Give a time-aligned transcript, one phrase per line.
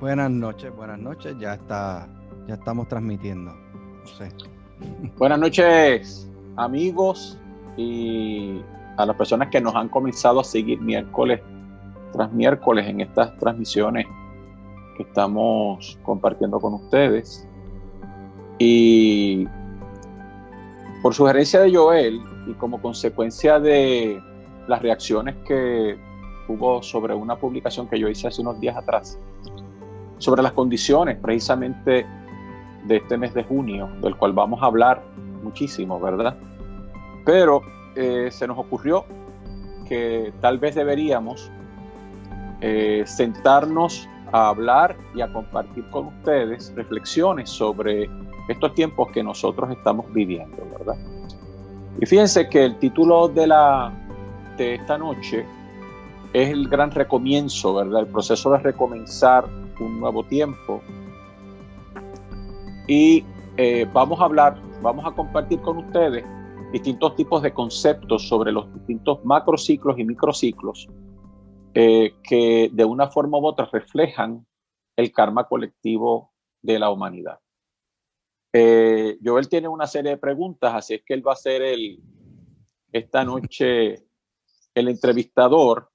[0.00, 1.34] Buenas noches, buenas noches.
[1.40, 2.08] Ya está,
[2.46, 3.52] ya estamos transmitiendo.
[5.16, 7.36] Buenas noches, amigos
[7.76, 8.62] y
[8.96, 11.40] a las personas que nos han comenzado a seguir miércoles
[12.12, 14.06] tras miércoles en estas transmisiones
[14.96, 17.48] que estamos compartiendo con ustedes.
[18.58, 19.48] Y
[21.02, 24.22] por sugerencia de Joel y como consecuencia de
[24.68, 25.98] las reacciones que
[26.46, 29.18] hubo sobre una publicación que yo hice hace unos días atrás,
[30.18, 32.06] sobre las condiciones precisamente
[32.84, 35.02] de este mes de junio, del cual vamos a hablar
[35.42, 36.36] muchísimo, ¿verdad?
[37.24, 37.62] Pero
[37.94, 39.04] eh, se nos ocurrió
[39.88, 41.50] que tal vez deberíamos
[42.60, 48.10] eh, sentarnos a hablar y a compartir con ustedes reflexiones sobre
[48.48, 50.96] estos tiempos que nosotros estamos viviendo, ¿verdad?
[52.00, 53.92] Y fíjense que el título de, la,
[54.56, 55.44] de esta noche
[56.32, 58.00] es el gran recomienzo, ¿verdad?
[58.00, 59.46] El proceso de recomenzar
[59.80, 60.80] un nuevo tiempo.
[62.86, 63.24] Y
[63.56, 66.24] eh, vamos a hablar, vamos a compartir con ustedes
[66.72, 70.88] distintos tipos de conceptos sobre los distintos macrociclos y microciclos
[71.74, 74.46] eh, que de una forma u otra reflejan
[74.96, 77.38] el karma colectivo de la humanidad.
[78.52, 82.02] Eh, Joel tiene una serie de preguntas, así es que él va a ser el,
[82.92, 84.08] esta noche
[84.74, 85.90] el entrevistador.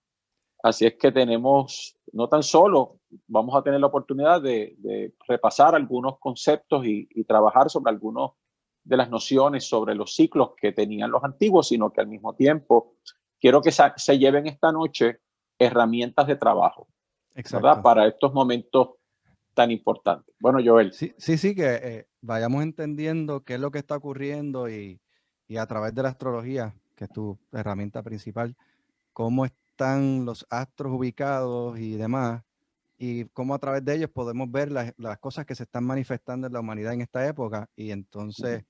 [0.61, 6.19] Así es que tenemos, no tan solo vamos a tener la oportunidad de, repasar algunos
[6.19, 8.31] conceptos y, trabajar sobre algunas
[8.83, 12.95] de las nociones sobre los ciclos que tenían los antiguos, sino que al mismo tiempo
[13.39, 15.19] quiero que se, lleven esta noche
[15.57, 16.87] herramientas de trabajo.
[17.81, 18.89] Para estos momentos
[19.53, 20.35] tan importantes.
[20.39, 20.93] Bueno, Joel.
[20.93, 24.99] Sí, sí, sí que eh, vayamos entendiendo qué es lo que está ocurriendo y,
[25.47, 28.55] y a través de la astrología, que es tu herramienta principal,
[29.13, 32.43] cómo están los astros ubicados y demás,
[33.05, 36.47] y cómo a través de ellos podemos ver las, las cosas que se están manifestando
[36.47, 37.67] en la humanidad en esta época.
[37.75, 38.63] Y entonces,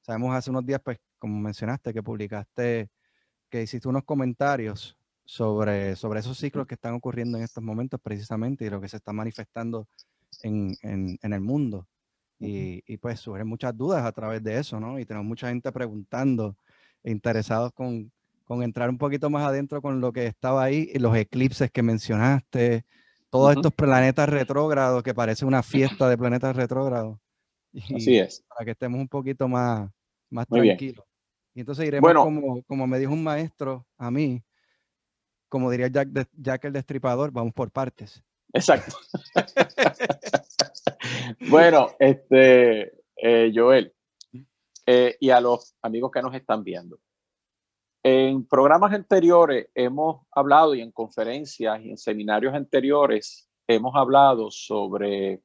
[0.00, 2.88] sabemos hace unos días, pues, como mencionaste, que publicaste,
[3.48, 8.64] que hiciste unos comentarios sobre, sobre esos ciclos que están ocurriendo en estos momentos precisamente
[8.64, 9.88] y lo que se está manifestando
[10.44, 11.88] en, en, en el mundo.
[12.38, 15.00] Y, y, pues surgen muchas dudas a través de eso, ¿no?
[15.00, 16.56] Y tenemos mucha gente preguntando,
[17.02, 18.12] interesados con,
[18.44, 21.82] con entrar un poquito más adentro con lo que estaba ahí, y los eclipses que
[21.82, 22.84] mencionaste,
[23.30, 27.18] todos estos planetas retrógrados que parece una fiesta de planetas retrógrados.
[27.94, 28.44] Así es.
[28.48, 29.88] Para que estemos un poquito más,
[30.30, 31.04] más tranquilos.
[31.54, 34.42] Y entonces iremos como, como me dijo un maestro a mí,
[35.48, 38.22] como diría Jack, Jack el Destripador, vamos por partes.
[38.52, 38.96] Exacto.
[41.50, 43.92] bueno, este, eh, Joel,
[44.86, 46.98] eh, y a los amigos que nos están viendo.
[48.02, 55.42] En programas anteriores hemos hablado y en conferencias y en seminarios anteriores hemos hablado sobre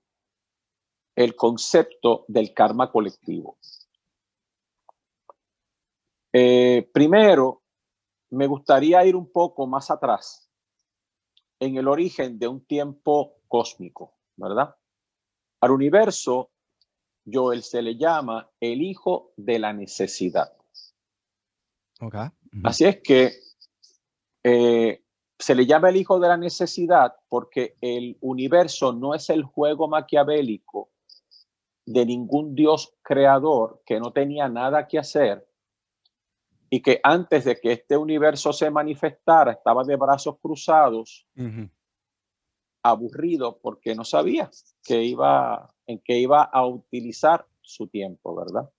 [1.15, 3.57] el concepto del karma colectivo.
[6.31, 7.63] Eh, primero,
[8.31, 10.49] me gustaría ir un poco más atrás
[11.59, 14.75] en el origen de un tiempo cósmico, ¿verdad?
[15.61, 16.51] Al universo,
[17.25, 20.53] Joel se le llama el hijo de la necesidad.
[22.63, 23.33] Así es que
[24.43, 25.03] eh,
[25.37, 29.87] se le llama el hijo de la necesidad porque el universo no es el juego
[29.87, 30.91] maquiavélico
[31.85, 35.47] de ningún dios creador que no tenía nada que hacer
[36.69, 41.27] y que antes de que este universo se manifestara estaba de brazos cruzados,
[42.81, 44.49] aburrido porque no sabía
[44.83, 48.69] que iba, en qué iba a utilizar su tiempo, ¿verdad?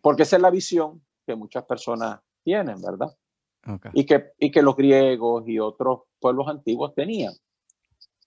[0.00, 3.16] Porque esa es la visión que muchas personas tienen, ¿verdad?
[3.92, 7.34] Y, que, y que los griegos y otros pueblos antiguos tenían.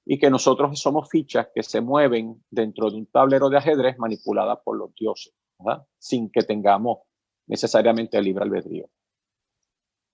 [0.06, 4.62] Y que nosotros somos fichas que se mueven dentro de un tablero de ajedrez manipulada
[4.62, 5.85] por los dioses, ¿verdad?
[5.97, 7.00] Sin que tengamos
[7.47, 8.90] necesariamente el libre albedrío.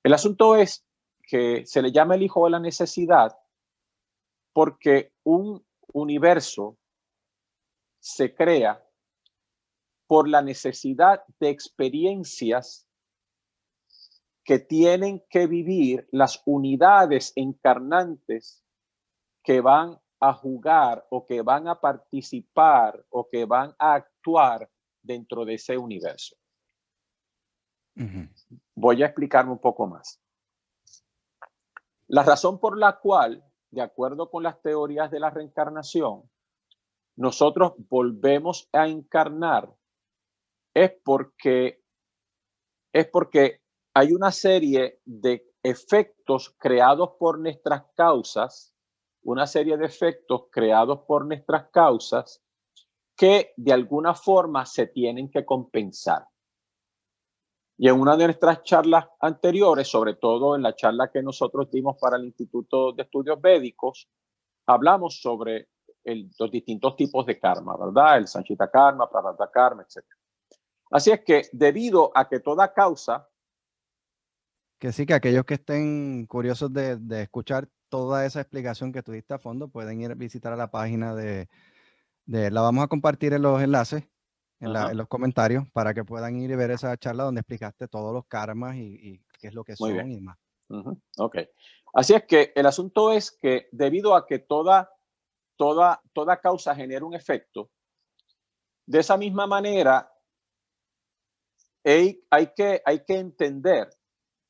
[0.04, 0.86] El asunto es
[1.22, 3.36] que se le llama el hijo de la necesidad
[4.54, 5.64] porque un
[5.94, 6.78] universo
[8.00, 8.84] se crea
[10.08, 12.89] por la necesidad de experiencias
[14.50, 18.66] que tienen que vivir las unidades encarnantes
[19.44, 24.68] que van a jugar o que van a participar o que van a actuar
[25.04, 26.36] dentro de ese universo.
[28.74, 30.20] Voy a explicarme un poco más.
[32.08, 36.24] La razón por la cual, de acuerdo con las teorías de la reencarnación,
[37.18, 39.72] nosotros volvemos a encarnar
[40.74, 41.84] es porque
[42.92, 43.59] es porque
[43.94, 48.74] hay una serie de efectos creados por nuestras causas
[49.24, 52.42] una serie de efectos creados por nuestras causas
[53.16, 56.26] que de alguna forma se tienen que compensar.
[57.78, 61.98] Y en una de nuestras charlas anteriores, sobre todo en la charla que nosotros dimos
[62.00, 64.10] para el Instituto de Estudios Médicos,
[64.66, 65.70] hablamos sobre
[66.04, 68.18] los distintos tipos de karma, ¿verdad?
[68.18, 70.04] El Sanchita Karma, Prarabdha Karma, etc.
[70.92, 73.29] Así es que debido a que toda causa...
[74.80, 79.40] Que sí, que aquellos que estén curiosos de, escuchar toda esa explicación que tuviste a
[79.40, 81.50] fondo, pueden ir a visitar a la página de,
[82.26, 84.04] de la vamos a compartir en los enlaces
[84.60, 88.26] en, los comentarios para que puedan ir y ver esa charla donde explicaste todos los
[88.26, 90.38] karmas y, qué es lo que son y más.
[91.18, 91.38] Ok.
[91.94, 94.92] Así es que el asunto es que debido a que toda,
[95.56, 97.72] toda, toda causa genera un efecto,
[98.86, 100.12] de esa misma manera
[101.84, 103.90] hay, hay, que, hay que entender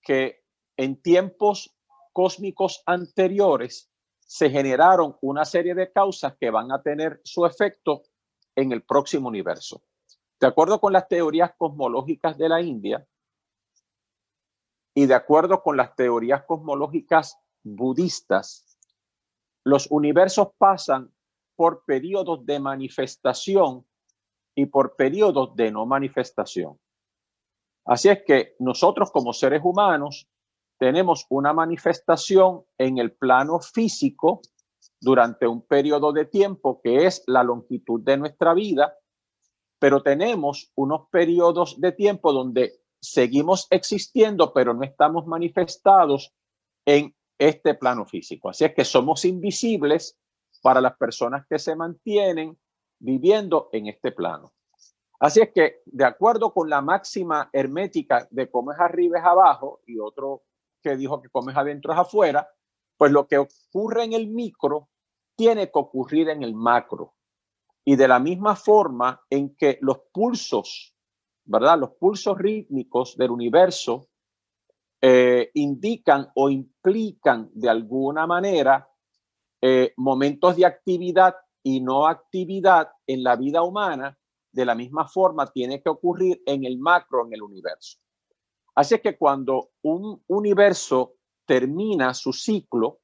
[0.01, 0.44] que
[0.78, 1.75] en tiempos
[2.13, 8.04] cósmicos anteriores se generaron una serie de causas que van a tener su efecto
[8.56, 9.81] en el próximo universo.
[10.40, 13.06] De acuerdo con las teorías cosmológicas de la India
[14.94, 18.66] y de acuerdo con las teorías cosmológicas budistas,
[19.63, 21.13] los universos pasan
[21.56, 23.86] por periodos de manifestación
[24.56, 26.80] y por periodos de no manifestación.
[27.85, 30.27] Así es que nosotros como seres humanos
[30.77, 34.41] tenemos una manifestación en el plano físico
[35.01, 38.95] durante un periodo de tiempo que es la longitud de nuestra vida
[39.79, 46.33] pero tenemos unos periodos de tiempo donde seguimos existiendo, pero no estamos manifestados
[46.85, 48.49] en este plano físico.
[48.49, 50.19] Así es que somos invisibles
[50.61, 52.57] para las personas que se mantienen
[52.99, 54.51] viviendo en este plano.
[55.19, 60.00] Así es que, de acuerdo con la máxima hermética de comes arriba es abajo y
[60.00, 60.44] otro
[60.81, 62.50] que dijo que comes adentro es afuera,
[62.95, 64.89] pues lo que ocurre en el micro
[65.36, 67.16] tiene que ocurrir en el macro.
[67.83, 70.95] Y de la misma forma en que los pulsos,
[71.45, 71.80] ¿verdad?
[71.80, 74.10] Los pulsos rítmicos del universo
[75.01, 78.89] eh, indican o implican de alguna manera
[79.62, 84.19] eh, momentos de actividad y no actividad en la vida humana,
[84.51, 88.00] de la misma forma tiene que ocurrir en el macro, en el universo.
[88.75, 91.16] Así que cuando un universo
[91.46, 93.00] termina su ciclo,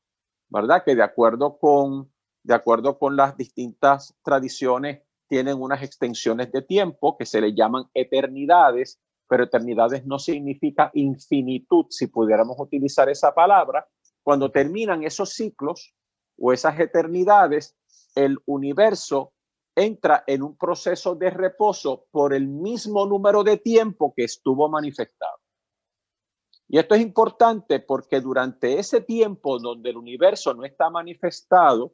[0.49, 0.83] ¿verdad?
[0.83, 2.11] Que de acuerdo con
[2.45, 7.85] de acuerdo con las distintas tradiciones, tienen unas extensiones de tiempo que se le llaman
[7.95, 13.87] eternidades, pero eternidades no significa infinitud, si pudiéramos utilizar esa palabra.
[14.21, 15.95] Cuando terminan esos ciclos
[16.37, 17.75] o esas eternidades,
[18.13, 19.33] el universo
[19.75, 25.37] entra en un proceso de reposo por el mismo número de tiempo que estuvo manifestado.
[26.67, 31.93] Y esto es importante porque durante ese tiempo donde el universo no está manifestado,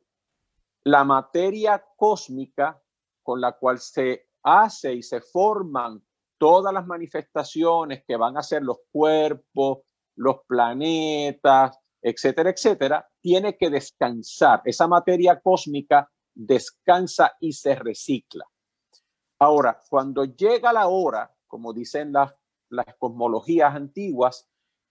[0.83, 2.81] la materia cósmica
[3.21, 6.01] con la cual se hace y se forman
[6.37, 9.79] todas las manifestaciones que van a ser los cuerpos,
[10.15, 14.61] los planetas, etcétera, etcétera, tiene que descansar.
[14.65, 16.09] Esa materia cósmica
[16.45, 18.45] descansa y se recicla.
[19.39, 22.33] Ahora, cuando llega la hora, como dicen las,
[22.69, 24.47] las cosmologías antiguas,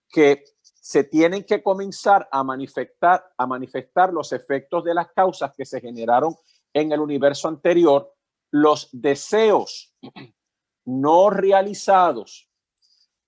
[0.09, 5.65] que se tienen que comenzar a manifestar, a manifestar los efectos de las causas que
[5.65, 6.35] se generaron
[6.73, 8.13] en el universo anterior,
[8.51, 9.95] los deseos
[10.85, 12.49] no realizados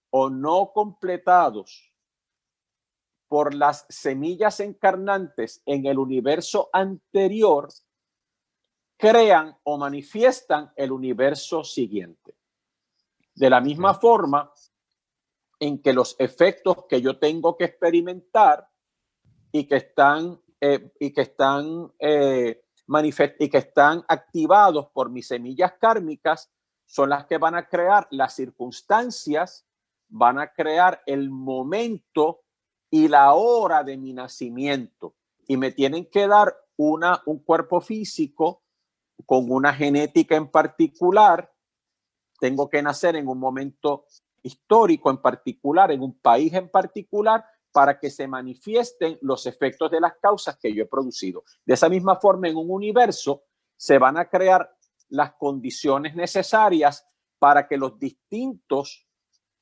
[0.09, 1.93] o no completados
[3.27, 7.69] por las semillas encarnantes en el universo anterior
[9.03, 12.37] crean o manifiestan el universo siguiente.
[13.35, 14.49] De la misma forma,
[15.59, 18.65] en que los efectos que yo tengo que experimentar
[19.51, 22.63] y que están, eh, y que están, eh,
[23.39, 26.49] y que están activados por mis semillas kármicas
[26.85, 29.67] son las que van a crear las circunstancias,
[30.07, 32.43] van a crear el momento
[32.89, 35.17] y la hora de mi nacimiento.
[35.45, 38.62] Y me tienen que dar una, un cuerpo físico
[39.25, 41.51] con una genética en particular.
[42.39, 44.05] Tengo que nacer en un momento
[44.41, 49.99] histórico en particular, en un país en particular, para que se manifiesten los efectos de
[49.99, 51.43] las causas que yo he producido.
[51.65, 53.43] De esa misma forma, en un universo
[53.75, 54.69] se van a crear
[55.09, 57.05] las condiciones necesarias
[57.39, 59.07] para que los distintos,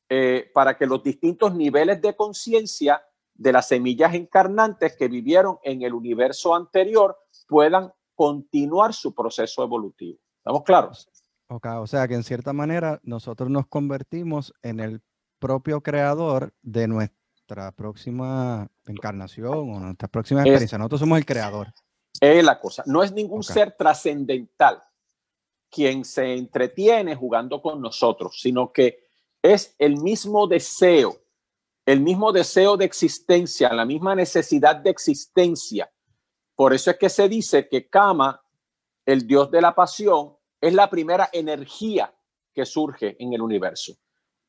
[0.10, 3.04] eh, para que los distintos niveles de conciencia
[3.34, 7.18] de las semillas encarnantes que vivieron en el universo anterior
[7.48, 7.92] puedan
[8.22, 10.20] continuar su proceso evolutivo.
[10.38, 11.10] ¿Estamos claros?
[11.48, 15.02] o sea que en cierta manera nosotros nos convertimos en el
[15.40, 20.78] propio creador de nuestra próxima encarnación o nuestra próxima experiencia.
[20.78, 21.74] nosotros somos el creador.
[22.22, 22.84] Es la cosa.
[22.86, 24.84] No es ningún ser trascendental
[25.72, 29.00] quien se entretiene jugando con nosotros, sino que
[29.42, 31.18] es el mismo deseo,
[31.88, 35.92] el mismo deseo de existencia, la misma necesidad de existencia.
[36.62, 38.40] Por eso es que se dice que Kama,
[39.04, 42.14] el dios de la pasión, es la primera energía
[42.54, 43.94] que surge en el universo.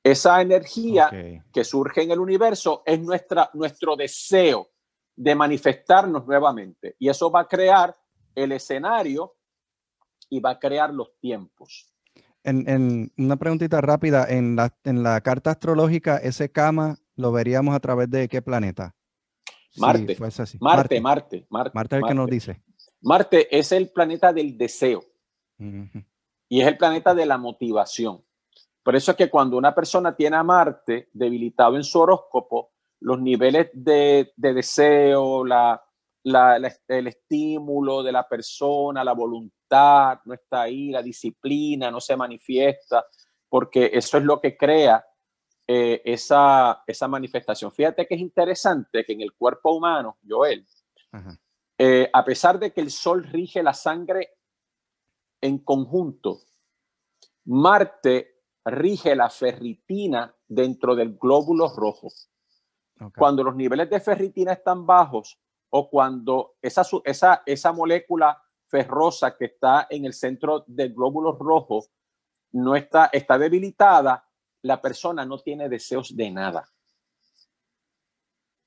[0.04, 1.08] Esa energía
[1.50, 4.68] que surge en el universo es nuestra, nuestro deseo
[5.16, 6.96] de manifestarnos nuevamente.
[6.98, 7.96] Y eso va a crear
[8.34, 9.36] el escenario
[10.28, 11.94] y va a crear los tiempos.
[12.44, 17.80] En, una preguntita rápida, en la, en la carta astrológica, ese Kama lo veríamos a
[17.80, 18.94] través de qué planeta?
[19.76, 20.16] Marte.
[20.60, 21.96] Marte, Marte, Marte, Marte.
[21.96, 22.62] es el que nos dice.
[23.00, 25.04] Marte es el planeta del deseo
[26.48, 28.24] y es el planeta de la motivación.
[28.82, 33.20] Por eso es que cuando una persona tiene a Marte debilitado en su horóscopo, los
[33.20, 35.82] niveles de, deseo, la,
[36.24, 43.04] el estímulo de la persona, la voluntad, no está ahí, la disciplina no se manifiesta,
[43.48, 45.04] porque eso es lo que crea
[45.66, 47.70] eh, esa, esa manifestación.
[47.70, 50.66] Fíjate que es interesante que en el cuerpo humano, Joel,
[51.78, 54.30] eh, a pesar de que el sol rige la sangre
[55.40, 56.40] en conjunto,
[57.44, 62.08] Marte rige la ferritina dentro del glóbulo rojo.
[63.16, 65.38] Cuando los niveles de ferritina están bajos
[65.70, 71.86] o cuando esa, esa, esa molécula ferrosa que está en el centro del glóbulo rojo
[72.52, 74.24] no está, está debilitada,
[74.62, 76.68] la persona no tiene deseos de nada.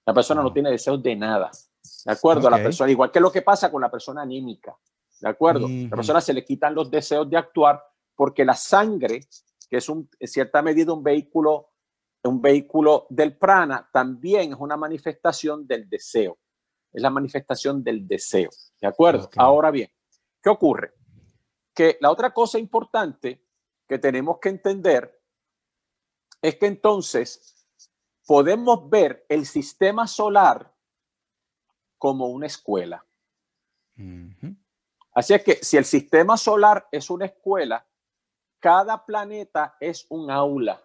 [0.05, 1.49] La persona no tiene deseos de nada.
[2.05, 2.49] ¿De acuerdo?
[2.49, 4.77] La persona, igual que lo que pasa con la persona anímica.
[5.19, 5.67] ¿De acuerdo?
[5.67, 7.81] La persona se le quitan los deseos de actuar
[8.15, 9.21] porque la sangre
[9.67, 11.71] que es un, en cierta medida un vehículo,
[12.23, 16.37] un vehículo del prana, también es una manifestación del deseo.
[16.91, 18.49] Es la manifestación del deseo.
[18.79, 19.29] ¿De acuerdo?
[19.37, 19.89] Ahora bien,
[20.41, 20.93] ¿qué ocurre?
[21.73, 23.43] Que la otra cosa importante
[23.87, 25.14] que tenemos que entender
[26.47, 27.65] es que entonces
[28.27, 30.71] podemos ver el sistema solar
[31.97, 33.03] como una escuela.
[35.11, 37.83] Así es que si el sistema solar es una escuela,
[38.59, 40.83] cada planeta es un aula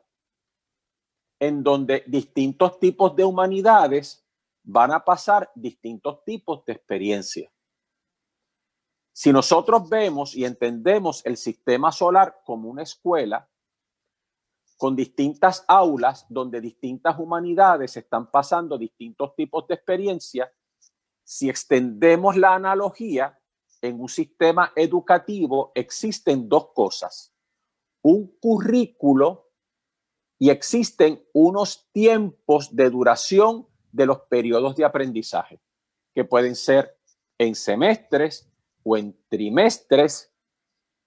[1.38, 4.24] en donde distintos tipos de humanidades
[4.62, 7.52] van a pasar distintos tipos de experiencia.
[9.12, 13.46] Si nosotros vemos y entendemos el sistema solar como una escuela,
[14.80, 20.50] con distintas aulas donde distintas humanidades están pasando distintos tipos de experiencia,
[21.22, 23.38] si extendemos la analogía,
[23.82, 27.34] en un sistema educativo existen dos cosas
[28.02, 29.50] un currículo
[30.38, 35.60] y existen unos tiempos de duración de los periodos de aprendizaje,
[36.14, 36.96] que pueden ser
[37.38, 38.50] en semestres
[38.82, 40.29] o en trimestres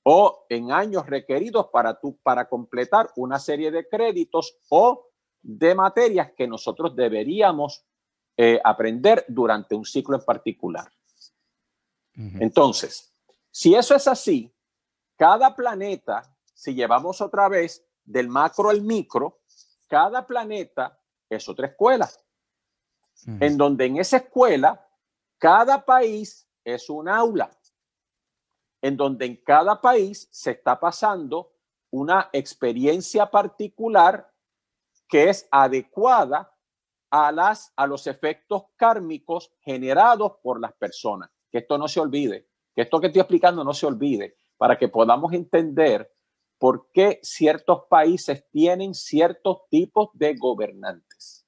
[0.04, 5.08] o en años requeridos para, tu, para completar una serie de créditos o
[5.42, 7.86] de materias que nosotros deberíamos
[8.38, 10.92] eh, aprender durante un ciclo en particular.
[12.16, 13.12] Entonces,
[13.50, 14.54] si eso es así,
[15.18, 16.34] cada planeta
[16.64, 19.42] si llevamos otra vez del macro al micro,
[19.88, 20.98] cada planeta
[21.30, 22.10] es otra escuela,
[23.26, 24.88] en donde en esa escuela
[25.38, 27.52] cada país es un aula,
[28.84, 31.54] en donde en cada país se está pasando
[31.90, 34.30] una experiencia particular
[35.08, 36.54] que es adecuada
[37.10, 41.30] a, las, a los efectos kármicos generados por las personas.
[41.50, 44.90] Que esto no se olvide, que esto que estoy explicando no se olvide, para que
[44.90, 46.14] podamos entender
[46.58, 51.48] por qué ciertos países tienen ciertos tipos de gobernantes.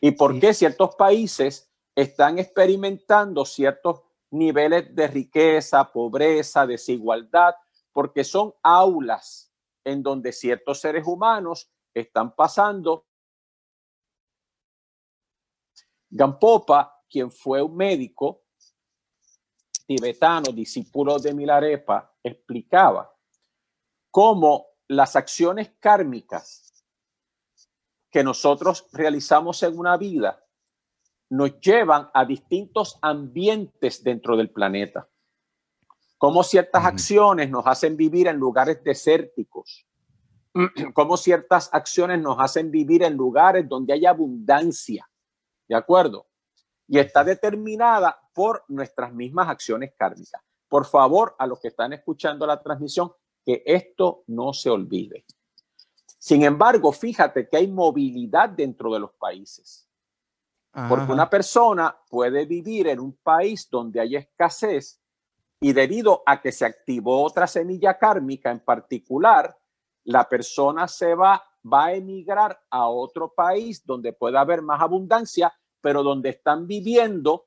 [0.00, 4.00] Y por qué ciertos países están experimentando ciertos
[4.30, 7.54] niveles de riqueza, pobreza, desigualdad,
[7.92, 9.52] porque son aulas
[9.84, 13.06] en donde ciertos seres humanos están pasando.
[16.08, 18.44] Gampopa, quien fue un médico
[19.86, 23.12] tibetano, discípulo de Milarepa, explicaba
[24.10, 26.84] cómo las acciones kármicas
[28.10, 30.44] que nosotros realizamos en una vida
[31.30, 35.08] nos llevan a distintos ambientes dentro del planeta.
[36.18, 39.86] Cómo ciertas acciones nos hacen vivir en lugares desérticos.
[40.92, 45.08] Cómo ciertas acciones nos hacen vivir en lugares donde hay abundancia.
[45.68, 46.26] ¿De acuerdo?
[46.88, 50.42] Y está determinada por nuestras mismas acciones kármicas.
[50.68, 53.12] Por favor, a los que están escuchando la transmisión,
[53.44, 55.24] que esto no se olvide.
[56.18, 59.89] Sin embargo, fíjate que hay movilidad dentro de los países.
[60.72, 65.00] Porque una persona puede vivir en un país donde hay escasez
[65.60, 69.56] y debido a que se activó otra semilla kármica en particular,
[70.04, 75.52] la persona se va, va a emigrar a otro país donde pueda haber más abundancia,
[75.80, 77.46] pero donde están viviendo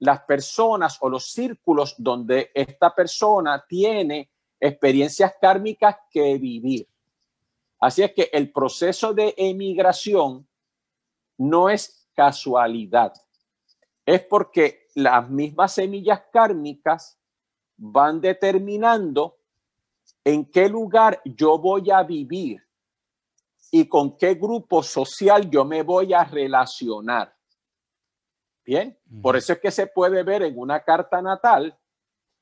[0.00, 6.88] las personas o los círculos donde esta persona tiene experiencias kármicas que vivir.
[7.80, 10.46] Así es que el proceso de emigración
[11.38, 13.12] no es casualidad,
[14.04, 17.16] es porque las mismas semillas kármicas
[17.76, 19.36] van determinando
[20.24, 22.60] en qué lugar yo voy a vivir
[23.70, 27.32] y con qué grupo social yo me voy a relacionar.
[28.64, 31.78] Bien, por eso es que se puede ver en una carta natal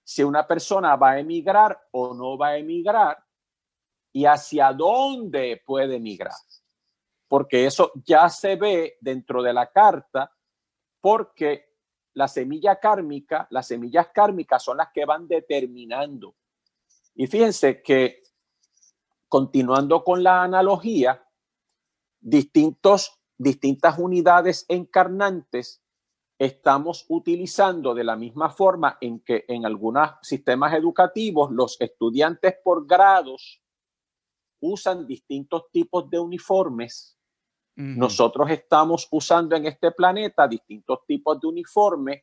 [0.03, 3.23] si una persona va a emigrar o no va a emigrar
[4.11, 6.33] y hacia dónde puede emigrar.
[7.29, 10.33] Porque eso ya se ve dentro de la carta
[11.01, 11.77] porque
[12.15, 16.35] la semilla kármica, las semillas kármicas son las que van determinando.
[17.15, 18.23] Y fíjense que,
[19.29, 21.27] continuando con la analogía,
[22.21, 25.83] distintos, distintas unidades encarnantes
[26.39, 32.87] estamos utilizando de la misma forma en que en algunos sistemas educativos los estudiantes por
[32.87, 33.63] grados
[34.61, 37.16] usan distintos tipos de uniformes
[37.77, 42.23] nosotros estamos usando en este planeta distintos tipos de uniformes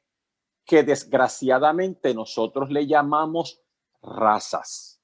[0.66, 3.62] que desgraciadamente nosotros le llamamos
[4.02, 5.00] razas.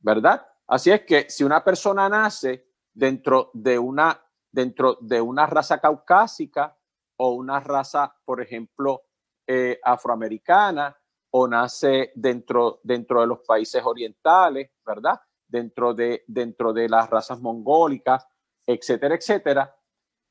[0.00, 0.46] ¿Verdad?
[0.66, 4.18] Así es que si una persona nace dentro de una,
[4.50, 6.74] dentro de una raza caucásica
[7.16, 9.02] o una raza, por ejemplo,
[9.46, 10.96] eh, afroamericana,
[11.36, 15.20] o nace dentro, dentro de los países orientales, ¿verdad?
[15.46, 18.26] Dentro de, dentro de las razas mongólicas
[18.66, 19.76] etcétera, etcétera,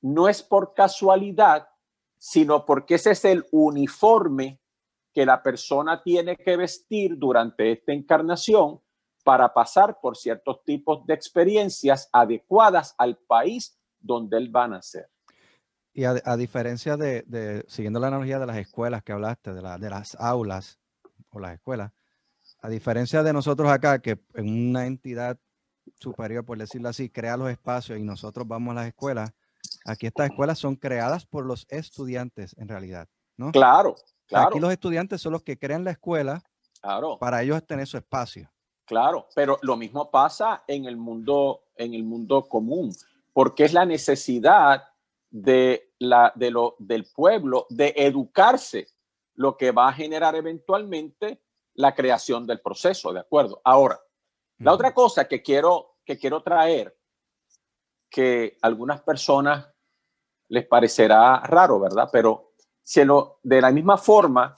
[0.01, 1.67] no es por casualidad,
[2.17, 4.59] sino porque ese es el uniforme
[5.13, 8.81] que la persona tiene que vestir durante esta encarnación
[9.23, 15.09] para pasar por ciertos tipos de experiencias adecuadas al país donde él va a nacer.
[15.93, 20.15] Y a, diferencia de, siguiendo la analogía de las escuelas que hablaste, de, de las
[20.15, 20.79] aulas
[21.29, 21.91] o las escuelas,
[22.61, 25.37] a diferencia de nosotros acá, que en una entidad
[25.99, 29.33] superior, por decirlo así, crea los espacios y nosotros vamos a las escuelas,
[29.85, 33.51] aquí estas escuelas son creadas por los estudiantes en realidad, ¿no?
[33.51, 33.95] Claro,
[34.27, 34.49] claro.
[34.49, 36.43] Aquí los estudiantes son los que crean la escuela
[36.81, 37.17] claro.
[37.19, 38.49] para ellos tener su espacio.
[38.85, 42.93] Claro, pero lo mismo pasa en el mundo, en el mundo común,
[43.31, 44.83] porque es la necesidad
[45.29, 48.87] de la, de lo, del pueblo de educarse
[49.35, 51.41] lo que va a generar eventualmente
[51.75, 53.61] la creación del proceso, ¿de acuerdo?
[53.63, 53.99] Ahora,
[54.63, 56.97] la otra cosa que quiero, que quiero traer,
[58.09, 59.67] que a algunas personas
[60.49, 62.09] les parecerá raro, ¿verdad?
[62.11, 64.55] Pero si lo, de la misma forma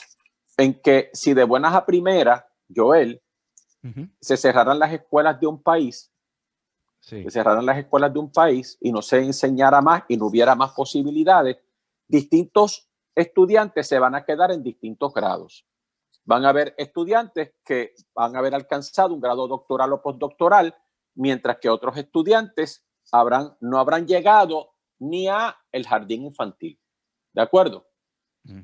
[0.57, 3.21] en que si de buenas a primeras, Joel,
[4.19, 6.11] se cerraran las escuelas de un país,
[6.99, 10.55] se cerraran las escuelas de un país y no se enseñara más y no hubiera
[10.55, 11.57] más posibilidades,
[12.07, 15.65] distintos estudiantes se van a quedar en distintos grados.
[16.25, 20.75] Van a haber estudiantes que van a haber alcanzado un grado doctoral o postdoctoral,
[21.13, 26.79] mientras que otros estudiantes habrán, no habrán llegado ni a el jardín infantil.
[27.33, 27.87] ¿De acuerdo?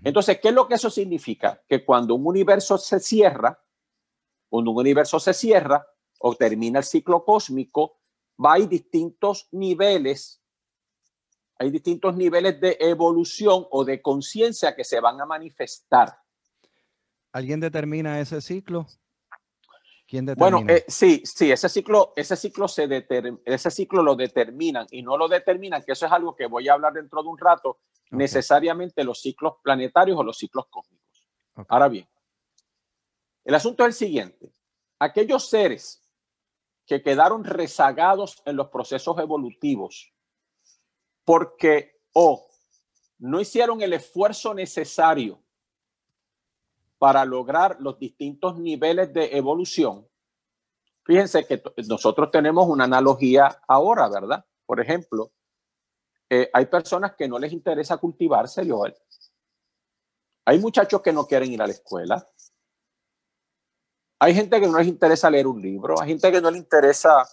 [0.03, 1.63] Entonces, ¿qué es lo que eso significa?
[1.67, 3.59] Que cuando un universo se cierra,
[4.47, 5.85] cuando un universo se cierra
[6.19, 7.99] o termina el ciclo cósmico,
[8.43, 10.41] va hay distintos niveles,
[11.57, 16.20] hay distintos niveles de evolución o de conciencia que se van a manifestar.
[17.31, 18.87] ¿Alguien determina ese ciclo?
[20.07, 20.57] ¿Quién determina?
[20.57, 23.05] Bueno, eh, sí, sí, ese ciclo, ese ciclo se
[23.45, 26.73] ese ciclo lo determinan y no lo determinan, que eso es algo que voy a
[26.73, 27.79] hablar dentro de un rato,
[28.11, 31.25] necesariamente los ciclos planetarios o los ciclos cósmicos.
[31.69, 32.07] Ahora bien,
[33.45, 34.51] el asunto es el siguiente.
[34.99, 36.01] Aquellos seres
[36.85, 40.13] que quedaron rezagados en los procesos evolutivos
[41.23, 42.47] porque o
[43.19, 45.40] no hicieron el esfuerzo necesario
[47.01, 50.07] para lograr los distintos niveles de evolución.
[51.03, 54.45] Fíjense que nosotros tenemos una analogía ahora, ¿verdad?
[54.67, 55.31] Por ejemplo,
[56.29, 58.95] eh, hay personas que no les interesa cultivarse, Joel.
[60.45, 62.23] Hay muchachos que no quieren ir a la escuela.
[64.19, 65.99] Hay gente que no les interesa leer un libro.
[65.99, 67.27] Hay gente que no les interesa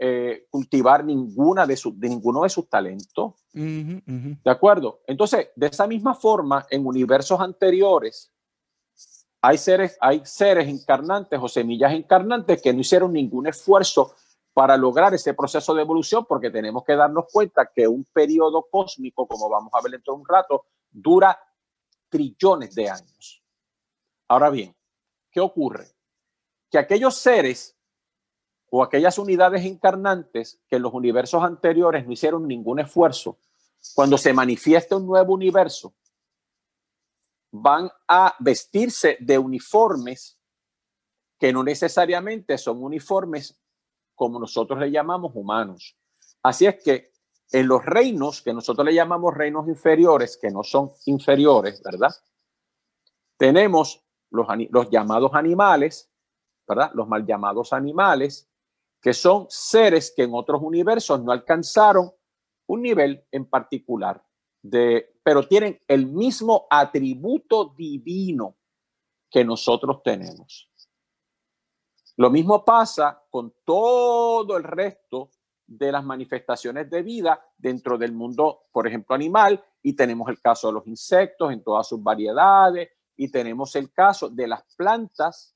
[0.00, 3.34] eh, cultivar ninguna de, sus de ninguno de sus talentos.
[3.52, 5.00] ¿De acuerdo?
[5.06, 8.30] Entonces, de esa misma forma, en universos anteriores,
[9.40, 14.14] hay seres, hay seres encarnantes o semillas encarnantes que no hicieron ningún esfuerzo
[14.52, 19.26] para lograr ese proceso de evolución, porque tenemos que darnos cuenta que un periodo cósmico,
[19.26, 21.38] como vamos a ver dentro de un rato, dura
[22.08, 23.42] trillones de años.
[24.28, 24.74] Ahora bien,
[25.30, 25.86] ¿qué ocurre?
[26.70, 27.77] Que aquellos seres
[28.70, 33.38] o aquellas unidades encarnantes que en los universos anteriores no hicieron ningún esfuerzo,
[33.94, 35.94] cuando se manifiesta un nuevo universo,
[37.50, 40.38] van a vestirse de uniformes
[41.38, 43.58] que no necesariamente son uniformes
[44.14, 45.96] como nosotros le llamamos humanos.
[46.42, 47.12] Así es que
[47.52, 52.10] en los reinos que nosotros le llamamos reinos inferiores, que no son inferiores, ¿verdad?
[53.36, 56.10] Tenemos los, los llamados animales,
[56.66, 56.90] ¿verdad?
[56.94, 58.50] Los mal llamados animales,
[59.00, 62.10] que son seres que en otros universos no alcanzaron
[62.66, 64.22] un nivel en particular,
[64.62, 68.56] de, pero tienen el mismo atributo divino
[69.30, 70.70] que nosotros tenemos.
[72.16, 75.30] Lo mismo pasa con todo el resto
[75.66, 80.68] de las manifestaciones de vida dentro del mundo, por ejemplo, animal, y tenemos el caso
[80.68, 85.54] de los insectos en todas sus variedades, y tenemos el caso de las plantas,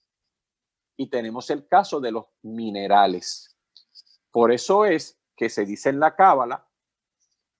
[0.96, 3.56] y tenemos el caso de los minerales.
[4.30, 6.68] Por eso es que se dice en la Cábala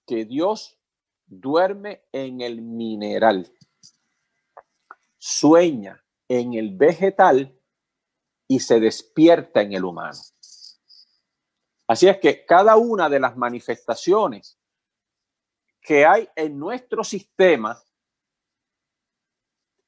[0.07, 0.79] que Dios
[1.27, 3.53] duerme en el mineral,
[5.19, 7.59] sueña en el vegetal
[8.49, 10.19] y se despierta en el humano.
[11.87, 14.59] Así es que cada una de las manifestaciones
[15.81, 17.83] que hay en nuestro sistema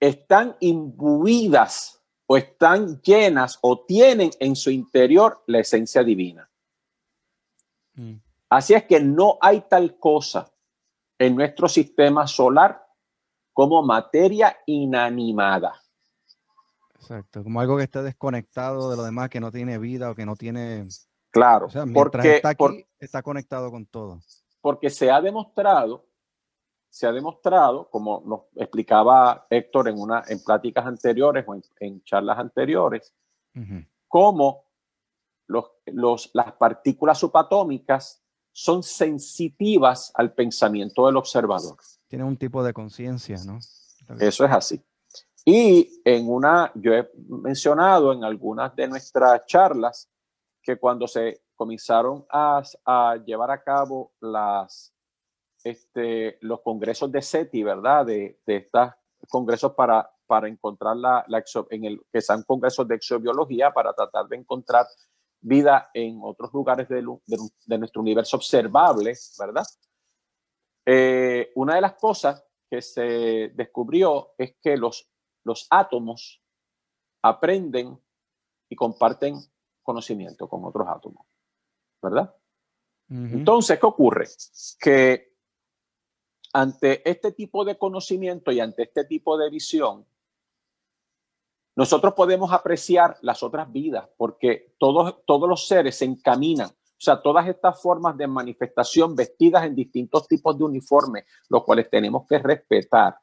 [0.01, 6.49] están imbuidas o están llenas o tienen en su interior la esencia divina.
[7.95, 8.15] Mm.
[8.51, 10.51] Así es que no hay tal cosa
[11.19, 12.85] en nuestro sistema solar
[13.53, 15.81] como materia inanimada.
[16.95, 20.25] Exacto, como algo que está desconectado de lo demás, que no tiene vida o que
[20.25, 20.87] no tiene...
[21.31, 24.21] Claro, porque está aquí, está conectado con todo.
[24.61, 26.07] Porque se ha demostrado,
[26.95, 32.39] se ha demostrado, como nos explicaba Héctor en, una, en pláticas anteriores o en, charlas
[32.39, 33.13] anteriores,
[34.07, 34.67] cómo
[35.49, 41.77] los, los, las partículas subatómicas son sensitivas al pensamiento del observador.
[42.07, 43.59] Tiene un tipo de conciencia, ¿no?
[44.21, 44.81] Eso es así.
[45.45, 50.09] Y en una, yo he mencionado en algunas de nuestras charlas
[50.63, 54.94] que cuando se comenzaron a, a llevar a cabo las,
[55.65, 58.07] este, los congresos de SETI, ¿verdad?
[58.07, 58.91] De, de estos
[59.29, 64.29] congresos para, para encontrar la, la en el, que sean congresos de exobiología para tratar
[64.29, 64.87] de encontrar
[65.41, 67.05] vida en otros lugares de,
[67.67, 69.65] de, nuestro universo observable, ¿verdad?
[70.87, 75.09] Eh, una de las cosas que se descubrió es que los
[75.45, 76.43] los átomos
[77.23, 77.99] aprenden
[78.69, 79.39] y comparten
[79.83, 81.27] conocimiento con otros átomos,
[82.03, 82.35] ¿verdad?
[83.09, 84.27] Entonces, ¿qué ocurre?
[84.81, 85.34] Que
[86.55, 90.07] ante este tipo de conocimiento y ante este tipo de visión,
[91.75, 97.21] nosotros podemos apreciar las otras vidas porque todos, todos los seres se encaminan, o sea,
[97.21, 102.39] todas estas formas de manifestación vestidas en distintos tipos de uniformes, los cuales tenemos que
[102.39, 103.19] respetar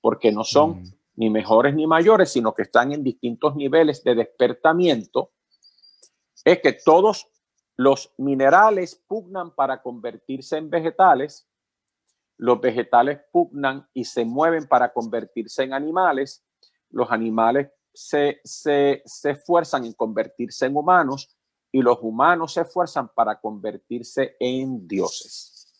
[0.00, 0.82] porque no son
[1.14, 5.30] ni mejores ni mayores, sino que están en distintos niveles de despertamiento,
[6.44, 7.28] es que todos
[7.76, 11.46] los minerales pugnan para convertirse en vegetales,
[12.42, 16.44] los vegetales pugnan y se mueven para convertirse en animales,
[16.90, 21.38] los animales se, se, se esfuerzan en convertirse en humanos
[21.70, 25.72] y los humanos se esfuerzan para convertirse en dioses.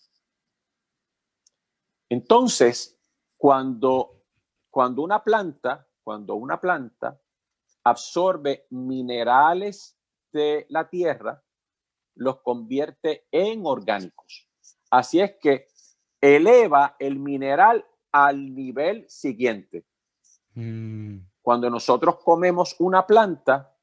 [2.08, 2.96] Entonces,
[3.36, 4.22] cuando
[4.70, 7.20] cuando una planta, cuando una planta
[7.82, 9.98] absorbe minerales
[10.32, 11.42] de la tierra,
[12.14, 14.48] los convierte en orgánicos.
[14.90, 15.66] Así es que
[16.22, 19.84] eleva el mineral al nivel siguiente.
[20.54, 21.18] Mm.
[21.42, 23.76] Cuando nosotros comemos una planta,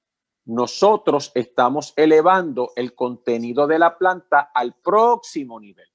[0.45, 5.88] nosotros estamos elevando el contenido de la planta al próximo nivel.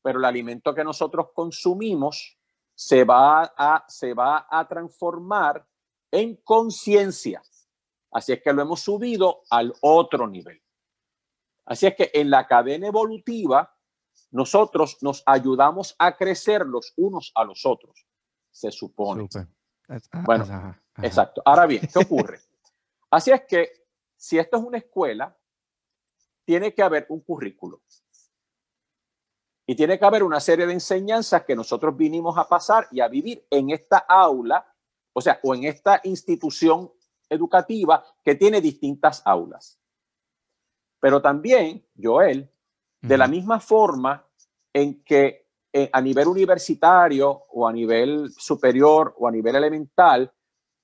[0.00, 2.38] Pero el alimento que nosotros consumimos
[2.74, 5.66] se va a, se va a transformar
[6.10, 7.42] en conciencia.
[8.12, 10.62] Así es que lo hemos subido al otro nivel.
[11.64, 13.75] Así es que en la cadena evolutiva,
[14.30, 18.06] nosotros nos ayudamos a crecer los unos a los otros,
[18.50, 19.28] se supone.
[19.88, 21.42] Ah, bueno, exacto.
[21.44, 22.40] Ahora bien, ¿qué ocurre?
[23.10, 23.86] Así es que
[24.16, 25.36] si esto es una escuela,
[26.44, 27.82] tiene que haber un currículo.
[29.66, 33.08] Y tiene que haber una serie de enseñanzas que nosotros vinimos a pasar y a
[33.08, 34.64] vivir en esta aula,
[35.12, 36.92] o sea, o en esta institución
[37.28, 39.80] educativa que tiene distintas aulas.
[41.00, 42.50] Pero también, Joel,
[43.06, 44.26] de la misma forma
[44.72, 50.32] en que eh, a nivel universitario o a nivel superior o a nivel elemental,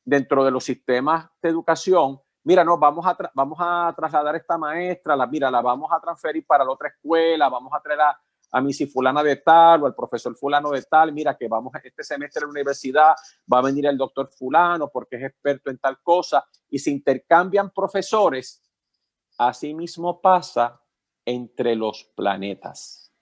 [0.05, 4.57] dentro de los sistemas de educación, mira, no, vamos a, vamos a trasladar a esta
[4.57, 8.21] maestra, la, mira, la vamos a transferir para la otra escuela, vamos a traer a,
[8.53, 11.73] a mi si fulana de tal o al profesor fulano de tal, mira que vamos
[11.83, 13.15] este semestre en la universidad,
[13.53, 17.71] va a venir el doctor fulano porque es experto en tal cosa, y se intercambian
[17.71, 18.63] profesores,
[19.39, 20.79] así mismo pasa
[21.25, 23.13] entre los planetas.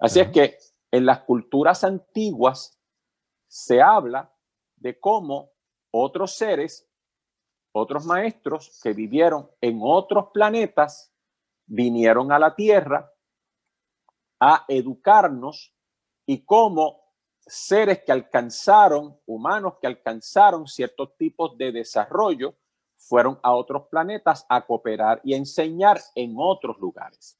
[0.00, 0.58] Así es que
[0.90, 2.78] en las culturas antiguas
[3.48, 4.32] se habla
[4.76, 5.52] de cómo
[5.90, 6.88] otros seres,
[7.72, 11.12] otros maestros que vivieron en otros planetas,
[11.66, 13.12] vinieron a la Tierra
[14.40, 15.74] a educarnos
[16.26, 17.02] y cómo
[17.38, 22.56] seres que alcanzaron, humanos que alcanzaron ciertos tipos de desarrollo,
[23.08, 27.38] fueron a otros planetas a cooperar y a enseñar en otros lugares.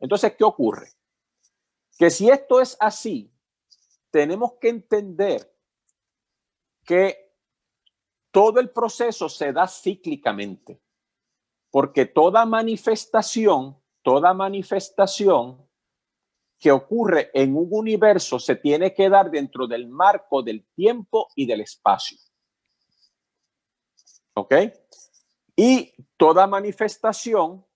[0.00, 0.92] Entonces, ¿qué ocurre?
[1.98, 3.32] Que si esto es así,
[4.10, 5.54] tenemos que entender
[6.84, 7.32] que
[8.30, 10.80] todo el proceso se da cíclicamente,
[11.70, 15.66] porque toda manifestación, toda manifestación
[16.58, 21.46] que ocurre en un universo se tiene que dar dentro del marco del tiempo y
[21.46, 22.18] del espacio.
[24.38, 24.54] ¿Ok?
[25.56, 27.66] Y toda manifestación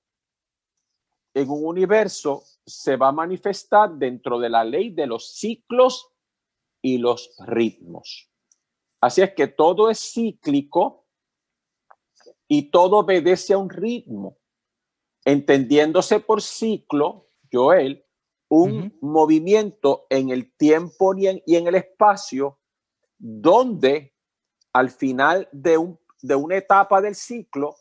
[1.35, 6.13] en un universo se va a manifestar dentro de la ley de los ciclos
[6.81, 8.31] y los ritmos.
[9.01, 11.05] Así es que todo es cíclico
[12.47, 14.39] y todo obedece a un ritmo,
[15.25, 18.05] entendiéndose por ciclo, Joel,
[18.49, 22.61] un movimiento en el tiempo y en, y en, el espacio
[23.19, 24.15] donde
[24.73, 27.77] al final de, un, de una etapa del ciclo,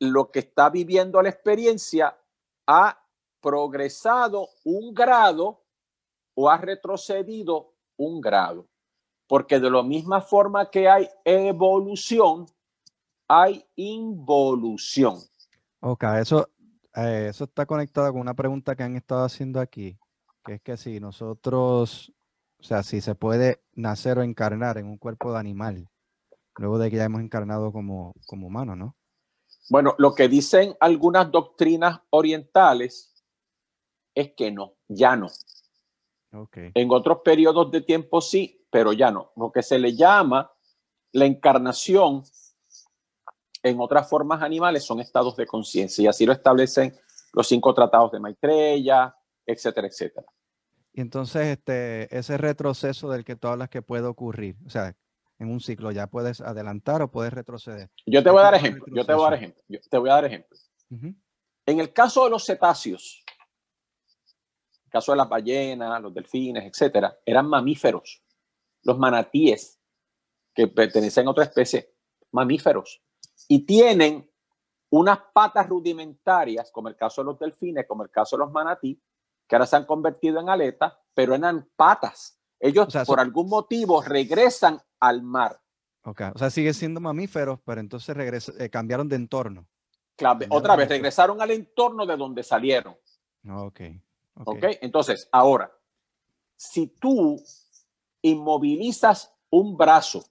[0.00, 2.18] lo que está viviendo la experiencia
[2.66, 3.04] ha
[3.40, 5.62] progresado un grado
[6.34, 8.70] o ha retrocedido un grado
[9.30, 12.46] porque de la misma forma que hay evolución,
[13.28, 15.18] hay involución.
[15.78, 16.50] Ok, eso,
[16.96, 19.96] eh, eso está conectado con una pregunta que han estado haciendo aquí,
[20.44, 22.12] que es que si nosotros,
[22.58, 25.88] o sea, si se puede nacer o encarnar en un cuerpo de animal,
[26.60, 28.94] luego de que ya hemos encarnado como, como humano, ¿no?
[29.70, 33.14] Bueno, lo que dicen algunas doctrinas orientales
[34.14, 35.28] es que no, ya no.
[36.30, 36.70] Okay.
[36.74, 39.32] En otros periodos de tiempo sí, pero ya no.
[39.36, 40.52] Lo que se le llama
[41.12, 42.24] la encarnación
[43.62, 46.94] en otras formas animales son estados de conciencia y así lo establecen
[47.32, 50.26] los cinco tratados de Maitreya, etcétera, etcétera.
[50.92, 54.94] Y entonces este, ese retroceso del que tú hablas que puede ocurrir, o sea,
[55.40, 57.90] en un ciclo ya puedes adelantar o puedes retroceder.
[58.06, 60.10] Yo te voy a dar ejemplo, yo te voy a dar ejemplo, yo te voy
[60.10, 60.56] a dar ejemplo.
[61.66, 63.24] En el caso de los cetáceos,
[64.84, 68.22] el caso de las ballenas, los delfines, etcétera, eran mamíferos
[68.82, 69.78] los manatíes,
[70.54, 71.94] que pertenecen a otra especie,
[72.32, 73.02] mamíferos,
[73.48, 74.28] y tienen
[74.90, 79.00] unas patas rudimentarias, como el caso de los delfines, como el caso de los manatí,
[79.46, 82.39] que ahora se han convertido en aletas, pero eran patas.
[82.60, 85.58] Ellos por algún motivo regresan al mar.
[86.04, 88.14] Ok, o sea, siguen siendo mamíferos, pero entonces
[88.58, 89.66] eh, cambiaron de entorno.
[90.16, 92.94] Claro, otra vez, regresaron al entorno de donde salieron.
[93.48, 93.80] Ok.
[94.44, 95.72] Ok, entonces, ahora,
[96.56, 97.42] si tú
[98.22, 100.24] inmovilizas un brazo,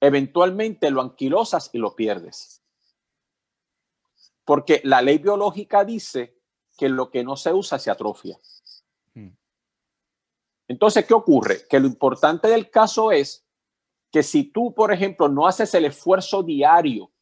[0.00, 2.62] eventualmente lo anquilosas y lo pierdes.
[4.44, 6.38] Porque la ley biológica dice
[6.76, 8.38] que lo que no se usa se atrofia.
[10.72, 11.66] Entonces, ¿qué ocurre?
[11.68, 13.46] Que lo importante del caso es
[14.10, 17.12] que si tú, por ejemplo, no haces el esfuerzo diario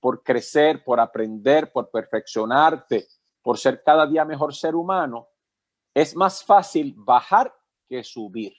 [0.00, 3.06] por crecer, por aprender, por perfeccionarte,
[3.40, 5.28] por ser cada día mejor ser humano,
[5.94, 7.54] es más fácil bajar
[7.88, 8.52] que subir.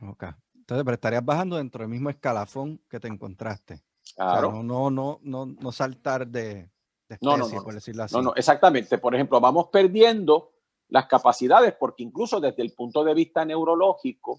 [0.00, 0.26] Ok.
[0.54, 3.82] Entonces, pero estarías bajando dentro del mismo escalafón que te encontraste.
[4.14, 4.62] Claro.
[4.62, 6.70] no, no, no, no, saltar de,
[7.08, 8.14] especie, no, no, por decirlo así.
[8.14, 8.98] No, no, exactamente.
[8.98, 10.53] Por ejemplo, vamos perdiendo
[10.88, 14.38] las capacidades porque incluso desde el punto de vista neurológico,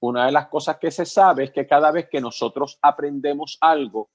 [0.00, 4.10] una de las cosas que se sabe es que cada vez que nosotros aprendemos algo,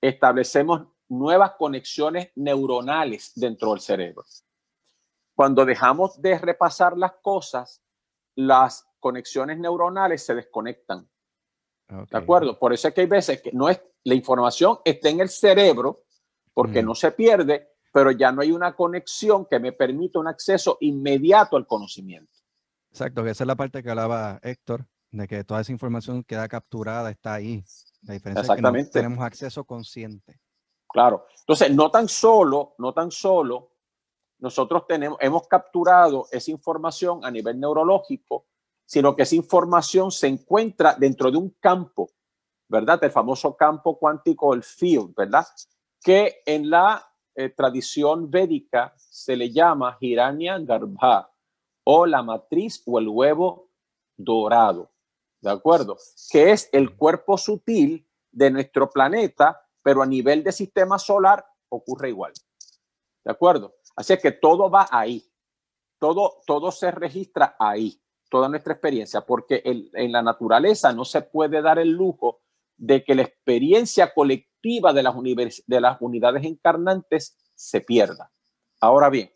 [0.00, 4.24] establecemos nuevas conexiones neuronales dentro del cerebro.
[5.34, 7.82] Cuando dejamos de repasar las cosas,
[8.36, 11.08] las conexiones neuronales se desconectan.
[11.88, 12.58] ¿De acuerdo?
[12.58, 16.04] Por eso es que hay veces que no es, la información está en el cerebro
[16.54, 20.78] porque no se pierde, pero ya no hay una conexión que me permita un acceso
[20.80, 22.40] inmediato al conocimiento.
[22.90, 26.48] Exacto, que esa es la parte que hablaba Héctor, de que toda esa información queda
[26.48, 27.64] capturada, está ahí.
[28.02, 30.40] La diferencia es que no tenemos acceso consciente.
[30.88, 31.26] Claro.
[31.38, 33.70] Entonces, no tan solo, no tan solo
[34.40, 38.46] nosotros tenemos, hemos capturado esa información a nivel neurológico,
[38.84, 42.10] sino que esa información se encuentra dentro de un campo,
[42.68, 43.04] ¿verdad?
[43.04, 45.46] El famoso campo cuántico, el field, ¿verdad?
[46.02, 51.30] Que en la eh, tradición védica se le llama Hiranya Garbha
[51.84, 53.70] o la matriz o el huevo
[54.16, 54.94] dorado.
[55.44, 55.98] ¿de acuerdo?
[56.30, 62.08] Que es el cuerpo sutil de nuestro planeta, pero a nivel de sistema solar ocurre
[62.08, 62.32] igual.
[63.22, 63.74] ¿De acuerdo?
[63.94, 65.22] Así que todo va ahí.
[65.98, 71.62] Todo, todo se registra ahí, toda nuestra experiencia, porque en la naturaleza no se puede
[71.62, 72.40] dar el lujo
[72.76, 75.14] de que la experiencia colectiva de las,
[75.66, 78.30] de las unidades encarnantes se pierda.
[78.80, 79.32] Ahora bien,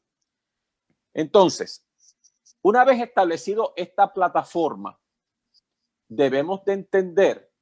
[1.14, 1.86] entonces,
[2.62, 4.98] una vez establecido esta plataforma,
[6.08, 7.52] debemos de entender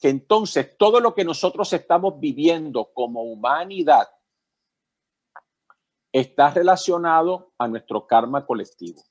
[0.00, 4.08] que entonces todo lo que nosotros estamos viviendo como humanidad
[6.12, 9.02] está relacionado a nuestro karma colectivo.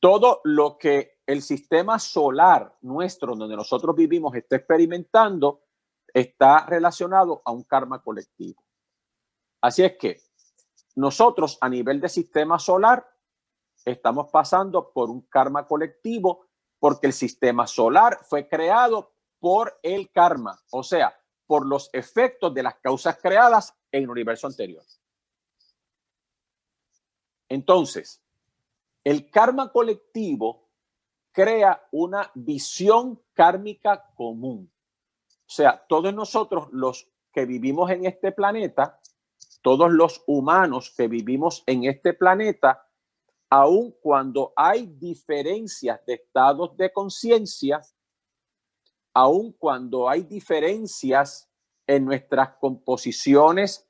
[0.00, 5.62] Todo lo que el sistema solar nuestro, donde nosotros vivimos, está experimentando,
[6.12, 8.62] está relacionado a un karma colectivo.
[9.60, 10.20] Así es que
[10.96, 13.08] nosotros a nivel de sistema solar
[13.84, 16.46] estamos pasando por un karma colectivo
[16.78, 22.62] porque el sistema solar fue creado por el karma, o sea, por los efectos de
[22.62, 24.84] las causas creadas en el universo anterior.
[27.48, 28.22] Entonces,
[29.02, 30.63] el karma colectivo
[31.34, 34.72] crea una visión kármica común.
[35.40, 39.00] O sea, todos nosotros los que vivimos en este planeta,
[39.60, 42.86] todos los humanos que vivimos en este planeta,
[43.50, 47.80] aun cuando hay diferencias de estados de conciencia,
[49.12, 51.50] aun cuando hay diferencias
[51.86, 53.88] en nuestras composiciones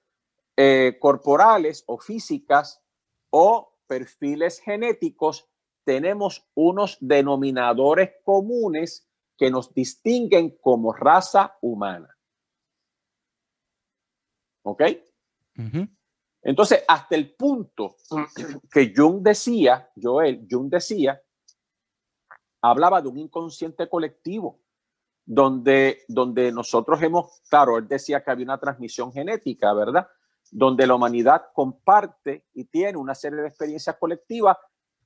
[0.56, 2.82] eh, corporales o físicas
[3.28, 5.46] o perfiles genéticos,
[5.84, 12.16] tenemos unos denominadores comunes que nos distinguen como raza humana.
[14.62, 14.82] ¿Ok?
[16.42, 17.96] Entonces, hasta el punto
[18.70, 21.20] que Jung decía, Joel, Jung decía,
[22.62, 24.60] hablaba de un inconsciente colectivo,
[25.26, 30.06] donde, donde nosotros hemos, claro, él decía que había una transmisión genética, ¿verdad?
[30.50, 34.56] Donde la humanidad comparte y tiene una serie de experiencias colectivas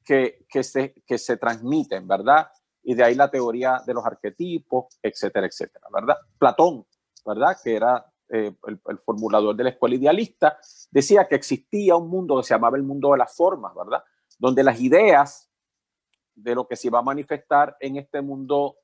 [0.09, 2.49] que, se, que se transmiten, ¿verdad?
[2.83, 6.17] Y de ahí la teoría de los arquetipos, etcétera, etcétera, ¿verdad?
[6.39, 6.87] Platón,
[7.27, 7.59] ¿verdad?
[7.63, 10.59] Que era eh, el, formulador de la escuela idealista,
[10.91, 14.03] decía que existía un mundo que se llamaba el mundo de las formas, ¿verdad?
[14.39, 15.51] Donde las ideas
[16.35, 18.77] de lo que se iba a manifestar en este mundo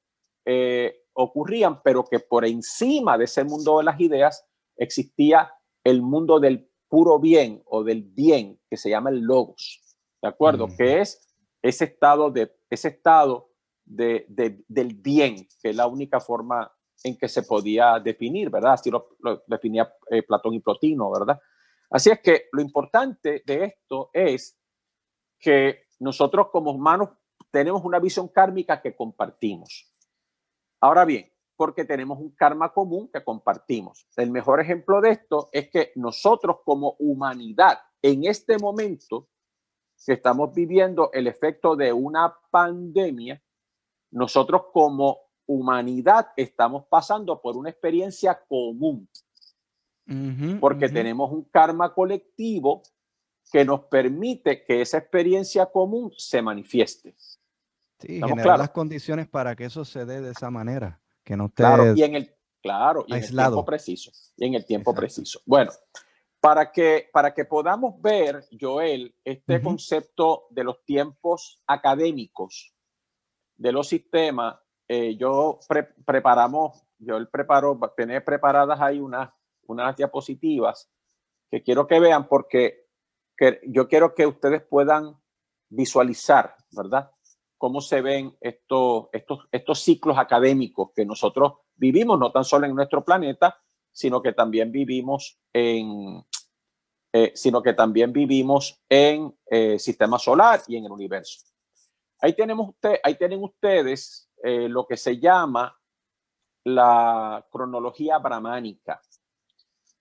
[0.45, 4.45] eh, ocurrían, pero que por encima de ese mundo de las ideas
[4.77, 5.51] existía
[5.85, 9.84] el mundo del puro bien o del bien que se llama el logos,
[10.25, 10.69] ¿de acuerdo?
[10.75, 13.51] Que es ese estado de ese estado
[13.85, 14.25] de,
[14.67, 18.73] del bien, que es la única forma en que se podía definir, ¿verdad?
[18.73, 19.11] Así lo,
[19.47, 21.39] definía eh, Platón y Plotino, ¿verdad?
[21.91, 24.59] Así es que lo importante de esto es
[25.39, 27.11] que nosotros como humanos
[27.51, 29.93] tenemos una visión kármica que compartimos.
[30.81, 34.09] Ahora bien, porque tenemos un karma común que compartimos.
[34.17, 39.29] El mejor ejemplo de esto es que nosotros como humanidad, en este momento
[40.05, 43.43] que estamos viviendo el efecto de una pandemia,
[44.11, 49.09] nosotros como humanidad estamos pasando por una experiencia común,
[50.61, 52.83] porque tenemos un karma colectivo
[53.51, 57.15] que nos permite que esa experiencia común se manifieste.
[57.99, 61.63] Sí, generar las condiciones para que eso se dé de esa manera, que no esté
[61.63, 65.41] claro, y en el claro, y en el tiempo preciso, y en el tiempo preciso.
[65.47, 65.71] Bueno,
[66.45, 72.75] para que para que podamos ver, Joel, este concepto de los tiempos académicos
[73.57, 75.59] de los sistemas eh, yo
[76.05, 79.31] preparamos, yo el preparo, tener preparadas ahí unas,
[79.69, 80.91] unas diapositivas
[81.51, 82.89] que quiero que vean porque
[83.39, 85.17] que yo quiero que ustedes puedan
[85.71, 87.11] visualizar, ¿verdad?
[87.57, 92.75] Cómo se ven estos, estos, estos ciclos académicos que nosotros vivimos, no tan solo en
[92.75, 93.59] nuestro planeta,
[93.91, 96.23] sino que también vivimos en,
[97.17, 101.47] eh, sino que también vivimos en el eh, sistema solar y en el universo.
[102.19, 105.79] Ahí, tenemos usted, ahí tienen ustedes eh, lo que se llama
[106.65, 109.01] la cronología brahmánica.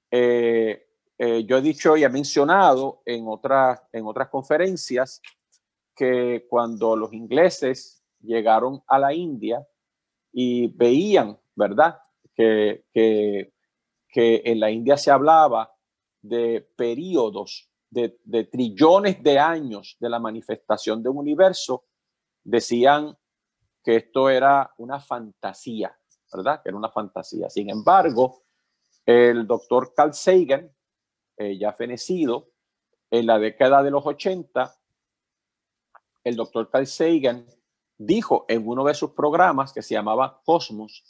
[0.10, 5.22] Yo he dicho y he mencionado en otras, en otras conferencias
[5.96, 9.64] que cuando los ingleses llegaron a la India
[10.32, 12.00] y veían, ¿verdad?
[12.34, 13.52] Que, que,
[14.16, 15.73] en la India se hablaba
[16.24, 21.86] de periodos, de, de trillones de años de la manifestación de un universo,
[22.44, 23.16] decían
[23.84, 25.96] que esto era una fantasía,
[26.34, 26.62] ¿verdad?
[26.64, 27.50] Que era una fantasía.
[27.50, 28.44] Sin embargo,
[29.06, 30.74] el doctor Carl Sagan,
[31.38, 32.52] eh, ya fenecido,
[33.12, 34.76] en la década de los 80,
[36.24, 37.46] el doctor Carl Sagan
[37.98, 41.04] dijo en uno de sus programas que se llamaba Cosmos,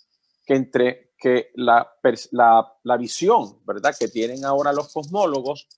[0.45, 1.89] que entre que la,
[2.31, 5.69] la, la visión, ¿verdad?, que tienen ahora los cosmólogos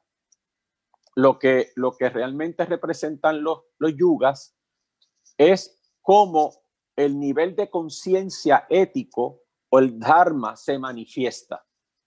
[1.19, 4.55] Lo que, lo que realmente representan los, los yugas
[5.37, 6.53] es cómo
[6.95, 11.65] el nivel de conciencia ético o el dharma se manifiesta,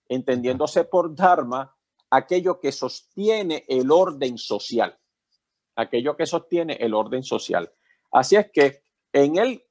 [0.08, 1.76] entendiéndose por dharma
[2.08, 4.98] aquello que sostiene el orden social,
[5.76, 7.70] aquello que sostiene el orden social.
[8.10, 8.82] Así es que
[9.12, 9.62] en el,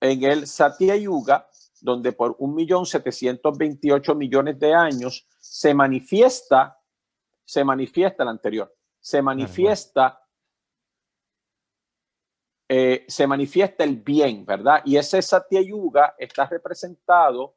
[0.00, 1.48] en el Satya Yuga,
[1.80, 6.78] donde por 1.728 millones de años se manifiesta,
[7.44, 8.73] se manifiesta el anterior,
[9.04, 10.18] se manifiesta,
[12.66, 14.80] eh, se manifiesta el bien, ¿verdad?
[14.86, 17.56] Y ese Satya Yuga está representado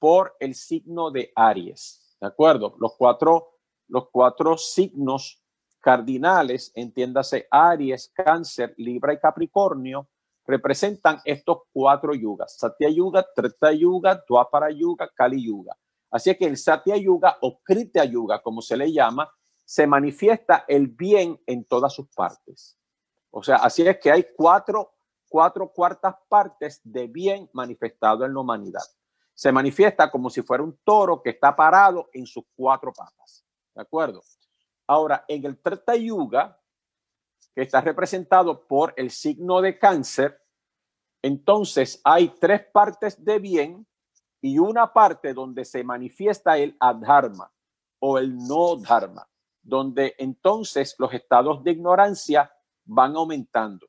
[0.00, 2.74] por el signo de Aries, ¿de acuerdo?
[2.80, 5.40] Los cuatro los cuatro signos
[5.80, 10.08] cardinales, entiéndase Aries, Cáncer, Libra y Capricornio,
[10.44, 15.74] representan estos cuatro yugas, Satya Yuga, Treta Yuga, Dwapara Yuga, Kali Yuga.
[16.10, 19.30] Así que el Satya Yuga o Krita Yuga, como se le llama,
[19.68, 22.78] se manifiesta el bien en todas sus partes.
[23.30, 24.94] O sea, así es que hay cuatro,
[25.28, 28.80] cuatro cuartas partes de bien manifestado en la humanidad.
[29.34, 33.44] Se manifiesta como si fuera un toro que está parado en sus cuatro patas.
[33.74, 34.22] ¿De acuerdo?
[34.86, 36.58] Ahora, en el Treta Yuga,
[37.54, 40.40] que está representado por el signo de cáncer,
[41.20, 43.86] entonces hay tres partes de bien
[44.40, 47.52] y una parte donde se manifiesta el adharma
[47.98, 49.28] o el no dharma,
[49.68, 52.50] donde entonces los estados de ignorancia
[52.86, 53.86] van aumentando.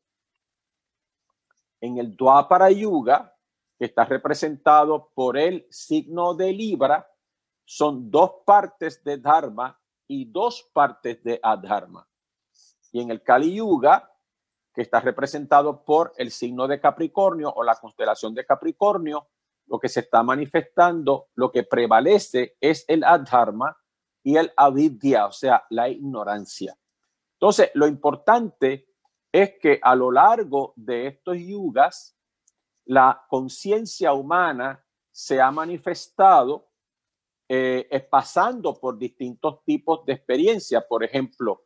[1.80, 3.34] En el Dwapara Yuga,
[3.78, 7.10] que está representado por el signo de Libra,
[7.64, 12.06] son dos partes de Dharma y dos partes de Adharma.
[12.92, 14.12] Y en el Kali Yuga,
[14.74, 19.30] que está representado por el signo de Capricornio o la constelación de Capricornio,
[19.68, 23.78] lo que se está manifestando, lo que prevalece es el Adharma
[24.24, 26.78] y el Avidya, o sea, la ignorancia.
[27.34, 28.88] Entonces, lo importante
[29.32, 32.18] es que a lo largo de estos yugas,
[32.86, 36.70] la conciencia humana se ha manifestado
[37.48, 40.84] eh, pasando por distintos tipos de experiencias.
[40.88, 41.66] Por ejemplo,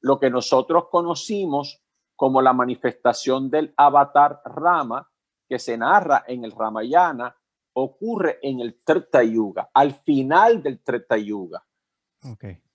[0.00, 1.82] lo que nosotros conocimos
[2.16, 5.10] como la manifestación del avatar Rama,
[5.48, 7.36] que se narra en el Ramayana,
[7.74, 11.64] ocurre en el Treta Yuga, al final del Treta Yuga.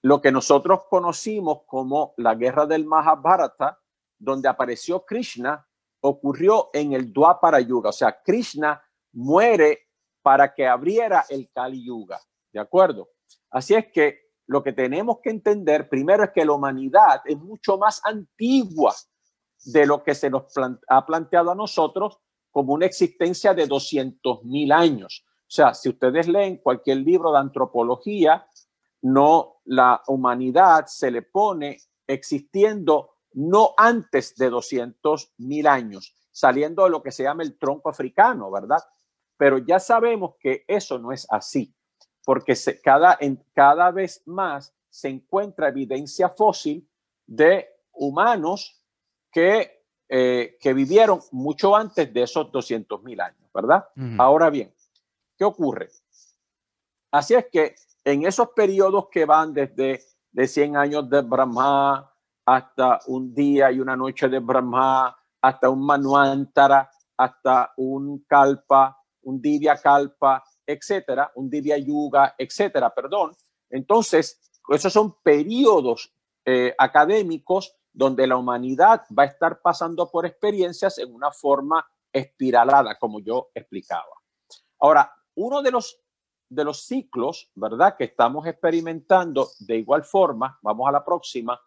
[0.01, 3.79] Lo que nosotros conocimos como la guerra del Mahabharata,
[4.17, 5.67] donde apareció Krishna,
[6.01, 7.89] ocurrió en el Dwapara Yuga.
[7.89, 8.81] O sea, Krishna
[9.13, 9.87] muere
[10.21, 12.19] para que abriera el Kali Yuga.
[12.51, 13.09] ¿De acuerdo?
[13.49, 17.77] Así es que lo que tenemos que entender primero es que la humanidad es mucho
[17.77, 18.93] más antigua
[19.65, 20.45] de lo que se nos
[20.87, 22.19] ha planteado a nosotros
[22.51, 25.25] como una existencia de 200 mil años.
[25.41, 28.47] O sea, si ustedes leen cualquier libro de antropología,
[29.07, 36.89] no la humanidad se le pone existiendo no antes de 200 mil años, saliendo de
[36.89, 38.79] lo que se llama el tronco africano, ¿verdad?
[39.37, 41.73] Pero ya sabemos que eso no es así,
[42.25, 46.89] porque se, cada, en, cada vez más se encuentra evidencia fósil
[47.25, 48.81] de humanos
[49.31, 53.85] que, eh, que vivieron mucho antes de esos 200 mil años, ¿verdad?
[54.17, 54.73] Ahora bien,
[55.37, 55.89] ¿qué ocurre?
[57.11, 57.75] Así es que
[58.07, 60.01] en esos periodos que van desde
[60.31, 62.09] de 100 años de Brahma
[62.45, 69.41] hasta un día y una noche de Brahma, hasta un Manuantara, hasta un Kalpa, un
[69.41, 73.33] Divya Kalpa, etcétera, un Divya Yuga, etcétera, perdón.
[73.69, 74.39] Entonces,
[74.69, 76.13] esos son periodos
[76.45, 82.97] eh, académicos donde la humanidad va a estar pasando por experiencias en una forma espiralada,
[82.97, 84.15] como yo explicaba.
[84.79, 85.99] Ahora, uno de los
[86.49, 87.95] de los ciclos, ¿verdad?
[87.97, 91.59] Que estamos experimentando de igual forma, vamos a la próxima,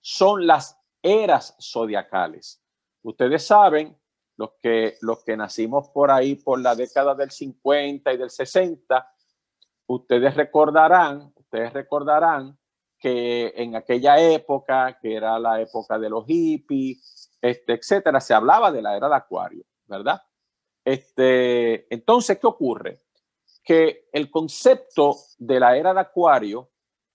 [0.00, 2.62] son las eras zodiacales.
[3.02, 3.98] Ustedes saben,
[4.36, 9.14] los que, los que nacimos por ahí por la década del 50 y del 60,
[9.86, 12.58] ustedes recordarán, ustedes recordarán
[12.98, 18.72] que en aquella época, que era la época de los hippies, este, etcétera, se hablaba
[18.72, 20.22] de la era de Acuario, ¿verdad?
[20.84, 23.03] Este, entonces, ¿qué ocurre?
[23.64, 26.70] Que el concepto de la era de Acuario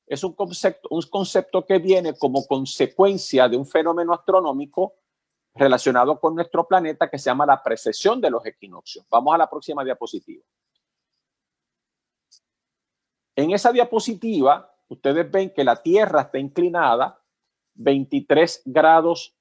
[0.08, 4.96] es un concepto, un concepto que viene como consecuencia de un fenómeno astronómico
[5.54, 9.06] relacionado con nuestro planeta que se llama la precesión de los equinoccios.
[9.10, 10.44] Vamos a la próxima diapositiva.
[13.36, 17.22] En esa diapositiva, ustedes ven que la Tierra está inclinada
[17.76, 19.36] 23 grados,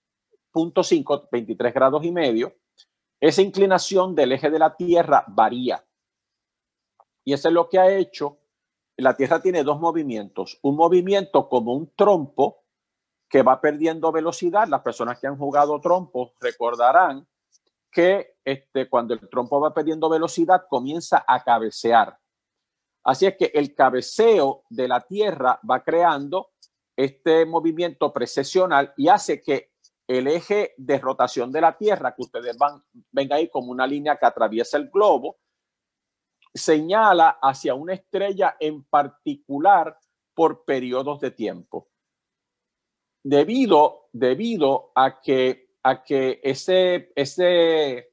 [0.52, 2.54] punto 5, 23 grados y medio.
[3.20, 5.84] Esa inclinación del eje de la Tierra varía.
[7.28, 8.38] Y eso es lo que ha hecho.
[8.96, 10.58] La Tierra tiene dos movimientos.
[10.62, 12.64] Un movimiento como un trompo
[13.28, 14.66] que va perdiendo velocidad.
[14.66, 17.28] Las personas que han jugado trompo recordarán
[17.92, 22.18] que este, cuando el trompo va perdiendo velocidad comienza a cabecear.
[23.04, 26.52] Así es que el cabeceo de la Tierra va creando
[26.96, 29.72] este movimiento precesional y hace que
[30.06, 34.16] el eje de rotación de la Tierra, que ustedes van, ven ahí como una línea
[34.16, 35.36] que atraviesa el globo,
[36.58, 39.98] señala hacia una estrella en particular
[40.34, 41.88] por periodos de tiempo.
[43.24, 48.12] Debido, debido a que, a que ese, ese,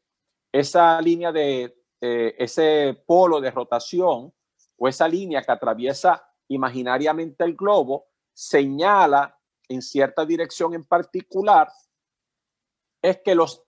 [0.51, 4.33] esa línea de eh, ese polo de rotación
[4.77, 11.71] o esa línea que atraviesa imaginariamente el globo señala en cierta dirección en particular,
[13.05, 13.63] es que los,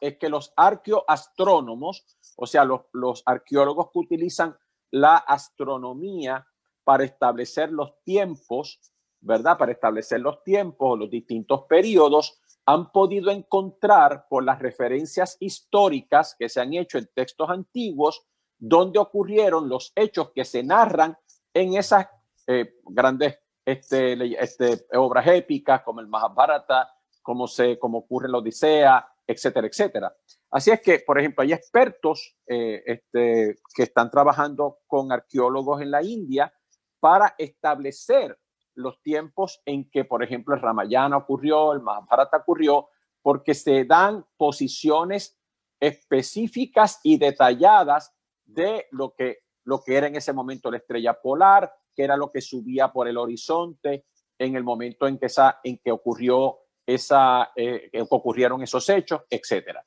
[0.00, 2.04] es que los arqueoastrónomos
[2.36, 4.56] o sea, los, arqueólogos que utilizan
[4.90, 6.46] la astronomía
[6.84, 8.80] para establecer los tiempos,
[9.20, 9.58] ¿verdad?
[9.58, 16.48] Para establecer los tiempos, los distintos periodos, han podido encontrar por las referencias históricas que
[16.48, 18.26] se han hecho en textos antiguos,
[18.58, 21.16] donde ocurrieron los hechos que se narran
[21.54, 22.06] en esas
[22.46, 26.95] eh, grandes este, este, obras épicas como el Mahabharata,
[27.26, 30.16] como, se, como ocurre en la Odisea, etcétera, etcétera.
[30.48, 35.90] Así es que, por ejemplo, hay expertos eh, este, que están trabajando con arqueólogos en
[35.90, 36.54] la India
[37.00, 38.38] para establecer
[38.76, 42.90] los tiempos en que, por ejemplo, el Ramayana ocurrió, el Mahabharata ocurrió,
[43.22, 45.36] porque se dan posiciones
[45.80, 48.14] específicas y detalladas
[48.44, 52.30] de lo que, lo que era en ese momento la estrella polar, que era lo
[52.30, 54.06] que subía por el horizonte
[54.38, 59.84] en el momento en que, esa, en que ocurrió esa, eh, ocurrieron esos hechos, etcétera.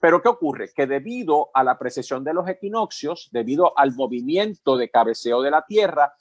[0.00, 0.72] Pero ¿qué ocurre?
[0.74, 5.64] Que debido a la precesión de los equinoccios, debido al movimiento de cabeceo de la
[5.64, 6.12] Tierra,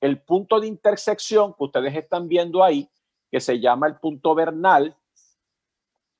[0.00, 2.88] el punto de intersección que ustedes están viendo ahí,
[3.30, 4.96] que se llama el punto vernal,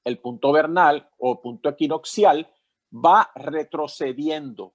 [0.03, 2.53] el punto vernal o punto equinoccial,
[2.93, 4.75] va retrocediendo,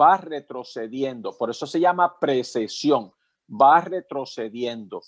[0.00, 1.36] va retrocediendo.
[1.38, 3.12] Por eso se llama precesión,
[3.48, 5.02] va retrocediendo.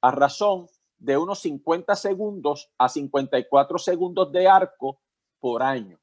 [0.00, 0.68] A razón
[0.98, 5.00] de unos 50 segundos a 54 segundos de arco
[5.38, 6.00] por año.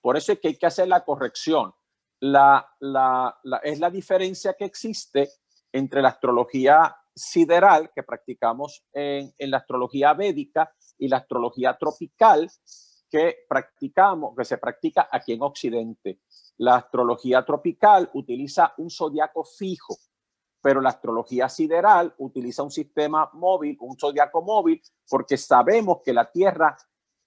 [0.00, 1.74] Por eso es que hay que hacer la corrección.
[2.20, 5.30] Es la diferencia que existe
[5.72, 12.50] entre la astrología sideral que practicamos en, en la astrología védica y la astrología tropical
[13.10, 16.20] que practicamos, que se practica aquí en Occidente.
[16.58, 19.96] La astrología tropical utiliza un zodiaco fijo,
[20.60, 26.30] pero la astrología sideral utiliza un sistema móvil, un zodiaco móvil, porque sabemos que la
[26.30, 26.76] Tierra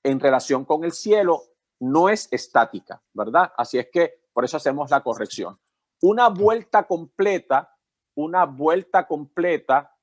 [0.04, 1.42] en relación con el cielo
[1.80, 3.52] no es estática, ¿verdad?
[3.58, 5.60] Así es que por eso hacemos la corrección.
[6.02, 7.76] Una vuelta completa,
[8.16, 9.98] una vuelta completa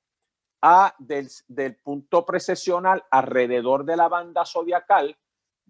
[0.62, 5.16] a del, del punto precesional alrededor de la banda zodiacal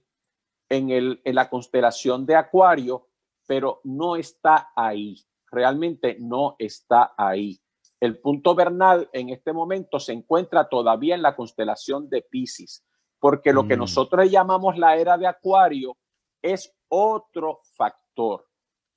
[0.69, 3.09] en, el, en la constelación de Acuario,
[3.47, 5.17] pero no está ahí.
[5.51, 7.59] Realmente no está ahí.
[7.99, 12.85] El punto vernal en este momento se encuentra todavía en la constelación de Pisces,
[13.19, 13.79] porque lo que mm.
[13.79, 15.97] nosotros llamamos la era de Acuario
[16.43, 18.47] es otro factor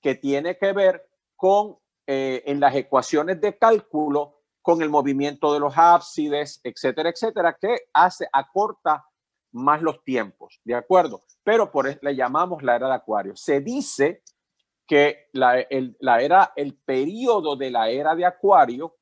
[0.01, 4.36] que tiene que ver con eh, en las ecuaciones de cálculo
[4.67, 9.05] con el movimiento de los ábsides, etcétera, etcétera, que hace acorta
[9.53, 11.23] más los tiempos, ¿de acuerdo?
[11.41, 13.33] Pero por eso le llamamos la era de Acuario.
[13.37, 14.23] Se dice
[14.85, 15.65] que la,
[15.99, 18.97] la era, el periodo de la era de Acuario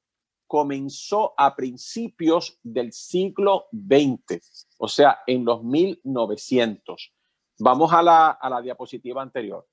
[0.45, 7.11] comenzó a principios del siglo XX, o sea, en los 1900.
[7.57, 9.67] Vamos a la, a la diapositiva anterior.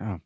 [0.00, 0.18] Ah,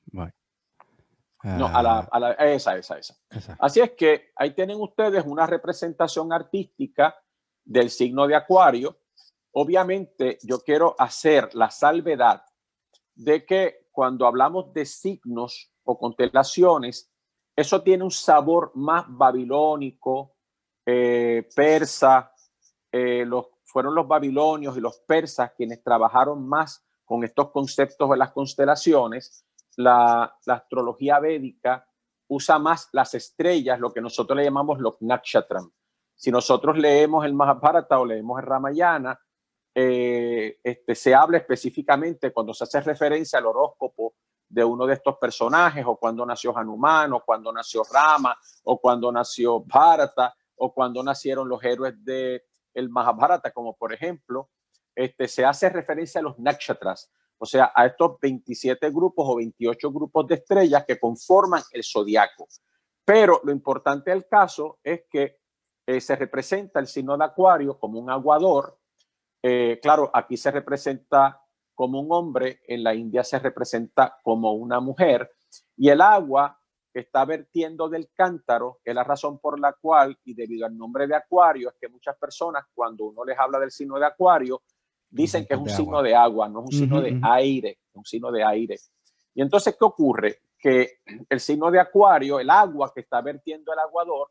[1.47, 3.17] no, a la, a la, esa, esa, esa,
[3.61, 7.17] Así es que ahí tienen ustedes una representación artística
[7.65, 8.99] del signo de Acuario.
[9.53, 12.43] Obviamente yo quiero hacer la salvedad
[13.15, 17.13] de que cuando hablamos de signos o constelaciones,
[17.55, 20.35] eso tiene un sabor más babilónico,
[20.85, 22.33] eh, persa.
[22.91, 28.17] Eh, los, fueron los babilonios y los persas quienes trabajaron más con estos conceptos de
[28.17, 29.46] las constelaciones
[29.77, 31.87] la, astrología védica
[32.29, 35.71] usa más las estrellas, lo que nosotros le llamamos los nakshatram.
[36.15, 39.19] Si nosotros leemos el Mahabharata o leemos el Ramayana,
[39.75, 44.15] eh, este, se habla específicamente cuando se hace referencia al horóscopo
[44.49, 49.13] de uno de estos personajes, o cuando nació Hanuman, o cuando nació Rama, o cuando
[49.13, 54.51] nació Bharata, o cuando nacieron los héroes del el Mahabharata, como por ejemplo,
[54.95, 59.93] este, se hace referencia a los nakshatras, o sea, a estos 27 grupos o 28
[59.93, 62.47] grupos de estrellas que conforman el zodiaco.
[63.05, 65.39] Pero lo importante del caso es que
[65.87, 68.79] eh, se representa el signo de Acuario como un aguador.
[69.43, 71.41] Eh, claro, aquí se representa
[71.75, 75.31] como un hombre, en la India se representa como una mujer,
[75.77, 76.59] y el agua
[76.93, 81.15] está vertiendo del cántaro es la razón por la cual, y debido al nombre de
[81.15, 84.63] Acuario, es que muchas personas, cuando uno les habla del signo de Acuario,
[85.11, 88.05] dicen que es un signo de agua, no es un signo de aire, es un
[88.05, 88.77] signo de aire.
[89.35, 90.41] Y entonces, ¿qué ocurre?
[90.59, 94.31] Que el signo de acuario, el agua que está vertiendo el aguador,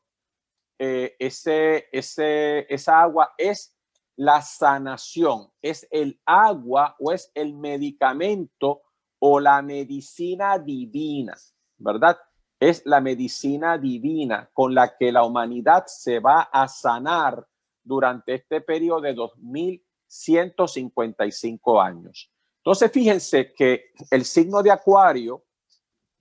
[0.77, 3.75] eh, ese, ese, esa agua es
[4.17, 8.81] la sanación, es el agua o es el medicamento
[9.19, 11.35] o la medicina divina,
[11.77, 12.17] ¿verdad?
[12.59, 17.45] Es la medicina divina con la que la humanidad se va a sanar
[17.83, 22.31] durante este periodo de 2000 155 años.
[22.57, 25.45] Entonces, fíjense que el signo de Acuario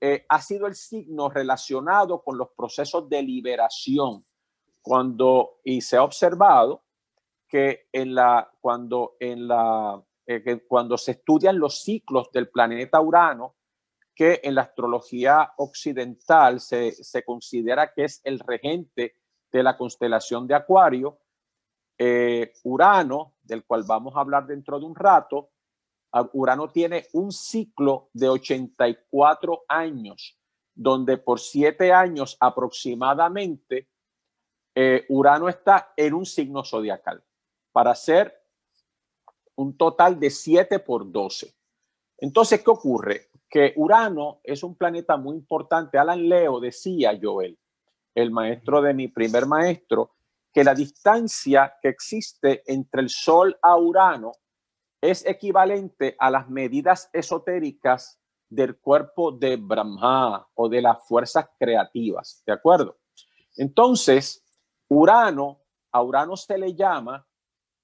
[0.01, 4.25] eh, ha sido el signo relacionado con los procesos de liberación.
[4.83, 6.85] Cuando, y se ha observado
[7.49, 13.55] que en la, cuando, en la, eh, cuando se estudian los ciclos del planeta Urano,
[14.15, 19.17] que en la astrología occidental se, se considera que es el regente
[19.51, 21.19] de la constelación de Acuario,
[21.97, 25.51] eh, Urano, del cual vamos a hablar dentro de un rato,
[26.33, 30.39] Urano tiene un ciclo de 84 años,
[30.75, 33.89] donde por siete años aproximadamente
[34.75, 37.23] eh, Urano está en un signo zodiacal,
[37.73, 38.35] para hacer
[39.57, 41.55] un total de 7 por 12.
[42.19, 43.31] Entonces, ¿qué ocurre?
[43.49, 45.99] Que Urano es un planeta muy importante.
[45.99, 47.59] Alan Leo decía, Joel,
[48.15, 50.15] el maestro de mi primer maestro,
[50.55, 54.31] que la distancia que existe entre el Sol a Urano
[55.01, 62.43] es equivalente a las medidas esotéricas del cuerpo de Brahma o de las fuerzas creativas,
[62.47, 62.99] ¿de acuerdo?
[63.57, 64.45] Entonces,
[64.89, 67.27] Urano, a Urano se le llama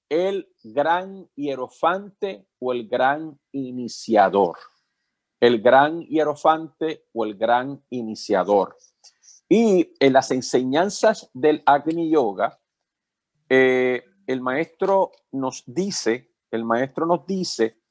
[0.09, 4.57] el gran hierofante o el gran iniciador.
[5.41, 8.77] El gran hierofante o el gran iniciador.
[9.49, 12.60] Y en las enseñanzas del Agni Yoga,
[13.53, 17.81] eh, el maestro nos dice, el maestro nos dice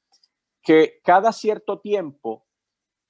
[0.63, 2.47] que cada cierto tiempo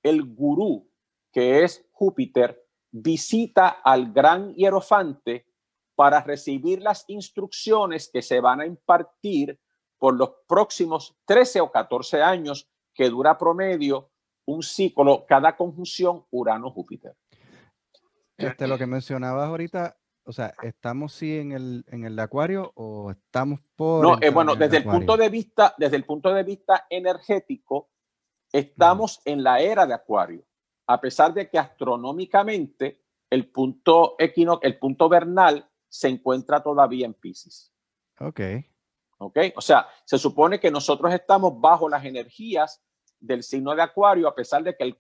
[0.03, 0.91] el gurú,
[1.31, 5.47] que es Júpiter, visita al gran hierofante
[5.95, 9.61] para recibir las instrucciones que se van a impartir
[9.97, 14.11] por los próximos 13 o 14 años que dura promedio
[14.47, 17.17] un ciclo, cada conjunción Urano-Júpiter.
[18.37, 20.00] Este, lo que mencionabas ahorita,
[20.31, 24.05] o sea, ¿estamos sí en el, en el acuario o estamos por...
[24.05, 27.91] No, eh, bueno, desde el, punto de vista, desde el punto de vista energético,
[28.53, 30.45] estamos en la era de acuario,
[30.87, 37.15] a pesar de que astronómicamente el punto equino, el punto vernal se encuentra todavía en
[37.15, 37.73] Pisces.
[38.21, 38.41] Ok.
[39.19, 42.81] Ok, o sea, se supone que nosotros estamos bajo las energías
[43.19, 44.99] del signo de Acuario, a pesar de que el,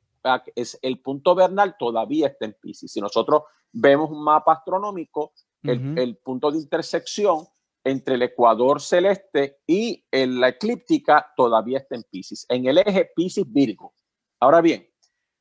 [0.54, 2.92] es, el punto vernal todavía está en Pisces.
[2.92, 3.42] Si nosotros
[3.72, 7.46] vemos un mapa astronómico, el, el, punto de intersección
[7.84, 13.94] entre el ecuador celeste y la eclíptica todavía está en Pisces, en el eje Pisces-Virgo.
[14.40, 14.88] Ahora bien,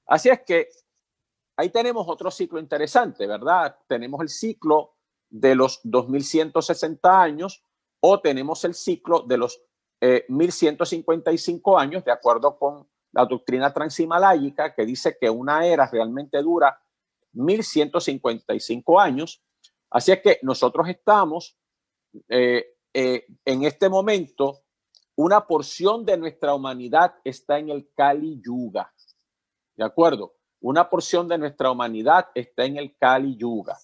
[0.08, 0.70] así es que
[1.58, 3.78] ahí tenemos otro ciclo interesante, ¿verdad?
[3.88, 4.96] Tenemos el ciclo
[5.30, 7.64] de los 2160 años
[8.02, 9.62] o tenemos el ciclo de los
[10.30, 16.42] 1155 eh, años, de acuerdo con la doctrina transhimalayica que dice que una era realmente
[16.42, 16.80] dura
[17.34, 19.42] 1155 años.
[19.90, 21.58] Así es que nosotros estamos
[22.28, 24.64] eh, eh, en este momento,
[25.16, 28.94] una porción de nuestra humanidad está en el Kali Yuga.
[29.76, 30.36] ¿De acuerdo?
[30.62, 33.78] Una porción de nuestra humanidad está en el Kali Yuga.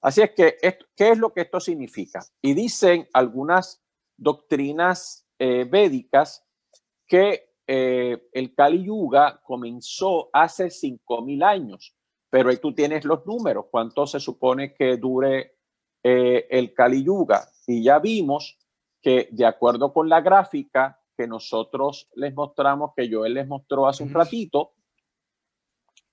[0.00, 0.56] Así es que,
[0.94, 2.24] ¿qué es lo que esto significa?
[2.40, 3.82] Y dicen algunas
[4.16, 6.44] doctrinas eh, védicas
[7.06, 11.94] que eh, el Kali Yuga comenzó hace 5.000 años,
[12.30, 15.56] pero ahí tú tienes los números, cuánto se supone que dure
[16.02, 17.48] eh, el Kali Yuga.
[17.66, 18.58] Y ya vimos
[19.02, 24.02] que de acuerdo con la gráfica que nosotros les mostramos, que Joel les mostró hace
[24.02, 24.74] un ratito,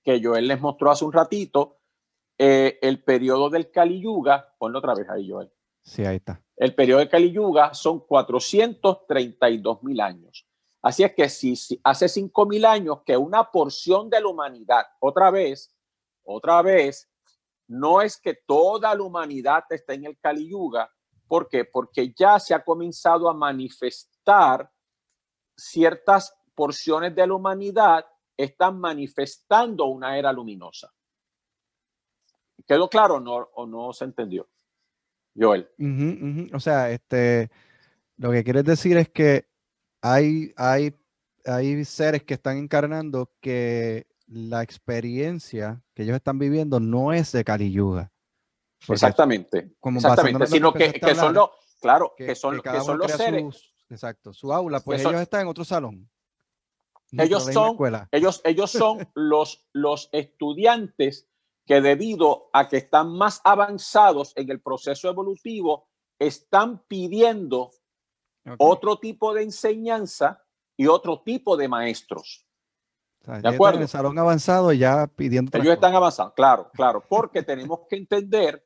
[0.03, 1.79] que Joel les mostró hace un ratito,
[2.37, 5.51] eh, el periodo del Kali Yuga, ponlo otra vez ahí, Joel.
[5.83, 6.41] Sí, ahí está.
[6.55, 10.47] El periodo del Kali Yuga son 432 mil años.
[10.83, 15.31] Así es que si, hace 5 mil años que una porción de la humanidad, otra
[15.31, 15.73] vez,
[16.23, 17.09] otra vez,
[17.69, 20.91] no es que toda la humanidad está en el Kali Yuga.
[21.25, 21.63] ¿Por qué?
[21.63, 24.69] Porque ya se ha comenzado a manifestar
[25.55, 28.05] ciertas porciones de la humanidad
[28.35, 30.91] están manifestando una era luminosa.
[32.67, 34.49] ¿Quedó claro o no se entendió?
[35.33, 35.69] Joel.
[36.53, 37.49] O sea, este,
[38.17, 39.52] lo que quieres decir es que
[40.03, 40.93] hay, hay,
[41.45, 47.43] hay seres que están encarnando que la experiencia que ellos están viviendo no es de
[47.45, 48.11] Kali Yuga.
[48.87, 49.71] Exactamente.
[49.79, 53.73] Como exactamente, sino que, que, son los, claro, que, son, que son los seres.
[53.89, 56.09] exacto, su aula, pues ellos están en otro salón.
[57.13, 57.77] Ellos son,
[58.11, 61.29] ellos, ellos son los, los estudiantes
[61.65, 65.87] que debido a que están más avanzados en el proceso evolutivo,
[66.19, 67.71] están pidiendo
[68.57, 70.41] otro tipo de enseñanza
[70.77, 72.45] y otro tipo de maestros.
[73.25, 73.77] ¿De acuerdo?
[73.77, 75.57] En el salón avanzado ya pidiendo.
[75.57, 78.65] Ellos están avanzados, claro, claro, porque tenemos que entender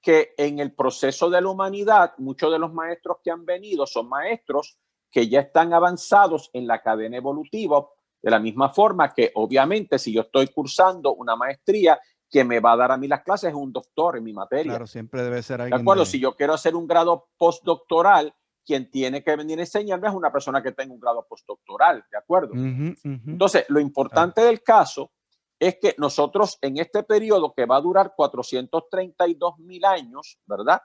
[0.00, 4.08] que en el proceso de la humanidad, muchos de los maestros que han venido son
[4.08, 4.78] maestros
[5.10, 7.86] que ya están avanzados en la cadena evolutiva,
[8.22, 11.98] de la misma forma que obviamente si yo estoy cursando una maestría
[12.30, 14.72] quien me va a dar a mí las clases es un doctor en mi materia.
[14.72, 15.78] Claro, siempre debe ser alguien.
[15.78, 18.34] De acuerdo, si yo quiero hacer un grado postdoctoral,
[18.68, 22.18] quien tiene que venir a enseñarme es una persona que tenga un grado postdoctoral, ¿de
[22.18, 22.52] acuerdo?
[22.54, 25.10] Entonces, lo importante del caso
[25.58, 30.82] es que nosotros en este periodo que va a durar 432 mil años, ¿verdad?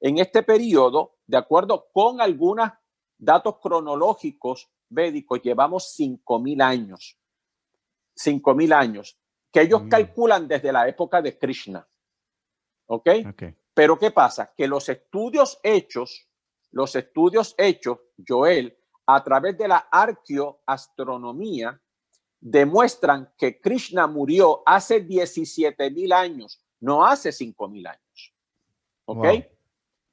[0.00, 2.68] En este periodo, de acuerdo con algunos
[3.16, 7.16] datos cronológicos védicos, llevamos 5 mil años.
[8.16, 9.16] 5 mil años
[9.52, 9.88] que ellos mm.
[9.88, 11.86] calculan desde la época de Krishna.
[12.86, 13.08] ¿Ok?
[13.74, 14.52] Pero ¿qué pasa?
[14.56, 16.28] Que los estudios hechos,
[16.72, 21.80] los estudios hechos, Joel, a través de la arqueoastronomía,
[22.40, 28.34] demuestran que Krishna murió hace 17 mil años, no hace 5 mil años.
[29.04, 29.26] ¿Ok?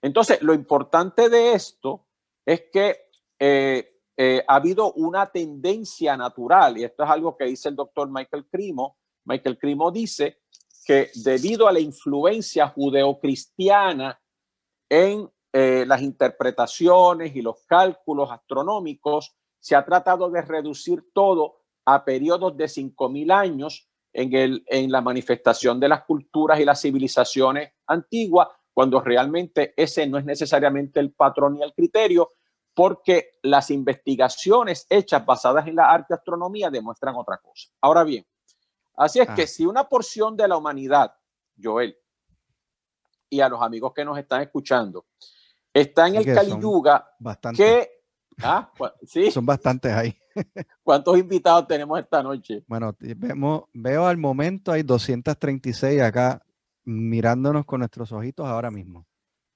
[0.01, 2.07] Entonces, lo importante de esto
[2.45, 7.69] es que eh, eh, ha habido una tendencia natural, y esto es algo que dice
[7.69, 8.97] el doctor Michael Crimo.
[9.25, 10.39] Michael Crimo dice
[10.85, 14.19] que debido a la influencia judeocristiana
[14.89, 22.03] en eh, las interpretaciones y los cálculos astronómicos, se ha tratado de reducir todo a
[22.03, 27.73] periodos de 5.000 años en, el, en la manifestación de las culturas y las civilizaciones
[27.85, 32.33] antiguas, cuando realmente ese no es necesariamente el patrón ni el criterio,
[32.73, 37.69] porque las investigaciones hechas basadas en la arqueastronomía demuestran otra cosa.
[37.81, 38.25] Ahora bien,
[38.95, 39.47] así es que ah.
[39.47, 41.15] si una porción de la humanidad,
[41.59, 41.97] Joel,
[43.29, 45.05] y a los amigos que nos están escuchando,
[45.81, 47.05] está en el Yuga,
[47.55, 47.97] que
[48.41, 48.71] ¿Ah?
[49.03, 49.31] ¿Sí?
[49.31, 50.15] Son bastantes ahí.
[50.83, 52.63] ¿Cuántos invitados tenemos esta noche?
[52.67, 56.41] Bueno, vemos, veo al momento hay 236 acá
[56.85, 59.05] mirándonos con nuestros ojitos ahora mismo.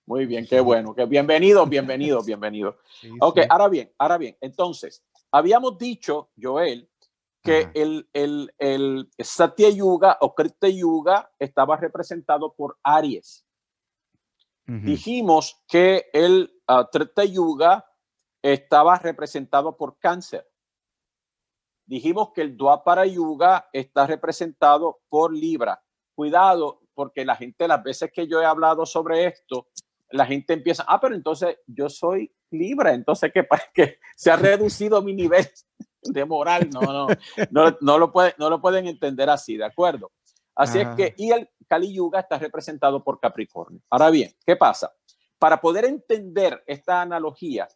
[0.07, 0.95] Muy bien, qué bueno.
[0.95, 2.78] Que bienvenido, bienvenido, bienvenido.
[3.22, 4.36] ok, ahora bien, ahora bien.
[4.41, 6.89] Entonces, habíamos dicho, Joel,
[7.43, 13.45] que el, el, el Satya Yuga o Krita Yuga estaba representado por Aries.
[14.80, 17.86] Dijimos que el uh, Yuga
[18.41, 20.47] estaba representado por Cáncer.
[21.86, 25.84] Dijimos que el Dwapara Yuga está representado por Libra.
[26.15, 29.67] Cuidado, porque la gente, las veces que yo he hablado sobre esto,
[30.11, 35.01] la gente empieza, ah, pero entonces yo soy libre, entonces que, que se ha reducido
[35.01, 35.47] mi nivel
[36.01, 37.07] de moral, no, no,
[37.49, 40.11] no, no, lo puede, no lo pueden entender así, ¿de acuerdo?
[40.62, 43.82] Así es que, y el Kali Yuga está representado por Capricornio.
[43.89, 44.93] Ahora bien, ¿qué pasa?
[45.39, 47.68] Para poder entender esta analogía,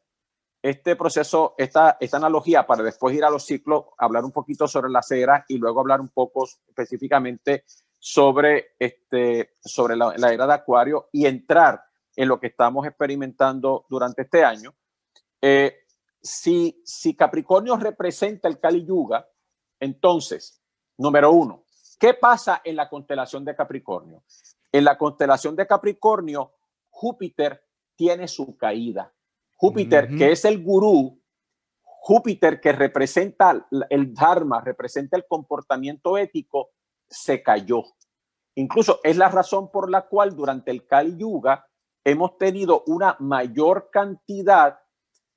[0.61, 4.91] este proceso, esta, esta analogía, para después ir a los ciclos, hablar un poquito sobre
[4.91, 7.63] las eras y luego hablar un poco específicamente
[7.97, 11.83] sobre, este, sobre la, la era de Acuario y entrar
[12.15, 14.75] en lo que estamos experimentando durante este año.
[15.41, 15.85] Eh,
[16.21, 19.27] si, si Capricornio representa el Kali Yuga,
[19.79, 20.61] entonces,
[20.97, 21.64] número uno,
[21.99, 24.23] ¿qué pasa en la constelación de Capricornio?
[24.71, 26.53] En la constelación de Capricornio,
[26.89, 27.63] Júpiter
[27.95, 29.11] tiene su caída.
[29.55, 31.21] Júpiter, que es el gurú,
[31.81, 36.71] Júpiter que representa el Dharma, representa el comportamiento ético,
[37.09, 37.83] se cayó.
[38.55, 41.67] Incluso es la razón por la cual durante el Kali Yuga
[42.03, 44.79] hemos tenido una mayor cantidad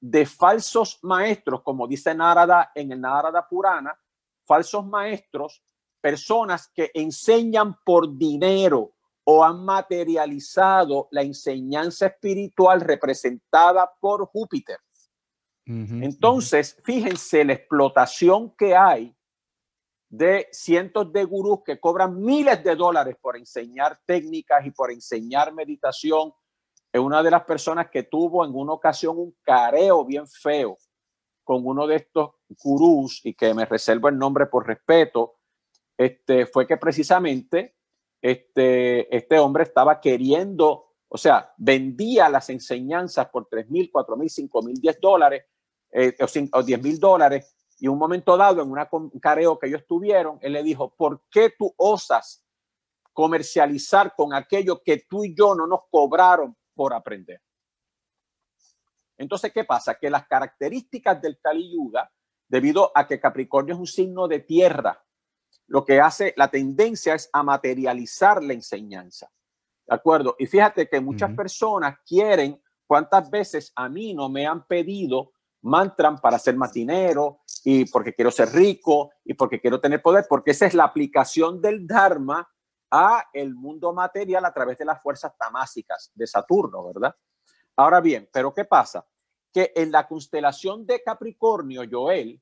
[0.00, 3.98] de falsos maestros, como dice Narada en el Narada Purana,
[4.44, 5.62] falsos maestros,
[6.00, 8.92] personas que enseñan por dinero
[9.24, 14.78] o han materializado la enseñanza espiritual representada por Júpiter.
[15.66, 19.14] Entonces, fíjense la explotación que hay
[20.08, 25.52] de cientos de gurús que cobran miles de dólares por enseñar técnicas y por enseñar
[25.52, 26.32] meditación
[26.90, 30.78] es una de las personas que tuvo en una ocasión un careo bien feo
[31.44, 32.30] con uno de estos
[32.62, 35.37] gurús y que me reservo el nombre por respeto,
[35.98, 37.76] este, fue que precisamente
[38.22, 44.30] este, este hombre estaba queriendo, o sea, vendía las enseñanzas por 3 mil, 4 mil,
[44.30, 45.44] 5 mil, 10 dólares
[45.92, 46.16] eh,
[46.52, 47.54] o, 10 mil dólares.
[47.80, 51.52] Y un momento dado, en un careo que ellos tuvieron, él le dijo, ¿por qué
[51.56, 52.42] tú osas
[53.18, 57.42] comercializar con aquello que tú y yo no nos cobraron por aprender.
[59.16, 59.96] Entonces, ¿qué pasa?
[59.96, 62.08] Que las características del Kali Yuga,
[62.46, 65.04] debido a que Capricornio es un signo de tierra,
[65.68, 69.30] lo que hace la tendencia es a materializar la enseñanza.
[69.86, 70.34] ¿De acuerdo?
[70.38, 76.18] Y fíjate que muchas personas quieren, ¿cuántas veces a mí no me han pedido mantran
[76.18, 80.26] para ser más dinero y porque quiero ser rico y porque quiero tener poder?
[80.28, 82.48] Porque esa es la aplicación del Dharma
[82.90, 87.14] a el mundo material a través de las fuerzas tamásicas de Saturno, ¿verdad?
[87.76, 89.06] Ahora bien, pero ¿qué pasa?
[89.52, 92.40] Que en la constelación de Capricornio, Joel,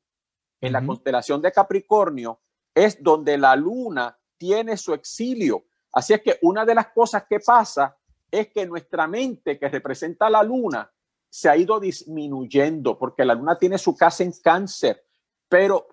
[0.61, 2.41] en la constelación de Capricornio
[2.77, 5.65] es donde la luna tiene su exilio.
[5.95, 7.97] Así es que una de las cosas que pasa
[8.31, 10.93] es que nuestra mente que representa la luna
[11.27, 15.07] se ha ido disminuyendo porque la luna tiene su casa en cáncer,
[15.49, 15.89] pero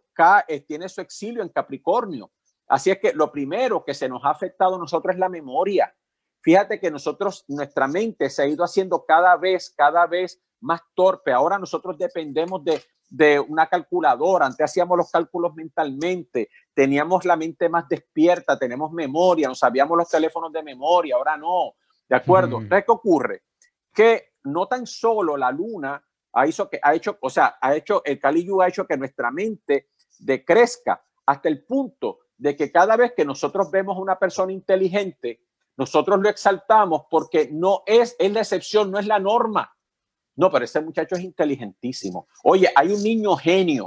[0.50, 2.32] eh, tiene su exilio en Capricornio.
[2.68, 5.96] Así es que lo primero que se nos ha afectado a nosotros es la memoria.
[6.42, 11.32] Fíjate que nosotros, nuestra mente se ha ido haciendo cada vez, cada vez más torpe.
[11.32, 14.47] Ahora nosotros dependemos de, de una calculadora.
[14.47, 20.09] Antes hacíamos los cálculos mentalmente, teníamos la mente más despierta, tenemos memoria, no sabíamos los
[20.09, 21.76] teléfonos de memoria, ahora no.
[22.09, 22.59] ¿De acuerdo?
[22.68, 23.43] ¿Qué ocurre?
[23.93, 26.03] Que no tan solo la luna
[26.34, 29.32] ha hecho que ha hecho, o sea, ha hecho el Kali ha hecho que nuestra
[29.32, 29.89] mente
[30.20, 35.41] decrezca hasta el punto de que cada vez que nosotros vemos una persona inteligente,
[35.78, 39.74] nosotros lo exaltamos porque no es, es la excepción, no es la norma.
[40.36, 42.28] No, pero ese muchacho es inteligentísimo.
[42.44, 43.86] Oye, hay un niño genio.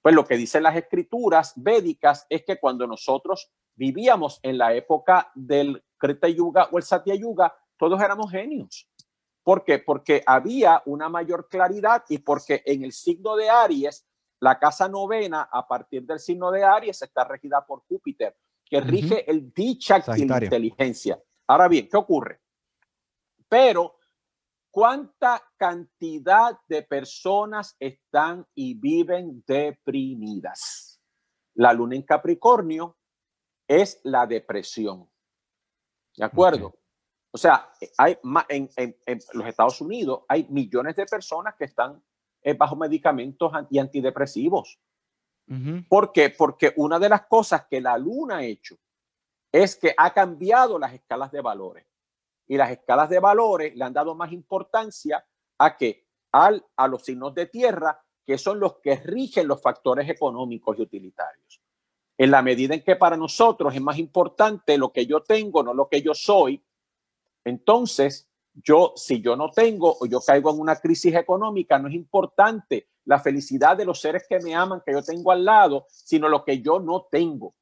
[0.00, 5.30] Pues lo que dicen las escrituras védicas es que cuando nosotros vivíamos en la época
[5.34, 8.88] del Krita Yuga o el Satya Yuga, todos éramos genios.
[9.42, 9.78] ¿Por qué?
[9.78, 14.06] Porque había una mayor claridad y porque en el signo de Aries,
[14.40, 19.30] la casa novena, a partir del signo de Aries, está regida por Júpiter, que rige
[19.30, 21.22] el dicha inteligencia.
[21.46, 22.40] Ahora bien, ¿qué ocurre?
[23.48, 23.98] Pero,
[24.76, 31.00] ¿cuánta cantidad de personas están y viven deprimidas?
[31.54, 32.94] La luna en Capricornio
[33.66, 35.10] es la depresión.
[36.14, 36.74] ¿De acuerdo?
[37.30, 38.18] O sea, hay
[38.50, 42.04] en, en, en, los Estados Unidos hay millones de personas que están
[42.42, 44.78] eh, bajo medicamentos y antidepresivos.
[45.88, 46.28] ¿Por qué?
[46.28, 48.76] Porque una de las cosas que la luna ha hecho
[49.50, 51.86] es que ha cambiado las escalas de valores.
[52.46, 55.24] Y las escalas de valores le han dado más importancia
[55.58, 60.08] a que al, a los signos de tierra, que son los que rigen los factores
[60.08, 61.60] económicos y utilitarios.
[62.18, 65.74] En la medida en que para nosotros es más importante lo que yo tengo, no
[65.74, 66.62] lo que yo soy,
[67.46, 71.94] entonces, yo, si yo no tengo o yo caigo en una crisis económica, no es
[71.94, 76.28] importante la felicidad de los seres que me aman, que yo tengo al lado, sino
[76.28, 77.54] lo que yo no tengo.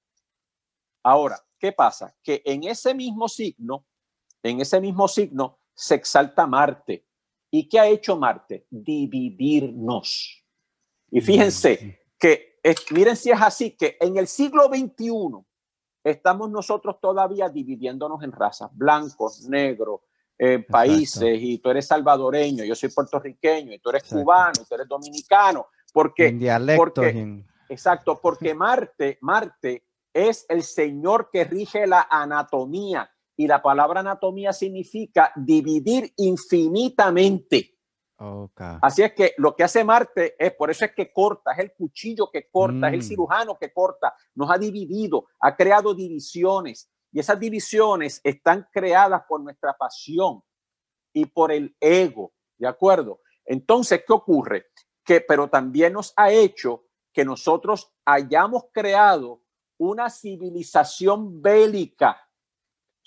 [1.03, 2.17] Ahora, ¿qué pasa?
[2.23, 3.85] Que en ese mismo signo,
[4.51, 7.07] en ese mismo signo, se exalta Marte.
[7.51, 8.67] ¿Y qué ha hecho Marte?
[8.71, 10.45] Dividirnos.
[11.11, 12.59] Y fíjense que,
[12.91, 15.45] miren si es así, que en el siglo XXI,
[16.03, 20.01] estamos nosotros todavía dividiéndonos en razas, blancos, negros,
[20.37, 24.75] eh, países, y tú eres salvadoreño, yo soy puertorriqueño, y tú eres cubano, y tú
[24.75, 26.39] eres dominicano, porque, en
[27.69, 34.53] exacto, porque Marte, Marte es el señor que rige la anatomía, y la palabra anatomía
[34.53, 37.75] significa dividir infinitamente.
[38.81, 41.73] Así es que lo que hace Marte es, por eso es que corta, es el
[41.73, 43.03] cuchillo que corta, es el mm.
[43.03, 49.41] cirujano que corta, nos ha dividido, ha creado divisiones y esas divisiones están creadas por
[49.41, 50.43] nuestra pasión
[51.13, 53.21] y por el ego, ¿de acuerdo?
[53.45, 54.67] Entonces, ¿qué ocurre?
[55.05, 59.43] Que, pero también nos ha hecho que nosotros hayamos creado
[59.79, 62.24] una civilización bélica.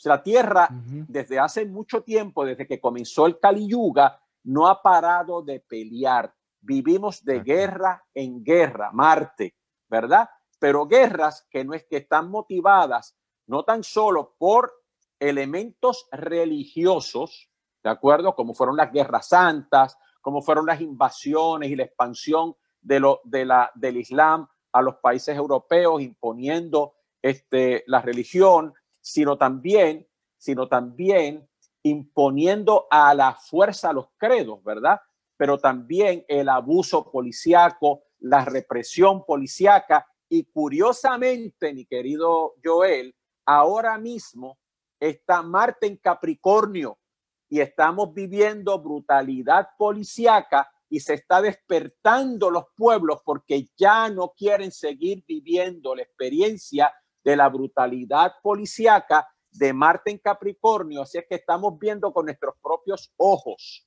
[0.04, 0.70] La Tierra,
[1.08, 6.34] desde hace mucho tiempo, desde que comenzó el Kali Yuga, no ha parado de pelear.
[6.62, 9.56] Vivimos de guerra en guerra, Marte,
[9.88, 10.30] ¿verdad?
[10.60, 13.18] Pero guerras que no es que están motivadas
[13.48, 14.72] no tan solo por
[15.20, 17.50] elementos religiosos,
[17.84, 18.36] ¿de acuerdo?
[18.36, 23.46] Como fueron las guerras santas, como fueron las invasiones y la expansión de lo, de
[23.46, 28.74] la, del Islam a los países europeos, imponiendo este, la religión,
[29.08, 30.06] sino también,
[30.38, 31.48] sino también
[31.82, 35.00] imponiendo a la fuerza los credos, ¿verdad?
[35.38, 44.60] Pero también el abuso policiaco, la represión policiaca y curiosamente, mi querido Joel, ahora mismo
[45.00, 47.00] está Marte en Capricornio
[47.48, 54.74] y estamos viviendo brutalidad policiaca y se está despertando los pueblos porque ya no quieren
[54.74, 56.94] seguir viviendo la experiencia
[57.28, 62.56] de la brutalidad policiaca de Marte en Capricornio, así es que estamos viendo con nuestros
[62.64, 63.86] propios ojos,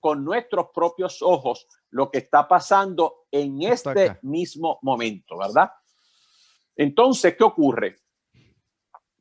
[0.00, 5.70] con nuestros propios ojos, lo que está pasando en este mismo momento, ¿verdad?
[6.74, 7.98] Entonces, ¿qué ocurre?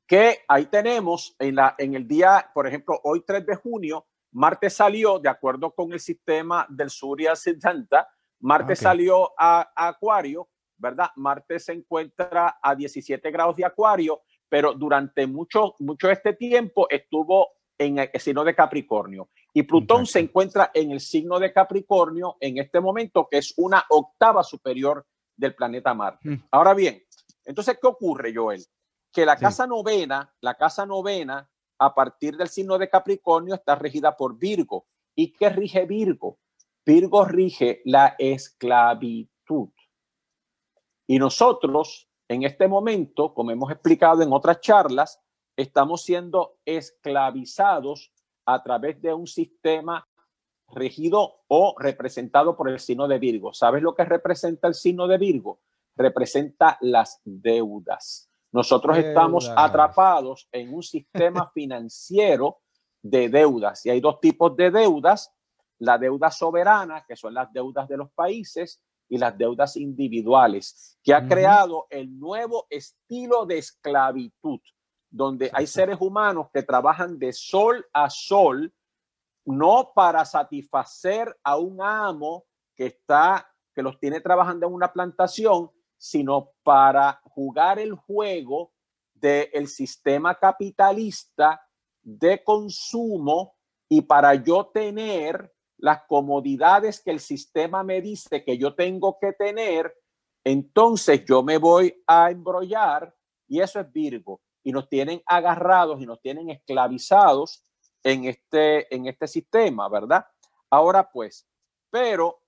[0.07, 4.70] Que ahí tenemos en, la, en el día, por ejemplo, hoy 3 de junio, Marte
[4.70, 8.07] salió, de acuerdo con el sistema del Surya Siddhanta,
[8.39, 10.47] Marte salió a, a Acuario,
[10.80, 11.09] ¿verdad?
[11.17, 17.49] Marte se encuentra a 17 grados de Acuario pero durante mucho, mucho este tiempo estuvo
[17.77, 19.30] en el signo de Capricornio.
[19.53, 23.86] Y Plutón se encuentra en el signo de Capricornio en este momento, que es una
[23.89, 25.05] octava superior
[25.38, 26.30] del planeta Marte.
[26.30, 26.43] Mm.
[26.51, 27.01] Ahora bien,
[27.45, 28.65] entonces, ¿qué ocurre, Joel?
[29.13, 31.49] Que la casa novena, la casa novena,
[31.80, 34.86] a partir del signo de Capricornio, está regida por Virgo.
[35.15, 36.39] ¿Y qué rige Virgo?
[36.86, 39.69] Virgo rige la esclavitud.
[41.10, 45.20] Y nosotros en este momento, como hemos explicado en otras charlas,
[45.57, 48.14] estamos siendo esclavizados
[48.45, 50.07] a través de un sistema
[50.68, 53.53] regido o representado por el signo de Virgo.
[53.53, 55.62] ¿Sabes lo que representa el signo de Virgo?
[55.95, 58.30] Representa las deudas.
[58.51, 62.60] Nosotros estamos atrapados en un sistema financiero
[63.01, 65.34] de deudas y hay dos tipos de deudas.
[65.80, 68.80] La deuda soberana, que son las deudas de los países,
[69.10, 74.60] y las deudas individuales, que ha creado el nuevo estilo de esclavitud,
[75.10, 78.72] donde hay seres humanos que trabajan de sol a sol
[79.45, 82.45] no para satisfacer a un amo
[82.76, 88.72] que está, que los tiene trabajando en una plantación, sino para jugar el juego
[89.14, 91.62] del sistema capitalista
[92.01, 93.55] de consumo
[93.89, 99.34] y para yo tener las comodidades que el sistema me dice que yo tengo que
[99.34, 99.93] tener,
[100.43, 103.15] entonces yo me voy a embrollar
[103.47, 104.41] y eso es Virgo.
[104.63, 107.63] Y nos tienen agarrados y nos tienen esclavizados
[108.03, 110.25] en este, en este sistema, ¿verdad?
[110.69, 111.47] Ahora pues,
[111.89, 112.41] pero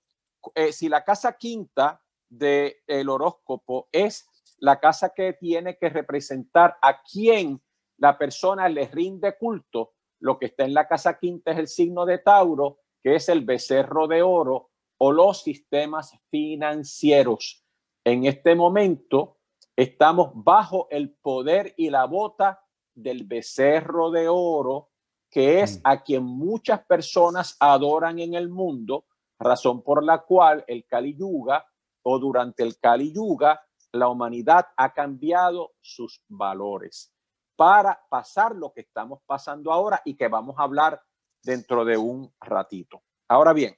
[0.53, 4.27] eh, si la casa quinta del el horóscopo es
[4.57, 7.61] la casa que tiene que representar a quien
[7.97, 12.05] la persona le rinde culto, lo que está en la casa quinta es el signo
[12.05, 17.63] de Tauro, que es el becerro de oro o los sistemas financieros.
[18.05, 19.37] En este momento
[19.75, 24.89] estamos bajo el poder y la bota del becerro de oro,
[25.29, 25.81] que es mm.
[25.83, 29.05] a quien muchas personas adoran en el mundo,
[29.39, 31.65] razón por la cual el Kali Yuga
[32.03, 33.61] o durante el Kali Yuga
[33.93, 37.13] la humanidad ha cambiado sus valores
[37.55, 41.01] para pasar lo que estamos pasando ahora y que vamos a hablar
[41.43, 43.01] dentro de un ratito.
[43.27, 43.75] Ahora bien,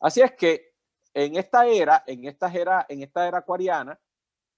[0.00, 0.74] así es que
[1.14, 3.98] en esta era, en esta era, en esta era acuariana,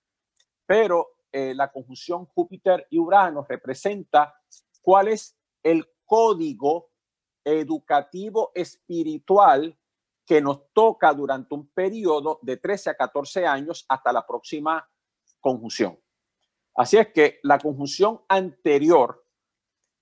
[0.66, 4.38] pero eh, la conjunción Júpiter y Urano representa
[4.82, 6.90] cuál es el código
[7.42, 9.74] educativo espiritual
[10.26, 14.86] que nos toca durante un periodo de 13 a 14 años hasta la próxima
[15.40, 15.98] conjunción.
[16.74, 19.24] Así es que la conjunción anterior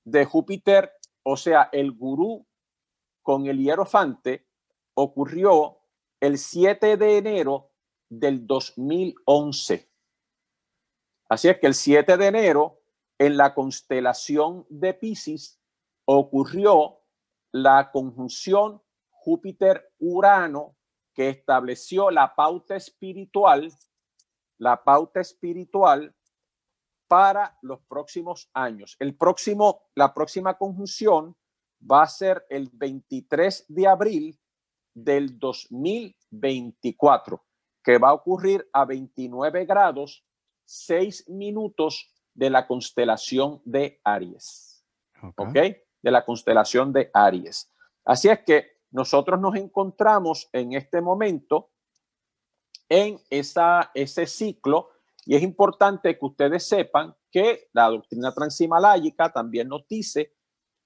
[0.02, 0.90] de Júpiter,
[1.22, 2.44] o sea, el gurú
[3.22, 4.48] con el hierofante,
[4.94, 5.78] ocurrió
[6.20, 7.70] el 7 de enero
[8.08, 9.90] del 2011.
[11.28, 12.80] Así es que el 7 de enero,
[13.18, 15.60] en la constelación de Pisces,
[16.04, 17.00] ocurrió
[17.52, 20.76] la conjunción Júpiter-Urano
[21.14, 23.72] que estableció la pauta espiritual,
[24.58, 26.14] la pauta espiritual
[27.08, 28.96] para los próximos años.
[28.98, 31.36] El próximo, la próxima conjunción
[31.80, 34.40] va a ser el 23 de abril
[34.94, 37.44] del 2024,
[37.82, 40.24] que va a ocurrir a 29 grados,
[40.64, 44.84] 6 minutos de la constelación de Aries.
[45.36, 45.58] ¿Ok?
[46.02, 47.70] De la constelación de Aries.
[48.04, 51.70] Así es que nosotros nos encontramos en este momento
[52.88, 54.90] en esa, ese ciclo
[55.24, 60.33] y es importante que ustedes sepan que la doctrina transhimaláyica también nos dice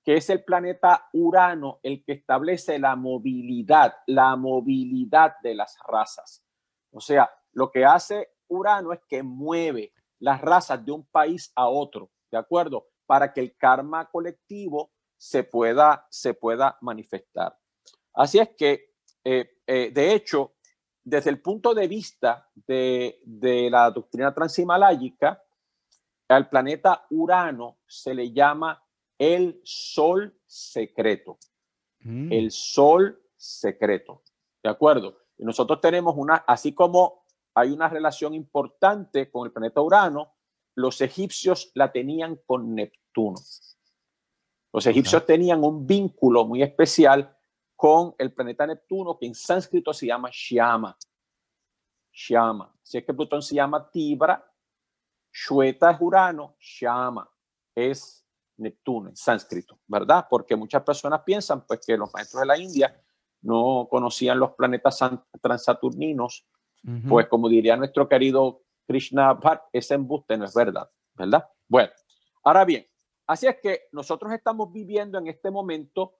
[0.09, 6.42] que es el planeta Urano el que establece la movilidad, la movilidad de las razas.
[6.90, 11.68] O sea, lo que hace Urano es que mueve las razas de un país a
[11.68, 12.86] otro, ¿de acuerdo?
[13.04, 17.59] Para que el karma colectivo se pueda, se pueda manifestar.
[18.14, 20.54] Así es que, eh, eh, de hecho,
[21.04, 23.20] desde el punto de vista de,
[23.70, 25.43] la doctrina transhimaláyica,
[26.28, 28.82] al planeta Urano se le llama
[29.19, 31.39] el sol secreto.
[32.01, 32.32] Mm.
[32.32, 34.23] El sol secreto.
[34.62, 35.19] ¿De acuerdo?
[35.36, 37.24] Y nosotros tenemos una, así como
[37.55, 40.35] hay una relación importante con el planeta Urano,
[40.74, 43.39] los egipcios la tenían con Neptuno.
[44.73, 47.36] Los egipcios tenían un vínculo muy especial
[47.74, 50.97] con el planeta Neptuno, que en sánscrito se llama Shyama.
[52.12, 52.77] Shyama.
[52.82, 54.45] Si es que Plutón se llama Tibra,
[55.32, 57.28] Shweta es Urano, Shyama
[57.74, 58.27] es
[58.59, 60.26] Neptuno en sánscrito, ¿verdad?
[60.28, 63.01] Porque muchas personas piensan pues que los maestros de la India
[63.43, 64.98] no conocían los planetas
[65.40, 66.47] transaturninos,
[67.09, 71.47] pues como diría nuestro querido Krishna Bhatt, ese embuste no es verdad, ¿verdad?
[71.68, 71.90] Bueno,
[72.44, 72.86] ahora bien,
[73.26, 76.16] así es que nosotros estamos viviendo en este momento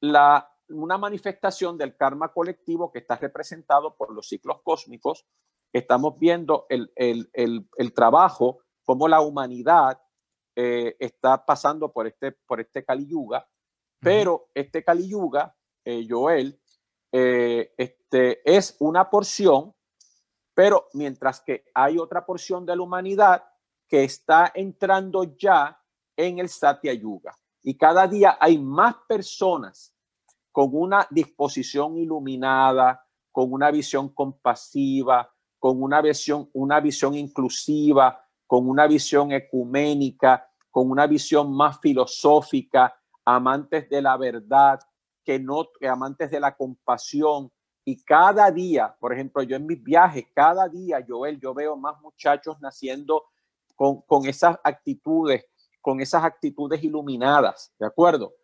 [0.00, 5.26] la una manifestación del karma colectivo que está representado por los ciclos cósmicos.
[5.72, 10.00] Estamos viendo el, trabajo, como la humanidad
[10.54, 13.48] eh, está pasando por este, por este Kali Yuga,
[14.00, 16.60] pero este Kali Yuga, eh, Joel,
[17.12, 19.74] eh, este, es una porción,
[20.54, 23.44] pero mientras que hay otra porción de la humanidad
[23.88, 25.80] que está entrando ya
[26.16, 27.38] en el Satya Yuga.
[27.62, 29.94] Y cada día hay más personas
[30.50, 38.21] con una disposición iluminada, con una visión compasiva, con una visión, una visión inclusiva,
[38.52, 44.78] con una visión ecuménica, con una visión más filosófica, amantes de la verdad,
[45.24, 47.50] que no amantes de la compasión.
[47.82, 51.98] Y cada día, por ejemplo, yo en mis viajes, cada día, Joel, yo veo más
[52.02, 53.24] muchachos naciendo
[53.74, 55.46] con, con esas actitudes,
[55.80, 58.34] con esas actitudes iluminadas, ¿de acuerdo?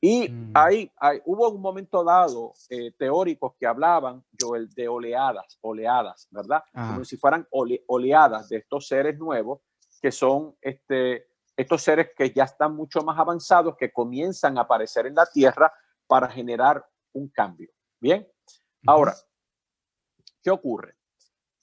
[0.00, 0.52] Y mm.
[0.54, 0.90] ahí,
[1.24, 6.62] hubo un momento dado eh, teóricos que hablaban, Joel, de oleadas, oleadas, ¿verdad?
[6.72, 9.60] Como si fueran oleadas de estos seres nuevos,
[10.00, 15.06] que son este, estos seres que ya están mucho más avanzados, que comienzan a aparecer
[15.06, 15.72] en la Tierra
[16.06, 17.70] para generar un cambio.
[17.98, 18.28] Bien,
[18.86, 19.14] ahora,
[20.42, 20.96] ¿qué ocurre?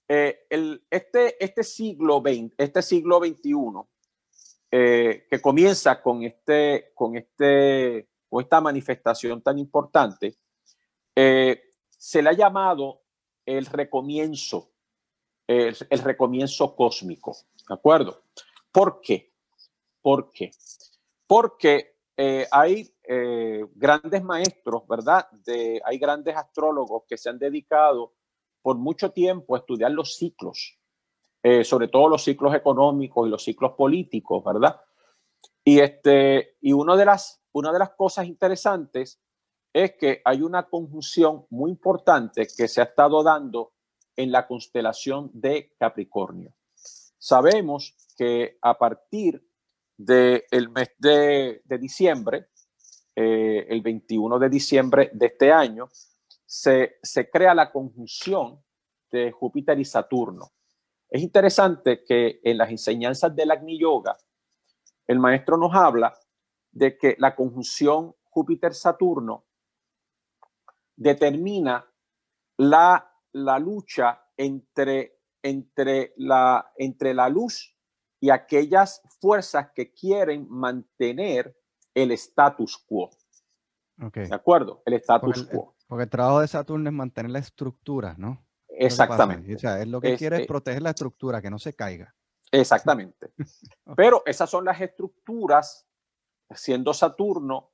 [0.08, 3.54] Eh, el, este, este, siglo XX, este siglo XXI,
[4.72, 10.40] eh, que comienza con, este, con, este, con esta manifestación tan importante,
[11.16, 13.04] eh, se le ha llamado
[13.46, 14.72] el recomienzo,
[15.46, 17.38] el, recomienzo cósmico,
[17.70, 18.24] ¿de acuerdo?
[18.72, 19.34] ¿Por qué?
[20.02, 20.50] ¿Por qué?
[21.28, 25.28] Porque eh, hay eh, grandes maestros, ¿verdad?
[25.86, 28.16] Hay grandes astrólogos que se han dedicado
[28.64, 30.80] por mucho tiempo a estudiar los ciclos,
[31.66, 34.82] sobre todo los ciclos económicos y los ciclos políticos, ¿verdad?
[35.64, 39.20] Y, este, y de las, una de las cosas interesantes
[39.72, 43.74] es que hay una conjunción muy importante que se ha estado dando
[44.16, 46.54] en la constelación de Capricornio.
[47.18, 49.44] Sabemos que a partir
[49.98, 52.50] del mes de, diciembre,
[53.16, 55.90] eh, el 21 de diciembre de este año,
[56.46, 58.64] se, crea la conjunción
[59.12, 60.52] de Júpiter y Saturno.
[61.10, 64.18] Es interesante que en las enseñanzas del Agni Yoga,
[65.08, 66.14] el maestro nos habla
[66.74, 69.46] de que la conjunción Júpiter-Saturno
[70.96, 71.90] determina
[72.58, 77.76] la, la lucha entre, entre, la, entre la luz
[78.20, 81.56] y aquellas fuerzas que quieren mantener
[81.94, 83.12] el status quo.
[83.98, 84.82] ¿De acuerdo?
[84.86, 85.76] El status quo.
[85.88, 88.44] Porque el trabajo de Saturno es mantener la estructura, ¿no?
[88.68, 89.56] Exactamente.
[89.56, 92.16] O sea, es lo que quiere es proteger la estructura, que no se caiga.
[92.52, 93.32] Exactamente.
[93.96, 95.88] Pero esas son las estructuras,
[96.56, 97.72] siendo Saturno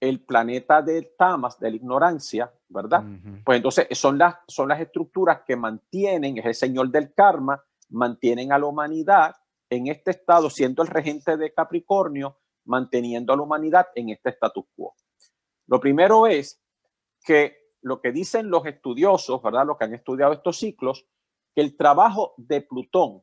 [0.00, 3.04] el planeta de Tamas, de la ignorancia, ¿verdad?
[3.44, 8.52] Pues entonces son las, son las estructuras que mantienen, es el señor del karma, mantienen
[8.52, 9.36] a la humanidad
[9.70, 14.64] en este estado, siendo el regente de Capricornio, manteniendo a la humanidad en este status
[14.74, 14.94] quo.
[15.68, 16.60] Lo primero es
[17.24, 19.66] que lo que dicen los estudiosos, ¿verdad?
[19.66, 21.06] Los que han estudiado estos ciclos,
[21.54, 23.22] que el trabajo de Plutón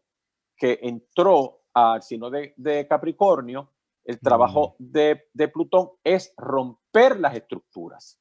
[0.60, 3.72] que entró al signo de, Capricornio,
[4.10, 5.22] el trabajo de,
[5.53, 8.19] Plutón es romper las estructuras.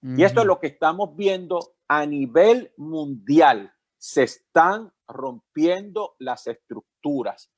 [0.00, 3.74] Y esto es lo que estamos viendo a nivel mundial.
[3.98, 7.52] Se están rompiendo las estructuras.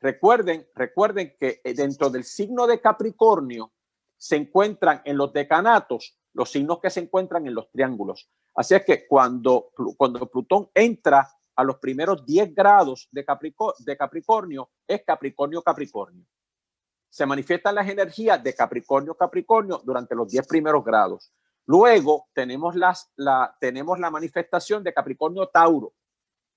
[0.00, 3.72] Recuerden, recuerden que eh, dentro del signo de Capricornio
[4.16, 8.28] se encuentran en los decanatos los signos que se encuentran en los triángulos.
[8.56, 13.24] Así es que cuando, cuando Plutón entra a los primeros 10 grados de,
[13.78, 16.26] de Capricornio, es Capricornio-Capricornio.
[17.12, 21.30] Se manifiestan las energías de Capricornio-Capricornio durante los 10 primeros grados.
[21.66, 25.92] Luego tenemos, las, la, tenemos la manifestación de Capricornio-Tauro.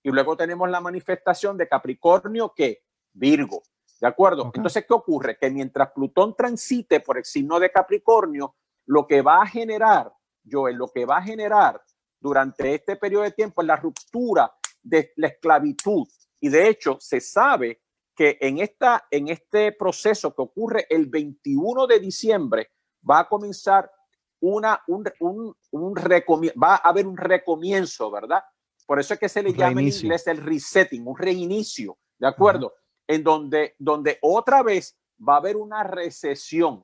[0.01, 3.63] Y luego tenemos la manifestación de Capricornio que Virgo.
[3.99, 4.49] ¿De acuerdo?
[4.53, 5.37] Entonces, ¿qué ocurre?
[5.37, 8.55] Que mientras Plutón transite por el signo de Capricornio,
[8.85, 10.09] lo que va a generar,
[10.49, 11.81] Joel, lo que va a generar
[12.17, 16.07] durante este periodo de tiempo es la ruptura de la esclavitud.
[16.39, 17.81] Y de hecho, se sabe
[18.15, 22.71] que en, esta, en este proceso que ocurre el 21 de diciembre,
[23.07, 23.91] va a comenzar
[24.39, 28.43] una, un, un, un va a haber un recomienzo, ¿verdad?
[28.85, 32.73] Por eso es que se le llama en inglés el resetting, un reinicio, ¿de acuerdo?
[33.07, 36.83] en donde, donde otra vez va a haber una recesión,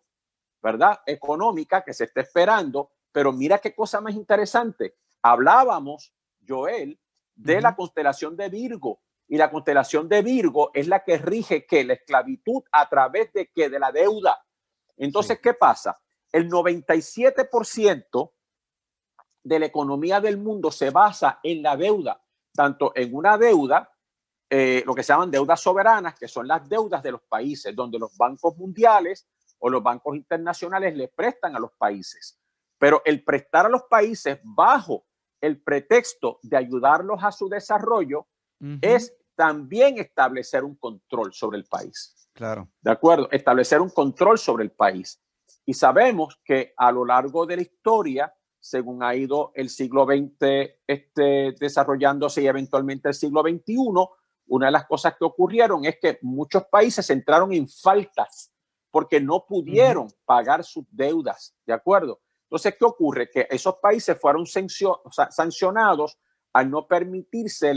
[0.62, 1.00] ¿verdad?
[1.06, 4.96] Económica que se está esperando, pero mira qué cosa más interesante.
[5.22, 6.14] Hablábamos,
[6.48, 7.00] Joel,
[7.36, 9.02] de la constelación de Virgo.
[9.32, 13.48] Y la constelación de Virgo es la que rige que la esclavitud a través de
[13.48, 14.44] que de la deuda.
[14.98, 15.98] Entonces, ¿qué pasa?
[16.30, 18.34] El 97%
[19.42, 22.22] de la economía del mundo se basa en la deuda,
[22.54, 23.90] tanto en una deuda
[24.50, 28.00] eh, lo que se llaman deudas soberanas, que son las deudas de los países, donde
[28.00, 29.30] los bancos mundiales
[29.60, 32.38] o los bancos internacionales le prestan a los países.
[32.78, 35.06] Pero el prestar a los países bajo
[35.40, 38.28] el pretexto de ayudarlos a su desarrollo
[38.82, 42.16] es también establecer un control sobre el país.
[42.32, 42.70] Claro.
[42.80, 43.28] ¿De acuerdo?
[43.32, 45.20] Establecer un control sobre el país.
[45.66, 50.76] Y sabemos que a lo largo de la historia, según ha ido el siglo XX
[50.86, 53.76] este, desarrollándose y eventualmente el siglo XXI,
[54.46, 58.54] una de las cosas que ocurrieron es que muchos países entraron en faltas
[58.92, 62.22] porque no pudieron pagar sus deudas, ¿de acuerdo?
[62.44, 63.28] Entonces, ¿qué ocurre?
[63.28, 66.20] Que esos países fueron sancionados
[66.54, 67.74] al no permitirse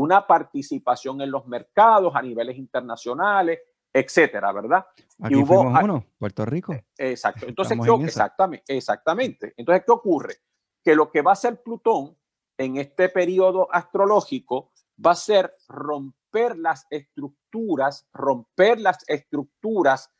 [0.00, 3.60] una participación en los mercados a niveles internacionales,
[3.92, 4.86] etcétera, ¿verdad?
[5.20, 6.74] Aquí y hubo uno, Puerto Rico.
[6.96, 7.46] Exacto.
[7.46, 9.54] Entonces, ¿qué, exactamente, exactamente.
[9.56, 10.34] Entonces, ¿qué ocurre?
[10.82, 12.16] Que lo que va a hacer Plutón
[12.56, 14.72] en este periodo astrológico
[15.04, 20.10] va a ser romper las estructuras, romper las estructuras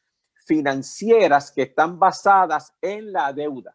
[0.46, 3.74] financieras que están basadas en la deuda.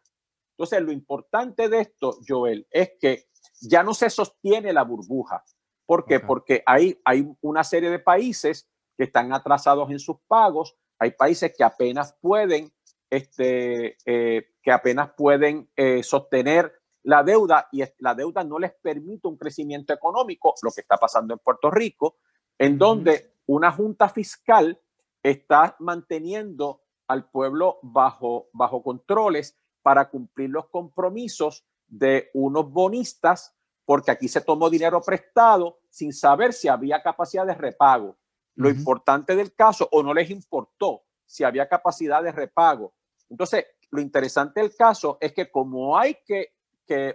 [0.56, 3.26] Entonces, lo importante de esto, Joel, es que
[3.60, 5.44] ya no se sostiene la burbuja.
[5.86, 6.20] ¿Por qué?
[6.20, 11.54] Porque hay, hay una serie de países que están atrasados en sus pagos, hay países
[11.56, 12.72] que apenas pueden,
[13.08, 16.72] este, eh, que apenas pueden eh, sostener
[17.04, 21.34] la deuda y la deuda no les permite un crecimiento económico, lo que está pasando
[21.34, 22.16] en Puerto Rico,
[22.58, 24.80] en donde una junta fiscal
[25.22, 33.55] está manteniendo al pueblo bajo, bajo controles para cumplir los compromisos de unos bonistas,
[33.86, 38.18] porque aquí se tomó dinero prestado sin saber si había capacidad de repago.
[38.56, 42.92] Lo importante del caso, o no les importó si había capacidad de repago.
[43.30, 46.52] Entonces, lo interesante del caso es que como hay que,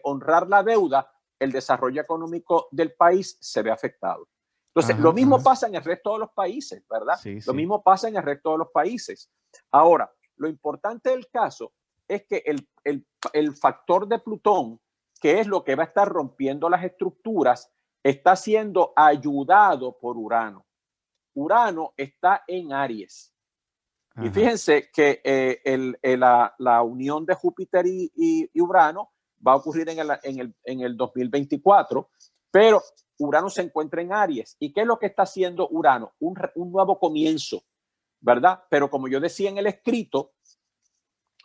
[0.04, 4.28] honrar la deuda, el desarrollo económico del país se ve afectado.
[4.68, 7.20] Entonces, lo mismo pasa en el resto de los países, ¿verdad?
[7.46, 9.30] lo mismo pasa en el resto de los países.
[9.72, 11.74] Ahora, lo importante del caso
[12.08, 12.68] es que el,
[13.34, 14.80] el, factor de Plutón,
[15.22, 17.72] que es lo que va a estar rompiendo las estructuras,
[18.04, 20.66] está siendo ayudado por Urano.
[21.36, 23.32] Urano está en Aries.
[24.22, 29.14] Y fíjense que eh, el, la, la, unión de Júpiter y, y, Urano
[29.46, 32.10] va a ocurrir en el, en, el, en el 2024,
[32.52, 32.82] pero
[33.20, 34.58] Urano se encuentra en Aries.
[34.60, 36.12] ¿Y qué es lo que está haciendo Urano?
[36.20, 37.64] Un, un nuevo comienzo,
[38.20, 38.64] ¿verdad?
[38.70, 40.34] Pero como yo decía en el escrito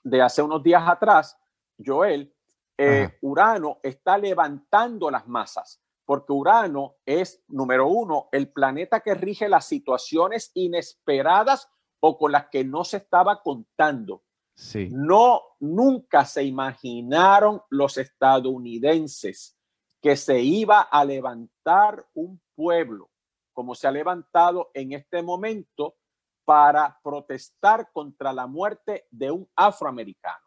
[0.02, 1.38] de hace unos días atrás,
[1.78, 2.35] Joel,
[2.78, 9.48] eh, Urano está levantando las masas porque Urano es, número uno, el planeta que rige
[9.48, 11.68] las situaciones inesperadas
[12.00, 14.22] o con las que no se estaba contando.
[14.54, 14.88] Sí.
[14.92, 19.58] No, nunca se imaginaron los estadounidenses
[20.00, 23.10] que se iba a levantar un pueblo
[23.52, 25.96] como se ha levantado en este momento
[26.44, 30.44] para protestar contra la muerte de un afroamericano.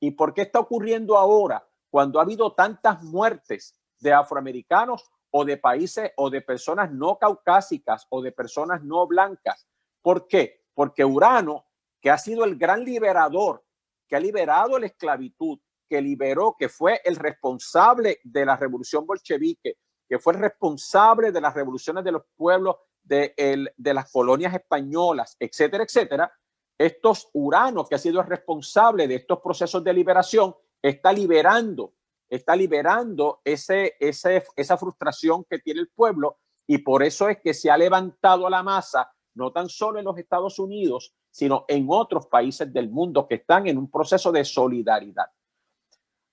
[0.00, 5.58] ¿Y por qué está ocurriendo ahora cuando ha habido tantas muertes de afroamericanos o de
[5.58, 9.68] países o de personas no caucásicas o de personas no blancas.
[10.00, 10.64] ¿Por qué?
[10.72, 11.66] Porque Urano,
[12.00, 13.62] que ha sido el gran liberador,
[14.08, 19.76] que ha liberado la esclavitud, que liberó, que fue el responsable de la revolución bolchevique,
[20.08, 24.54] que fue el responsable de las revoluciones de los pueblos de, el, de las colonias
[24.54, 26.32] españolas, etcétera, etcétera,
[26.78, 31.94] estos Urano, que ha sido el responsable de estos procesos de liberación, está liberando
[32.32, 37.52] está liberando ese, ese, esa frustración que tiene el pueblo y por eso es que
[37.52, 42.28] se ha levantado la masa, no tan solo en los Estados Unidos, sino en otros
[42.28, 45.26] países del mundo que están en un proceso de solidaridad.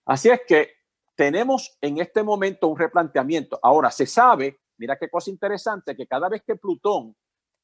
[0.06, 0.72] Así es que
[1.16, 3.60] tenemos en este momento un replanteamiento.
[3.62, 7.14] Ahora, se sabe, mira qué cosa interesante, que cada vez que Plutón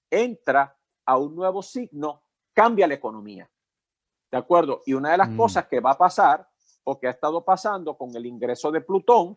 [0.10, 3.50] entra a un nuevo signo, cambia la economía.
[4.30, 4.82] ¿De acuerdo?
[4.86, 5.38] Y una de las mm.
[5.38, 6.46] cosas que va a pasar
[6.86, 9.36] o que ha estado pasando con el ingreso de Plutón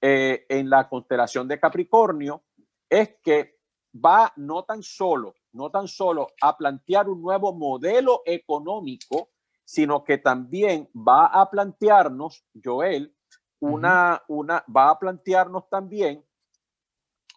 [0.00, 2.42] eh, en la constelación de Capricornio
[2.88, 3.58] es que
[3.94, 9.30] va no tan solo, no tan solo a plantear un nuevo modelo económico,
[9.64, 13.14] sino que también va a plantearnos, Joel,
[13.60, 16.24] una, una, va a plantearnos también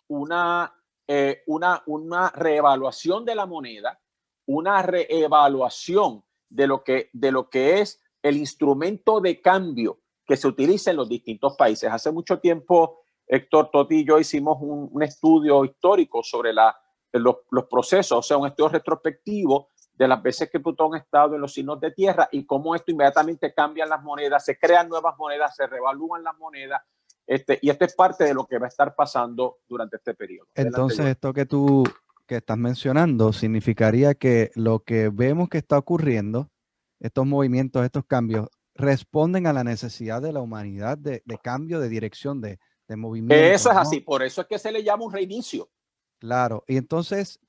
[0.08, 0.74] una,
[1.08, 4.00] eh, una, una reevaluación de la moneda,
[4.46, 10.48] una reevaluación de lo que, de lo que es el instrumento de cambio que se
[10.48, 11.92] utiliza en los distintos países.
[11.92, 16.76] Hace mucho tiempo, Héctor Toti y yo hicimos un, estudio histórico sobre la,
[17.14, 21.36] los, los, procesos, o sea, un estudio retrospectivo de las veces que Plutón ha estado
[21.36, 25.18] en los signos de tierra y cómo esto inmediatamente cambia las monedas, se crean nuevas
[25.18, 26.82] monedas, se revalúan las monedas.
[27.28, 30.48] Este, y esto es parte de lo que va a estar pasando durante este periodo.
[30.56, 31.84] Entonces, esto que tú
[32.26, 36.50] que estás mencionando significaría que lo que vemos que está ocurriendo
[37.02, 42.40] estos movimientos, estos cambios, responden a la necesidad de la humanidad de, cambio de dirección,
[42.40, 43.44] de, de movimiento.
[43.44, 45.70] Eso es así, por eso es que se le llama un reinicio.
[46.20, 47.40] Claro, y entonces,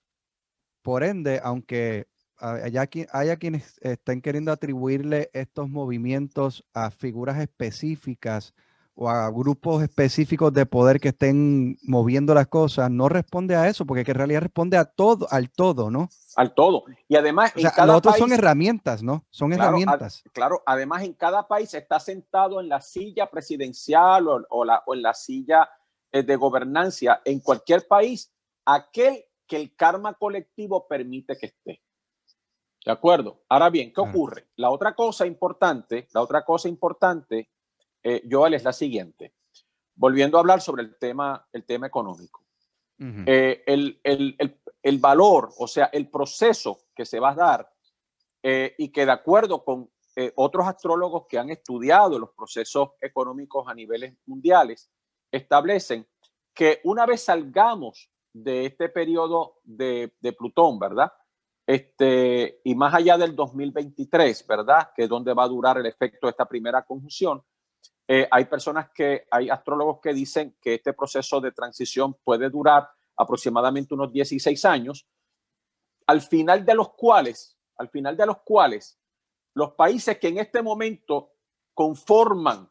[0.83, 2.75] por ende, aunque hay,
[3.13, 8.55] hay quienes están queriendo atribuirle estos movimientos a figuras específicas
[8.95, 13.87] o a grupos específicos de poder que estén moviendo las cosas, no responde a eso,
[13.87, 16.09] porque en realidad responde a todo, al todo, ¿no?
[16.37, 16.85] Al todo.
[17.09, 19.25] Y además, en cada otros son herramientas, ¿no?
[19.31, 20.23] Son herramientas.
[20.33, 25.03] claro, además en cada país está sentado en la silla presidencial o, la, o en
[25.03, 25.69] la silla
[26.11, 28.33] eh, de gobernancia, en cualquier país,
[28.67, 31.83] aquel que el karma colectivo permite que esté.
[32.85, 33.43] ¿De acuerdo?
[33.49, 34.49] Ahora bien, ¿qué ocurre?
[34.57, 37.49] La otra cosa importante, la otra cosa importante
[38.03, 39.35] eh, Joel, es la siguiente.
[39.95, 42.41] Volviendo a hablar sobre el tema, el tema económico.
[43.27, 47.73] Eh, el, valor, o sea, el proceso que se va a dar
[48.45, 49.91] eh, y que de acuerdo con
[50.37, 54.91] otros astrólogos que han estudiado los procesos económicos a niveles mundiales,
[55.33, 56.07] establecen
[56.55, 61.13] que una vez salgamos de este periodo de, de Plutón, ¿verdad?
[61.67, 64.91] Este, y más allá del 2023, ¿verdad?
[64.95, 67.43] Que es donde va a durar el efecto de esta primera conjunción,
[68.09, 72.89] eh, hay personas que, hay astrólogos que dicen que este proceso de transición puede durar
[73.17, 75.07] aproximadamente unos 16 años,
[76.07, 78.99] al final de los cuales, al final de los cuales,
[79.55, 81.33] los países que en este momento
[81.75, 82.69] conforman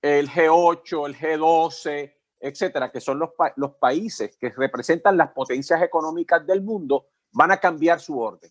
[0.00, 6.46] el G8, el G12, etcétera, que son los, los países que representan las potencias económicas
[6.46, 8.50] del mundo, van a cambiar su orden.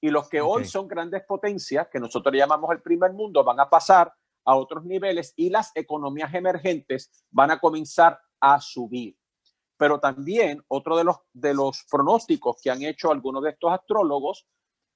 [0.00, 3.68] Y los que hoy son grandes potencias, que nosotros llamamos el primer mundo, van a
[3.68, 4.12] pasar
[4.44, 9.16] a otros niveles y las economías emergentes van a comenzar a subir.
[9.76, 14.46] Pero también otro de los, de los pronósticos que han hecho algunos de estos astrólogos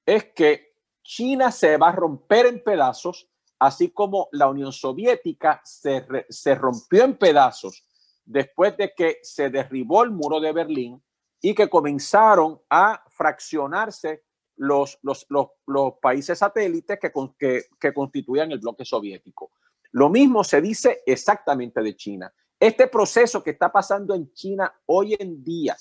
[0.05, 3.29] es que China se va a romper en pedazos,
[3.59, 7.85] así como la Unión Soviética se, se rompió en pedazos
[8.25, 11.03] después de que se derribó el muro de Berlín
[11.41, 14.23] y que comenzaron a fraccionarse
[14.57, 19.51] los, los, los, países satélites que, que, que constituían el bloque soviético.
[19.91, 22.33] Lo mismo se dice exactamente de China.
[22.59, 25.75] Este proceso que está pasando en China hoy en día,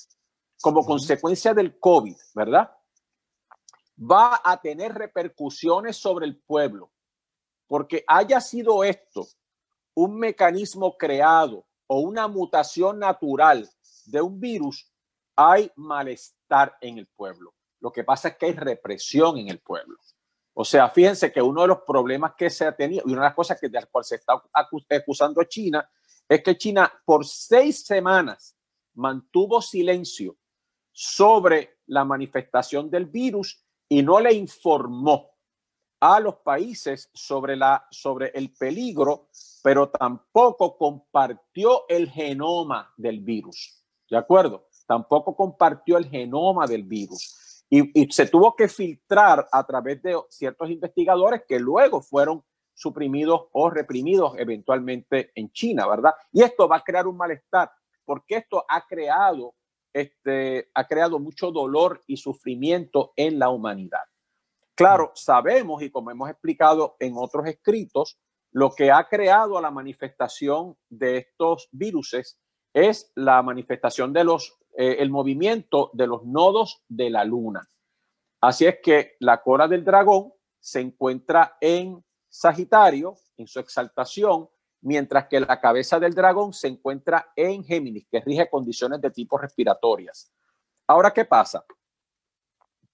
[0.60, 2.70] como consecuencia del COVID, ¿verdad?
[3.98, 6.90] Va a tener repercusiones sobre el pueblo,
[7.66, 9.26] porque haya sido esto
[9.94, 13.68] un mecanismo creado o una mutación natural
[14.06, 14.90] de un virus,
[15.36, 17.54] hay malestar en el pueblo.
[17.82, 19.98] Lo que pasa es que hay represión en el pueblo.
[20.54, 23.28] O sea, fíjense que uno de los problemas que se ha tenido y una de
[23.28, 25.90] las cosas que de las cuales se está acusando a China
[26.28, 28.56] es que China por seis semanas
[28.94, 30.36] mantuvo silencio
[30.92, 35.32] sobre la manifestación del virus y no le informó
[35.98, 39.28] a los países sobre, la, sobre el peligro,
[39.62, 43.82] pero tampoco compartió el genoma del virus.
[44.08, 44.68] ¿De acuerdo?
[44.86, 47.41] Tampoco compartió el genoma del virus.
[47.74, 52.44] Y, se tuvo que filtrar a través de ciertos investigadores que luego fueron
[52.74, 56.12] suprimidos o reprimidos eventualmente en China, ¿verdad?
[56.32, 57.72] Y esto va a crear un malestar,
[58.04, 59.54] porque esto ha creado,
[59.90, 64.04] este, ha creado mucho dolor y sufrimiento en la humanidad.
[64.74, 68.18] Claro, sabemos y como hemos explicado en otros escritos,
[68.50, 72.36] lo que ha creado la manifestación de estos virus
[72.74, 77.68] es la manifestación de los eh, el movimiento de los nodos de la luna.
[78.40, 84.48] Así es que la cora del dragón se encuentra en Sagitario, en su exaltación,
[84.80, 89.38] mientras que la cabeza del dragón se encuentra en Géminis, que rige condiciones de tipo
[89.38, 90.32] respiratorias.
[90.86, 91.64] Ahora, ¿qué pasa?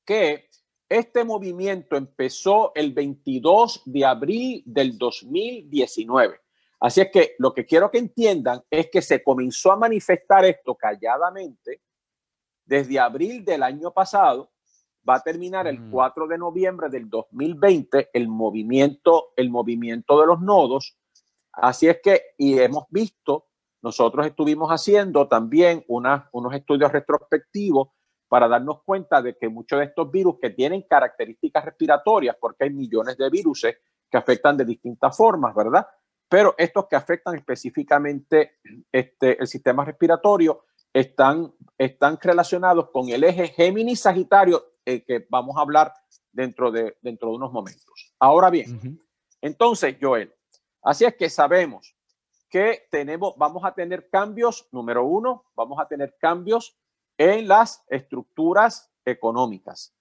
[0.04, 0.48] Que
[0.88, 6.40] este movimiento empezó el 22 de abril del 2019.
[6.80, 10.76] Así es que lo que quiero que entiendan es que se comenzó a manifestar esto
[10.76, 11.82] calladamente
[12.64, 14.52] desde abril del año pasado.
[15.08, 16.28] Va a terminar el 4 mm.
[16.28, 20.96] de noviembre del 2020 el movimiento, el movimiento de los nodos.
[21.52, 23.46] Así es que, y hemos visto,
[23.82, 27.88] nosotros estuvimos haciendo también unos estudios retrospectivos
[28.28, 32.70] para darnos cuenta de que muchos de estos virus que tienen características respiratorias, porque hay
[32.70, 33.66] millones de virus
[34.10, 35.86] que afectan de distintas formas, ¿verdad?
[36.28, 38.58] Pero estos que afectan específicamente
[38.92, 45.60] este, el sistema respiratorio están, están relacionados con el eje Géminis-Sagitario eh, que vamos a
[45.60, 45.92] hablar
[46.32, 48.14] dentro de, dentro de unos momentos.
[48.18, 49.00] Ahora bien,
[49.40, 50.34] entonces, Joel,
[50.82, 51.94] así es que sabemos
[52.48, 56.78] que tenemos, vamos a tener cambios, número uno, vamos a tener cambios
[57.18, 59.94] en las estructuras económicas.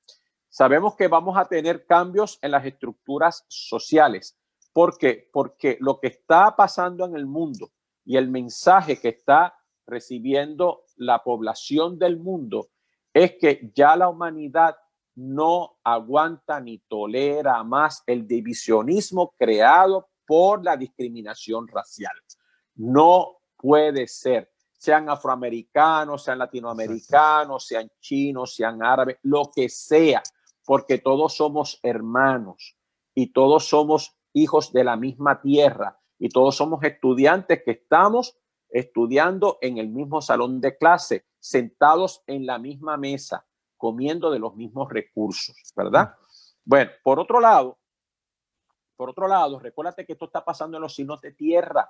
[0.50, 4.38] Sabemos que vamos a tener cambios en las estructuras sociales.
[4.78, 5.28] ¿Por qué?
[5.34, 7.72] Porque lo que está pasando en el mundo
[8.06, 12.70] y el mensaje que está recibiendo la población del mundo
[13.12, 14.78] es que ya la humanidad
[15.16, 22.14] no aguanta ni tolera más el divisionismo creado por la discriminación racial.
[22.76, 30.22] No puede ser, sean afroamericanos, sean latinoamericanos, sean chinos, sean árabes, lo que sea,
[30.64, 32.78] porque todos somos hermanos
[33.16, 38.38] y todos somos hijos de la misma tierra y todos somos estudiantes que estamos
[38.70, 43.46] estudiando en el mismo salón de clase, sentados en la misma mesa,
[43.78, 46.16] comiendo de los mismos recursos, ¿verdad?
[46.66, 47.78] Bueno, por otro lado,
[48.96, 51.90] por otro lado, recuérdate que esto está pasando en los signos de tierra.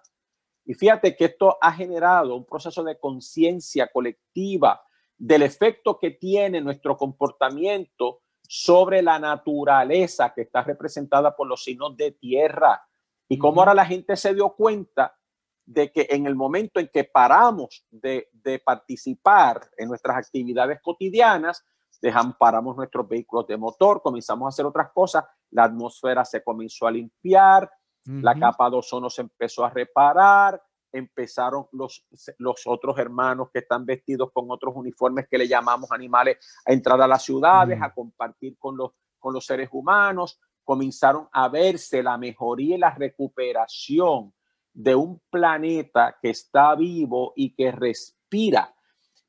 [0.65, 4.83] Y fíjate que esto ha generado un proceso de conciencia colectiva
[5.17, 11.95] del efecto que tiene nuestro comportamiento sobre la naturaleza que está representada por los signos
[11.97, 12.81] de tierra.
[13.27, 15.15] Y cómo ahora la gente se dio cuenta
[15.65, 18.29] de que en el momento en que paramos de,
[18.63, 21.63] participar en nuestras actividades cotidianas,
[22.01, 26.87] dejamos, paramos nuestros vehículos de motor, comenzamos a hacer otras cosas, la atmósfera se comenzó
[26.87, 27.69] a limpiar,
[28.05, 30.61] la capa de ozono se empezó a reparar,
[30.91, 32.05] empezaron los,
[32.37, 37.01] los otros hermanos que están vestidos con otros uniformes que le llamamos animales a entrar
[37.01, 42.17] a las ciudades, a compartir con los, con los seres humanos, comenzaron a verse la
[42.17, 44.33] mejoría y la recuperación
[44.73, 48.75] de un planeta que está vivo y que respira.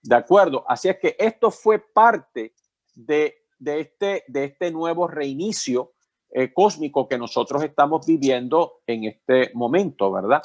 [0.03, 0.65] ¿De acuerdo?
[0.69, 2.55] Así es que esto fue parte
[2.95, 5.93] de, este, de este nuevo reinicio
[6.31, 10.43] eh, cósmico que nosotros estamos viviendo en este momento, ¿verdad?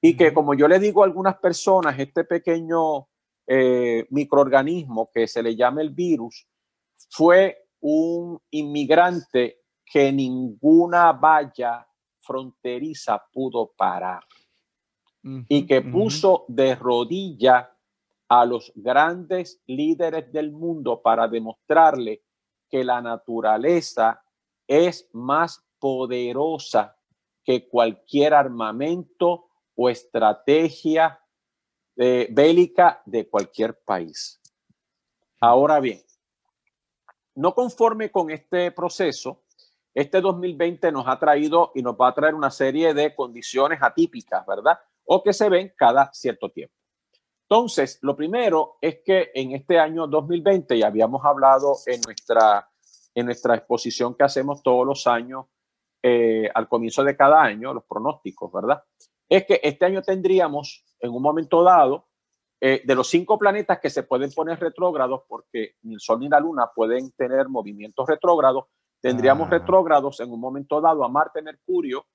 [0.00, 3.08] Y que como yo le digo a algunas personas, este pequeño
[3.46, 6.46] eh, microorganismo que se le llama el virus
[7.10, 11.86] fue un inmigrante que ninguna valla
[12.20, 14.22] fronteriza pudo parar.
[15.48, 17.76] Y que puso de rodilla
[18.26, 22.22] a los grandes líderes del mundo para demostrarle
[22.70, 24.22] que la naturaleza
[24.66, 26.96] es más poderosa
[27.44, 29.49] que cualquier armamento
[29.82, 31.18] o estrategia
[31.96, 34.38] eh, bélica de cualquier país.
[35.40, 36.02] Ahora bien,
[37.34, 39.44] no conforme con este proceso,
[39.94, 44.44] este 2020 nos ha traído y nos va a traer una serie de condiciones atípicas,
[44.46, 44.78] ¿verdad?
[45.04, 46.74] O que se ven cada cierto tiempo.
[47.48, 52.68] Entonces, lo primero es que en este año 2020, ya habíamos hablado en nuestra,
[53.14, 55.46] en nuestra exposición que hacemos todos los años
[56.02, 58.84] eh, al comienzo de cada año, los pronósticos, ¿verdad?
[59.30, 62.08] Es que este año tendríamos en un momento dado
[62.60, 66.28] eh, de los cinco planetas que se pueden poner retrógrados, porque ni el Sol ni
[66.28, 68.66] la Luna pueden tener movimientos retrógrados,
[69.00, 69.50] Tendríamos ah.
[69.50, 72.06] retrógrados en un momento dado a Marte, Mercurio,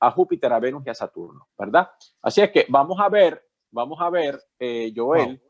[0.00, 1.90] a Júpiter, a Venus y a Saturno, ¿verdad?
[2.22, 5.42] Así es que vamos a ver, vamos a ver, eh, Joel,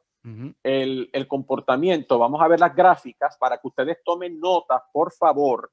[0.62, 5.70] el, el, comportamiento, vamos a ver las gráficas para que ustedes tomen nota, por favor,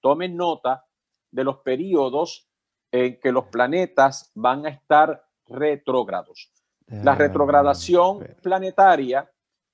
[0.00, 0.84] tomen nota
[1.30, 2.50] de los periodos
[2.94, 6.52] en que los planetas van a estar retrógrados.
[6.86, 9.28] La retrogradación planetaria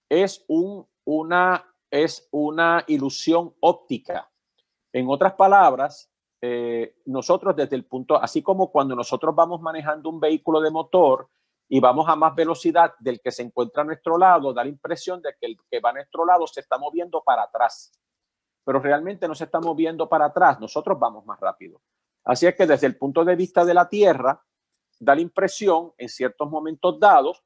[0.08, 4.30] es, un, una, es una ilusión óptica.
[4.90, 6.10] En otras palabras,
[6.40, 11.28] eh, nosotros desde el punto, así como cuando nosotros vamos manejando un vehículo de motor
[11.68, 15.20] y vamos a más velocidad del que se encuentra a nuestro lado, da la impresión
[15.20, 17.92] de que el que va a nuestro lado se está moviendo para atrás,
[18.64, 21.82] pero realmente no se está moviendo para atrás, nosotros vamos más rápido.
[22.24, 24.42] Así es que desde el punto de vista de la Tierra,
[24.98, 27.42] da la impresión en ciertos momentos dados,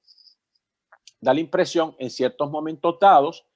[1.21, 3.47] da la impresión en ciertos momentos dados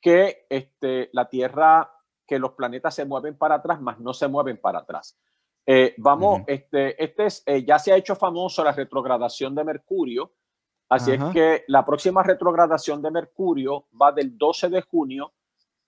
[0.00, 1.90] que este, la Tierra
[2.26, 5.18] que los planetas se mueven para atrás, más no se mueven para atrás.
[5.64, 10.32] Eh, vamos, este, este es, eh, ya se ha hecho famoso la retrogradación de Mercurio,
[10.88, 15.32] así es que la próxima retrogradación de Mercurio va del 12 de junio,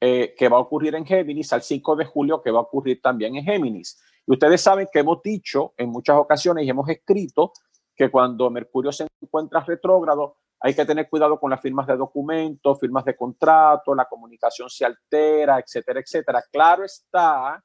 [0.00, 3.00] eh, que va a ocurrir en Géminis, al 5 de julio, que va a ocurrir
[3.00, 4.00] también en Géminis.
[4.28, 7.54] Y ustedes saben que hemos dicho en muchas ocasiones y hemos escrito
[7.96, 12.78] que cuando Mercurio se encuentra retrógrado, hay que tener cuidado con las firmas de documentos,
[12.78, 16.44] firmas de contrato, la comunicación se altera, etcétera, etcétera.
[16.52, 17.64] Claro está,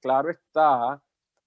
[0.00, 0.98] claro está,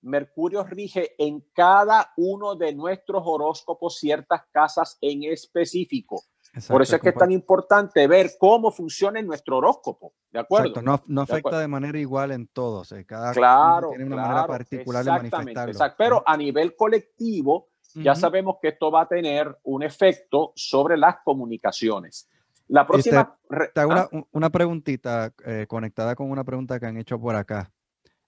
[0.01, 6.21] Mercurio rige en cada uno de nuestros horóscopos ciertas casas en específico.
[6.67, 10.81] Por eso es que es tan importante ver cómo funciona nuestro horóscopo, ¿de acuerdo?
[10.81, 15.11] No, afecta de, manera igual en todos, eh, cada claro, tiene una manera particular de
[15.11, 15.95] manifestarlo.
[15.97, 21.17] Pero a nivel colectivo, ya sabemos que esto va a tener un efecto sobre las
[21.23, 22.29] comunicaciones.
[22.67, 23.37] La próxima.
[23.49, 24.09] Este, una, ah.
[24.31, 27.71] una, preguntita eh, conectada con una pregunta que han hecho por acá.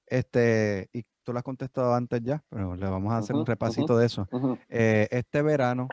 [0.05, 3.97] Este, y tú la has contestado antes ya, pero le vamos a hacer un repasito
[3.97, 4.27] de eso.
[4.69, 5.87] Eh, este verano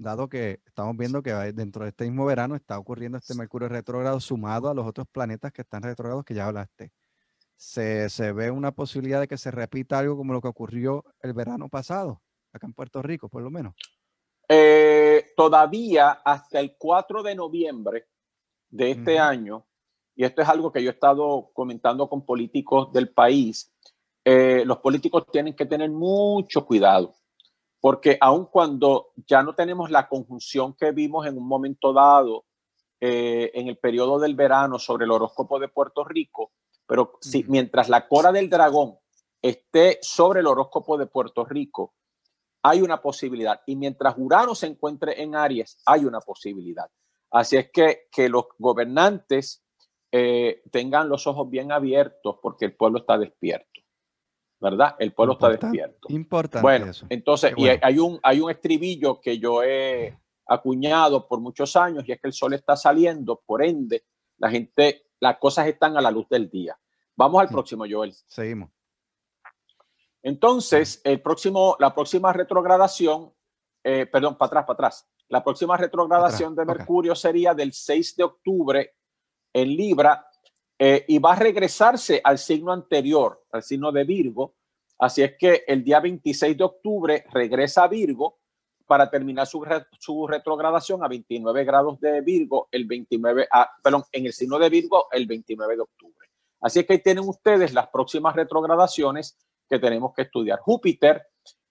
[0.00, 4.18] dado que estamos viendo que dentro de este mismo verano está ocurriendo este Mercurio retrógrado
[4.18, 6.90] sumado a los otros planetas que están retrógrados que ya hablaste.
[7.56, 11.34] Se, se, ve una posibilidad de que se repita algo como lo que ocurrió el
[11.34, 12.22] verano pasado,
[12.52, 13.74] acá en Puerto Rico, por lo menos.
[14.48, 18.06] Eh, todavía hasta el 4 de noviembre
[18.70, 19.66] de este año,
[20.16, 23.72] y esto es algo que yo he estado comentando con políticos del país,
[24.24, 27.14] eh, los políticos tienen que tener mucho cuidado,
[27.80, 32.44] porque aun cuando ya no tenemos la conjunción que vimos en un momento dado
[33.00, 36.52] eh, en el periodo del verano sobre el horóscopo de Puerto Rico,
[36.86, 38.98] pero si, mientras la cora del dragón
[39.40, 41.94] esté sobre el horóscopo de Puerto Rico,
[42.62, 43.62] hay una posibilidad.
[43.66, 46.90] Y mientras Urano se encuentre en Aries, hay una posibilidad.
[47.30, 49.64] Así es que, que los gobernantes
[50.12, 53.80] eh, tengan los ojos bien abiertos porque el pueblo está despierto.
[54.60, 54.94] ¿Verdad?
[54.98, 56.08] El pueblo está despierto.
[56.10, 56.62] Importante.
[56.62, 62.04] Bueno, entonces, y hay un, hay un estribillo que yo he acuñado por muchos años
[62.06, 64.04] y es que el sol está saliendo, por ende,
[64.36, 66.78] la gente, las cosas están a la luz del día.
[67.16, 67.52] Vamos al mm.
[67.52, 68.12] próximo, Joel.
[68.26, 68.70] Seguimos.
[70.22, 73.32] Entonces, el próximo, la próxima retrogradación,
[73.82, 75.08] eh, perdón, para atrás, para atrás.
[75.28, 78.94] La próxima retrogradación de Mercurio sería del 6 de octubre
[79.52, 80.26] en Libra
[80.78, 84.54] eh, y va a regresarse al signo anterior, al signo de Virgo.
[84.98, 88.38] Así es que el día 26 de octubre regresa a Virgo
[88.86, 89.64] para terminar su,
[89.98, 94.68] su retrogradación a 29 grados de Virgo, el 29, ah, perdón, en el signo de
[94.68, 96.28] Virgo el 29 de octubre.
[96.60, 100.58] Así es que ahí tienen ustedes las próximas retrogradaciones que tenemos que estudiar.
[100.58, 101.22] Júpiter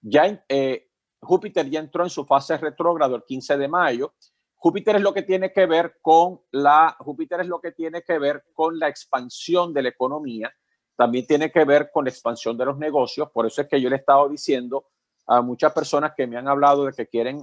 [0.01, 0.87] ya, eh,
[1.21, 4.13] Júpiter ya entró en su fase retrógrado el 15 de mayo.
[4.55, 8.17] Júpiter es lo que tiene que ver con la Júpiter es lo que tiene que
[8.17, 10.53] ver con la expansión de la economía,
[10.99, 13.89] también tiene que ver con la expansión de los negocios, por eso es que yo
[13.89, 14.87] le he estado diciendo
[15.27, 17.41] a muchas personas que me han hablado de que quieren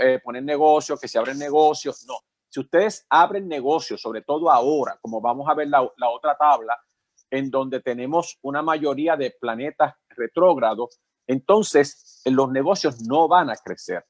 [0.00, 2.14] eh, poner negocios, que se abren negocios, no.
[2.48, 6.78] Si ustedes abren negocios, sobre todo ahora, como vamos a ver la, otra tabla,
[7.32, 14.04] en donde tenemos una mayoría de planetas retrógrados, entonces los negocios no van a crecer.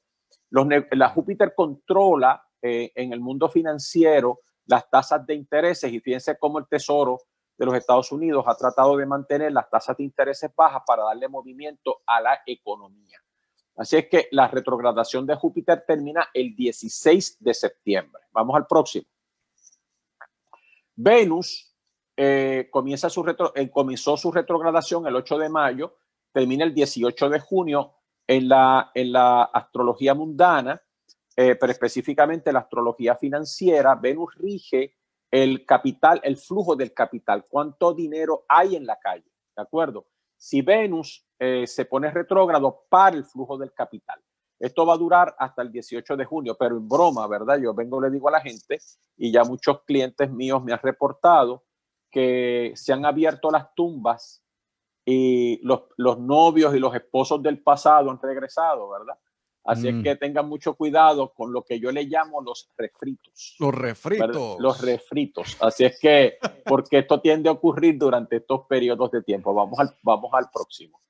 [0.91, 6.59] La Júpiter controla eh, en el mundo financiero las tasas de intereses y fíjense cómo
[6.59, 7.17] el Tesoro
[7.57, 11.27] de los Estados Unidos ha tratado de mantener las tasas de intereses bajas para darle
[11.27, 13.19] movimiento a la economía.
[13.77, 18.23] Así es que la retrogradación de Júpiter termina el 16 de septiembre.
[18.31, 19.05] Vamos al próximo.
[20.95, 21.75] Venus
[22.15, 23.25] eh, comienza su
[23.55, 25.97] eh, comenzó su retrogradación el 8 de mayo,
[26.31, 27.95] termina el 18 de junio
[28.25, 30.81] en la, en la astrología mundana,
[31.35, 33.95] eh, pero específicamente la astrología financiera.
[33.95, 34.95] Venus rige
[35.43, 40.07] el capital, el flujo del capital, cuánto dinero hay en la calle, ¿de acuerdo?
[40.37, 44.21] Si Venus se pone retrógrado para el flujo del capital.
[44.57, 47.59] Esto va a durar hasta el 18 de junio, pero en broma, ¿verdad?
[47.61, 48.79] Yo vengo, le digo a la gente,
[49.17, 51.65] y ya muchos clientes míos me han reportado
[52.09, 54.41] que se han abierto las tumbas
[55.03, 59.19] y los, los, novios y los esposos del pasado han regresado, ¿verdad?
[59.65, 60.03] Así es mm.
[60.03, 63.55] que tengan mucho cuidado con lo que yo le llamo los refritos.
[63.59, 64.57] Los refritos.
[64.59, 65.57] Los refritos.
[65.59, 69.55] Así es que, porque esto tiende a ocurrir durante estos periodos de tiempo.
[69.55, 71.01] Vamos al, vamos al próximo.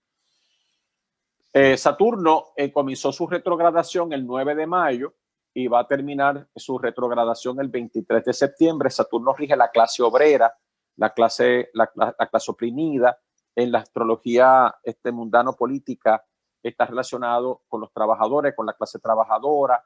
[1.51, 5.15] Eh, Saturno eh, comenzó su retrogradación el 9 de mayo
[5.53, 8.89] y va a terminar su retrogradación el 23 de septiembre.
[8.89, 10.53] Saturno rige la clase obrera,
[10.95, 13.19] la clase, la, clase oprimida,
[13.53, 16.23] en la astrología este, mundano-política
[16.69, 19.83] está relacionado con los trabajadores, con la clase trabajadora,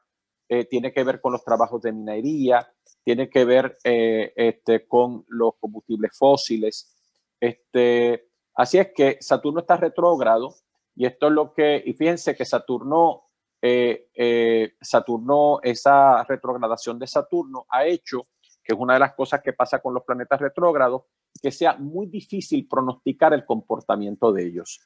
[0.48, 2.72] eh, tiene que ver con los trabajos de minería,
[3.04, 6.94] tiene que ver eh, este, con los combustibles fósiles.
[7.38, 10.54] Este, así es que Saturno está retrógrado
[10.94, 13.24] y esto es lo que, y fíjense que Saturno,
[13.62, 18.26] eh, Saturno, esa retrogradación de Saturno ha hecho
[18.62, 21.02] que es una de las cosas que pasa con los planetas retrógrados,
[21.40, 24.80] que sea muy difícil pronosticar el comportamiento de ellos.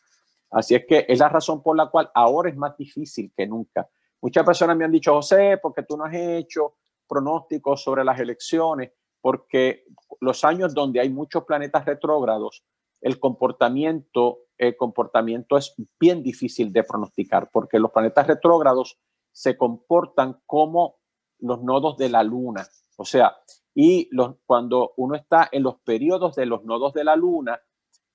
[0.50, 3.88] Así es que es la razón por la cual ahora es más difícil que nunca.
[4.20, 6.76] Muchas personas me han dicho, José, porque tú no has hecho
[7.06, 9.84] pronósticos sobre las elecciones, porque
[10.20, 12.64] los años donde hay muchos planetas retrógrados,
[13.00, 18.98] el comportamiento, el comportamiento es bien difícil de pronosticar, porque los planetas retrógrados
[19.30, 20.96] se comportan como
[21.40, 22.66] los nodos de la luna.
[22.96, 23.36] O sea,
[23.74, 27.60] y los, cuando uno está en los periodos de los nodos de la luna,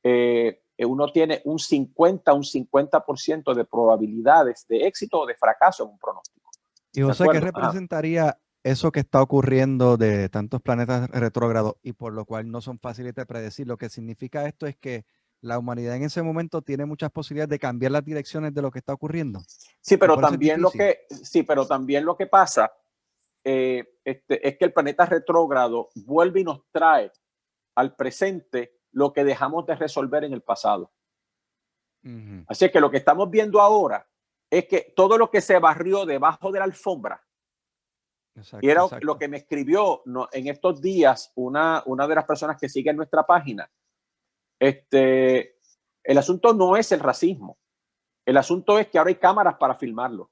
[0.02, 5.90] eh, uno tiene un 50, un 50% de probabilidades de éxito o de fracaso en
[5.90, 6.50] un pronóstico.
[6.94, 12.26] ¿Y José, qué representaría eso que está ocurriendo de tantos planetas retrógrados y por lo
[12.26, 13.68] cual no son fáciles de predecir?
[13.68, 15.06] Lo que significa esto es que
[15.42, 18.80] la humanidad en ese momento tiene muchas posibilidades de cambiar las direcciones de lo que
[18.80, 19.42] está ocurriendo.
[19.82, 22.72] Sí, pero también lo que sí, pero también lo que pasa
[23.44, 27.12] eh, este, es que el planeta retrógrado vuelve y nos trae
[27.76, 30.92] al presente lo que dejamos de resolver en el pasado.
[32.48, 34.08] Así que lo que estamos viendo ahora
[34.50, 37.24] es que todo lo que se barrió debajo de la alfombra,
[38.62, 40.02] y era lo que me escribió
[40.32, 43.70] en estos días una, una de las personas que sigue en nuestra página,
[44.58, 45.58] este,
[46.04, 47.58] el asunto no es el racismo,
[48.26, 50.32] el asunto es que ahora hay cámaras para filmarlo.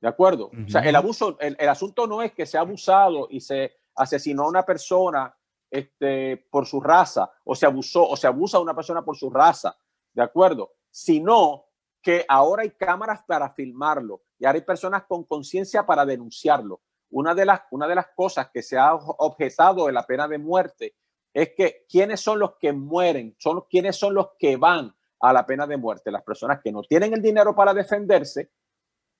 [0.00, 0.50] ¿De acuerdo?
[0.66, 3.72] O sea, el abuso, el, el, asunto no es que se ha abusado y se
[3.94, 5.34] asesinó a una persona
[5.74, 9.28] este, por su raza, o se abusó, o se abusa a una persona por su
[9.28, 9.76] raza,
[10.12, 10.74] ¿de acuerdo?
[10.88, 11.64] Sino
[12.00, 16.82] que ahora hay cámaras para filmarlo y hay personas con conciencia para denunciarlo.
[17.10, 20.38] Una de, las, una de las cosas que se ha objetado de la pena de
[20.38, 20.94] muerte
[21.32, 25.44] es que quiénes son los que mueren, son quiénes son los que van a la
[25.44, 28.52] pena de muerte, las personas que no tienen el dinero para defenderse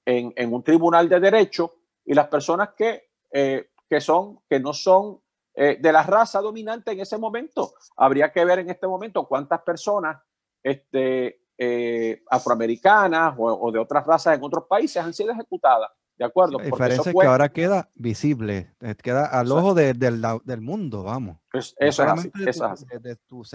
[0.05, 1.75] en, en un tribunal de derecho
[2.05, 5.24] y las personas que, eh, que, son, que no son
[5.57, 7.75] eh, de la raza dominante en ese momento.
[7.97, 10.21] Habría que ver en este momento cuántas personas
[10.63, 15.91] este, eh, afroamericanas o, de otras razas en otros países han sido ejecutadas.
[16.17, 16.59] ¿De acuerdo?
[16.59, 21.39] La diferencia es que ahora queda visible, eh, queda al ojo del, del, mundo, vamos.
[21.53, 22.87] eso, es así, eso, es así.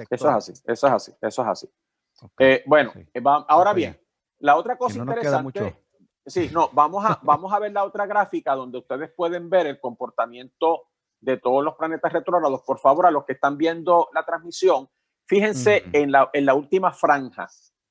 [0.09, 1.69] eso es así, eso es así, eso es así.
[2.65, 2.93] bueno,
[3.47, 3.97] ahora bien,
[4.39, 5.77] la otra cosa interesante.
[6.25, 9.79] Sí, no, vamos a, vamos a ver la otra gráfica donde ustedes pueden ver el
[9.79, 10.88] comportamiento
[11.21, 12.61] de todos los planetas retrógrados.
[12.65, 14.89] Por favor, a los que están viendo la transmisión,
[15.27, 17.47] fíjense en, la, en la última franja,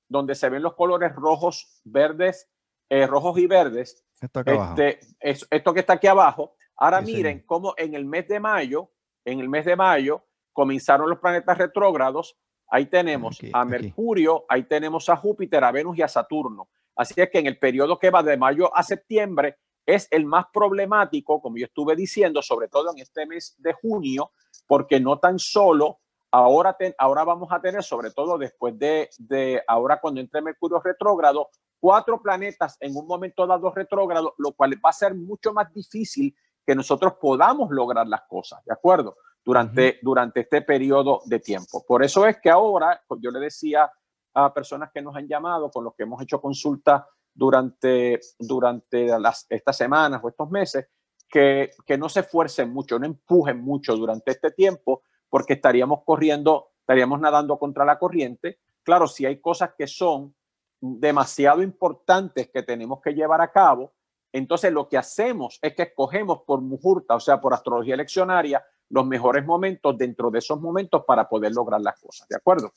[0.09, 2.49] donde se ven los colores rojos, verdes,
[2.89, 4.05] eh, rojos y verdes.
[4.21, 6.57] Esto, este, esto que está aquí abajo.
[6.77, 8.91] Ahora miren cómo en el mes de mayo,
[9.25, 12.37] en el mes de mayo, comenzaron los planetas retrógrados.
[12.71, 16.69] Ahí tenemos a Mercurio, ahí tenemos a Júpiter, a Venus y a Saturno.
[16.97, 19.57] Así es que en el periodo que va de mayo a septiembre,
[19.89, 24.33] es el más problemático, como yo estuve diciendo, sobre todo en este mes de junio,
[24.67, 26.01] porque no tan solo
[26.31, 31.49] ahora, ahora vamos a tener, sobre todo después de, de ahora cuando entre Mercurio retrógrado,
[31.81, 36.37] cuatro planetas en un momento dado retrógrado, lo cual va a ser mucho más difícil
[36.67, 39.17] que nosotros podamos lograr las cosas, ¿de acuerdo?
[39.43, 41.83] Durante, durante este periodo de tiempo.
[41.89, 43.91] Por eso es que ahora, yo le decía
[44.35, 47.09] a personas que nos han llamado, con los que hemos hecho consulta
[47.39, 50.89] durante, durante las, estas semanas o estos meses,
[51.29, 56.73] que, que no se esfuercen mucho, no empujen mucho durante este tiempo, porque estaríamos corriendo,
[56.81, 58.59] estaríamos nadando contra la corriente.
[58.83, 60.35] Claro, si hay cosas que son
[60.81, 63.93] demasiado importantes que tenemos que llevar a cabo,
[64.33, 69.07] entonces lo que hacemos es que escogemos por mujurta, o sea, por astrología leccionaria, los
[69.07, 72.73] mejores momentos dentro de esos momentos para poder lograr las cosas, ¿de acuerdo?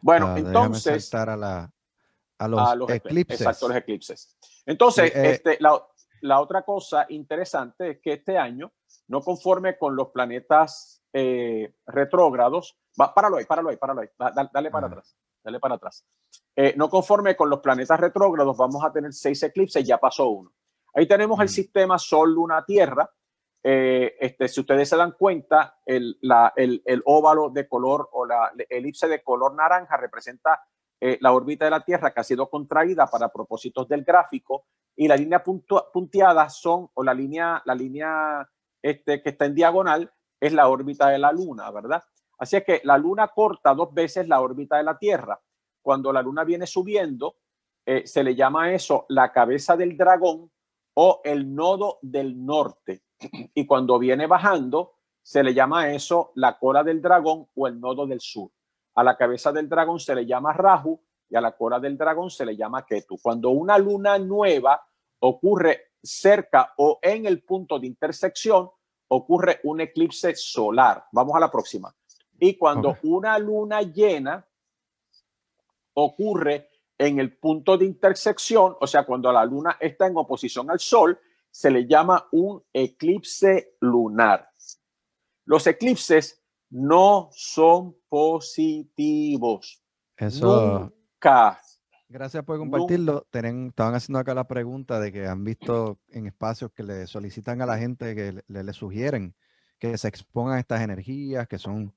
[0.00, 1.12] Bueno, ah, entonces...
[1.12, 1.70] A la,
[2.38, 3.40] a los, eclipses.
[3.40, 4.36] Exacto, los eclipses.
[4.64, 8.72] Entonces, eh, este, la, otra cosa interesante es que este año,
[9.08, 14.08] no conforme con los planetas eh, retrógrados, va, páralo ahí, páralo ahí, páralo ahí,
[14.52, 16.06] dale, para atrás, dale para atrás.
[16.54, 20.52] Eh, no conforme con los planetas retrógrados, vamos a tener seis eclipses, ya pasó uno.
[20.94, 23.08] Ahí tenemos el sistema Sol, Luna, Tierra.
[23.62, 28.52] este, si ustedes se dan cuenta, el, la, el, el, óvalo de color o la
[28.68, 30.60] elipse de color naranja representa
[31.00, 34.64] eh, la órbita de la Tierra que ha sido contraída para propósitos del gráfico
[34.96, 38.48] y la línea punteada son, o la línea, la línea
[38.82, 42.02] este, que está en diagonal es la órbita de la Luna, ¿verdad?
[42.38, 45.40] Así es que la Luna corta dos veces la órbita de la Tierra.
[45.82, 47.36] Cuando la Luna viene subiendo,
[47.86, 50.50] eh, se le llama eso la cabeza del dragón
[50.94, 53.02] o el nodo del norte.
[53.54, 58.06] Y cuando viene bajando, se le llama eso la cola del dragón o el nodo
[58.06, 58.50] del sur.
[58.98, 61.00] A la cabeza del dragón se le llama Rahu
[61.30, 63.16] y a la cola del dragón se le llama Ketu.
[63.22, 64.84] Cuando una luna nueva
[65.20, 68.68] ocurre cerca o en el punto de intersección,
[69.06, 71.04] ocurre un eclipse solar.
[71.12, 71.94] Vamos a la próxima.
[72.40, 74.44] Y cuando una luna llena
[75.94, 76.68] ocurre
[76.98, 81.16] en el punto de intersección, o sea, cuando la luna está en oposición al sol,
[81.52, 84.50] se le llama un eclipse lunar.
[85.44, 86.37] Los eclipses
[86.70, 89.82] no son positivos.
[90.16, 90.80] Eso.
[90.80, 91.60] Nunca.
[92.08, 93.26] Gracias por compartirlo.
[93.30, 97.66] estaban haciendo acá la pregunta de que han visto en espacios que le solicitan a
[97.66, 99.34] la gente que le, sugieren
[99.78, 101.94] que se expongan a estas energías que son,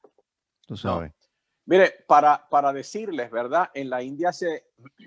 [0.68, 1.14] tú sabes.
[1.66, 3.70] Mire, para, para decirles, ¿verdad?
[3.74, 4.66] En la India se,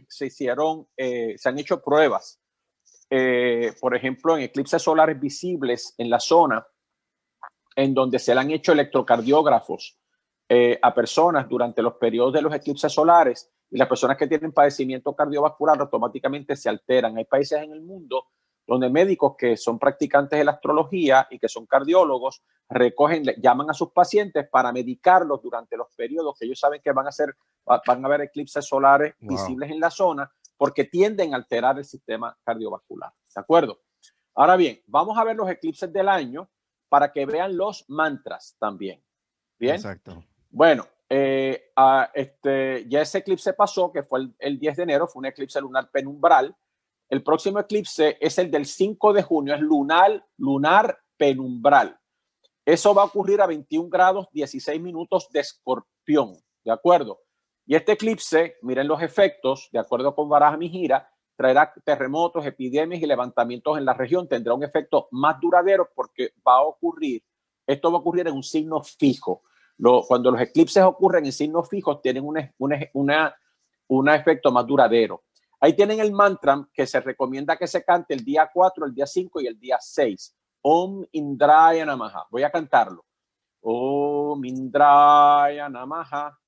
[0.09, 2.41] se hicieron, eh, se han hecho pruebas,
[3.11, 6.67] eh, por ejemplo, en eclipses solares visibles en la zona,
[7.77, 9.99] en donde se le han hecho electrocardiógrafos
[10.49, 14.53] eh, a personas durante los periodos de los eclipses solares y las personas que tienen
[14.53, 17.17] padecimiento cardiovascular automáticamente se alteran.
[17.17, 18.27] Hay países en el mundo
[18.67, 23.75] donde médicos que son practicantes de la astrología y que son cardiólogos recogen, llaman a
[23.75, 27.35] sus pacientes para medicarlos durante los periodos que ellos saben que van a ser,
[27.65, 32.37] van a haber eclipses solares visibles en la zona porque tienden a alterar el sistema
[32.43, 33.13] cardiovascular.
[33.35, 33.81] ¿De acuerdo?
[34.35, 36.49] Ahora bien, vamos a ver los eclipses del año
[36.95, 39.03] para que vean los mantras también.
[39.59, 39.75] Bien.
[39.75, 40.25] Exacto.
[40.51, 41.73] Bueno, eh,
[42.15, 45.61] este, ya ese eclipse pasó, que fue el, el 10 de enero, fue un eclipse
[45.61, 46.55] lunar penumbral
[47.09, 51.99] el próximo eclipse es el del 5 de junio, es lunar, lunar penumbral.
[52.65, 56.35] Eso va a ocurrir a 21 grados 16 minutos de escorpión,
[56.65, 57.21] ¿de acuerdo?
[57.67, 63.07] Y este eclipse, miren los efectos, de acuerdo con Baraja Mijira, traerá terremotos, epidemias y
[63.07, 64.29] levantamientos en la región.
[64.29, 67.23] Tendrá un efecto más duradero porque va a ocurrir,
[67.67, 69.43] esto va a ocurrir en un signo fijo.
[70.09, 72.39] cuando los eclipses ocurren en signos fijos, tienen un
[72.93, 73.37] una,
[73.89, 75.23] una efecto más duradero.
[75.61, 79.07] Ahí tienen el mantra que se recomienda que se cante el día 4, el día
[79.07, 80.37] 5 y el día 6.
[80.61, 82.27] Om Indraya Namaha.
[82.31, 83.05] Voy a cantarlo.
[83.63, 86.39] Om Indraya Namaha.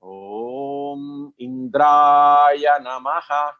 [0.00, 3.56] Om Indraya Namaha.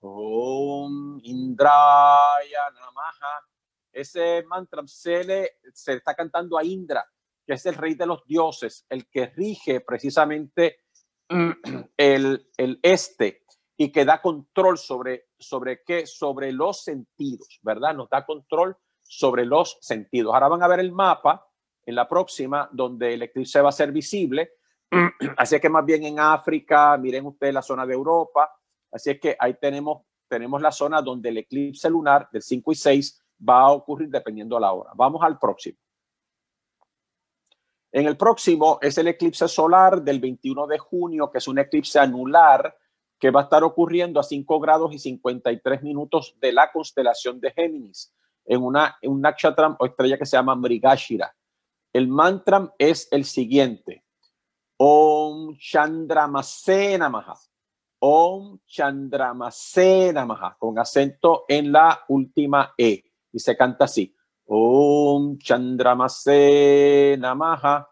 [0.00, 3.44] Om Indraya Namaha.
[3.92, 7.04] Ese mantra se, le, se está cantando a Indra,
[7.44, 10.84] que es el rey de los dioses, el que rige precisamente
[11.96, 13.44] el, el este
[13.76, 17.94] y que da control sobre, sobre qué, sobre los sentidos, ¿verdad?
[17.94, 20.34] Nos da control sobre los sentidos.
[20.34, 21.46] Ahora van a ver el mapa
[21.86, 24.52] en la próxima, donde el eclipse va a ser visible.
[25.36, 28.57] Así que más bien en África, miren ustedes la zona de Europa.
[28.90, 32.74] Así es que ahí tenemos, tenemos la zona donde el eclipse lunar del 5 y
[32.74, 34.92] 6 va a ocurrir dependiendo de la hora.
[34.94, 35.78] Vamos al próximo.
[37.90, 41.98] En el próximo es el eclipse solar del 21 de junio, que es un eclipse
[41.98, 42.76] anular
[43.18, 47.50] que va a estar ocurriendo a 5 grados y 53 minutos de la constelación de
[47.50, 51.34] Géminis, en una un nakshatram o estrella que se llama Mrigashira.
[51.92, 54.04] El mantra es el siguiente.
[54.76, 57.34] Om Chandramasena Maha.
[58.00, 63.04] Om Chandramasena Maha, con acento en la última E.
[63.32, 64.14] Y se canta así.
[64.46, 67.88] Om Chandramasena Maha.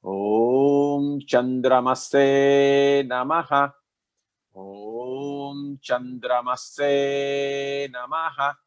[0.00, 3.74] Om Chandramasena Maha.
[4.60, 8.58] Om Chandramase Namaha.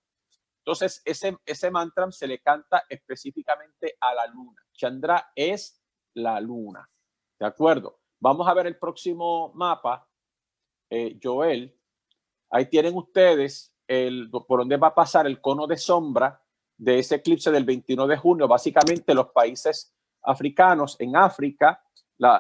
[0.60, 4.62] Entonces, ese, ese mantra se le canta específicamente a la luna.
[4.74, 5.82] Chandra es
[6.14, 6.88] la luna.
[7.40, 8.00] ¿De acuerdo?
[8.20, 10.08] Vamos a ver el próximo mapa,
[10.92, 11.74] eh, Joel.
[12.50, 16.40] Ahí tienen ustedes el, por dónde va a pasar el cono de sombra
[16.78, 18.48] de ese eclipse del 21 de junio.
[18.48, 21.82] Básicamente los países africanos en África,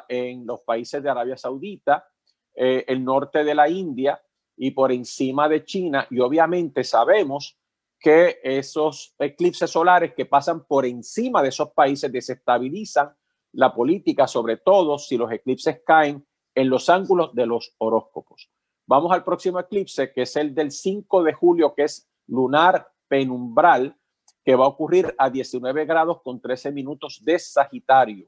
[0.09, 2.05] en los países de Arabia Saudita,
[2.53, 4.21] eh, el norte de la India
[4.57, 6.05] y por encima de China.
[6.09, 7.57] Y obviamente sabemos
[7.97, 13.15] que esos eclipses solares que pasan por encima de esos países desestabilizan
[13.53, 16.25] la política, sobre todo si los eclipses caen
[16.55, 18.49] en los ángulos de los horóscopos.
[18.87, 23.95] Vamos al próximo eclipse, que es el del 5 de julio, que es lunar penumbral,
[24.43, 28.27] que va a ocurrir a 19 grados con 13 minutos de Sagitario.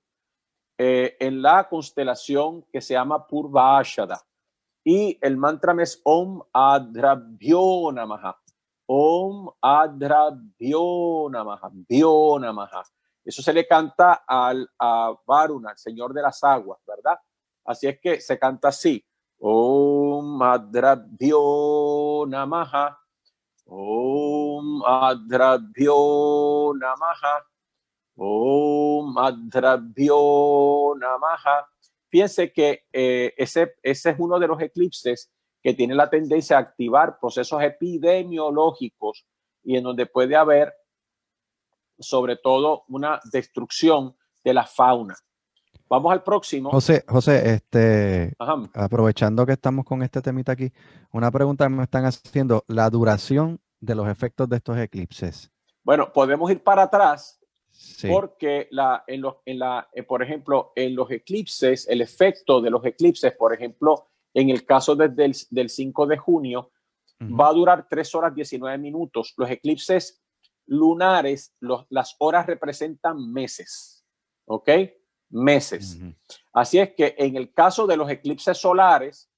[0.77, 4.21] Eh, en la constelación que se llama Purvashada.
[4.83, 8.37] Y el mantra es Om Adrabhyo Namaha.
[8.87, 11.71] Om Adrabhyo Namaha.
[12.39, 12.83] Namaha.
[13.23, 17.17] Eso se le canta al, a Varuna, el señor de las aguas, ¿verdad?
[17.65, 19.03] Así es que se canta así.
[19.39, 22.97] Om Adrabhyo Namaha.
[23.65, 27.45] Om Adrabhyo Namaha.
[28.15, 31.67] Om Adrabhyo Namaha.
[32.09, 35.31] Fíjense que eh, ese, ese es uno de los eclipses
[35.61, 39.25] que tiene la tendencia a activar procesos epidemiológicos
[39.63, 40.73] y en donde puede haber
[41.97, 45.15] sobre todo una destrucción de la fauna.
[45.93, 46.71] Vamos al próximo.
[46.71, 48.33] José, José, este,
[48.73, 50.71] aprovechando que estamos con este temita aquí,
[51.11, 55.51] una pregunta que me están haciendo, la duración de los efectos de estos eclipses.
[55.83, 57.39] Bueno, podemos ir para atrás
[58.09, 62.71] porque la, en los, en la, eh, por ejemplo, en los eclipses, el efecto de
[62.71, 66.71] los eclipses, por ejemplo, en el caso desde el, del 5 de junio,
[67.21, 69.35] va a durar 3 horas 19 minutos.
[69.37, 70.23] Los eclipses
[70.65, 74.03] lunares, los, las horas representan meses,
[74.45, 74.69] ¿ok?
[75.33, 75.97] Meses.
[76.53, 79.29] Así es que en el caso de los eclipses solares,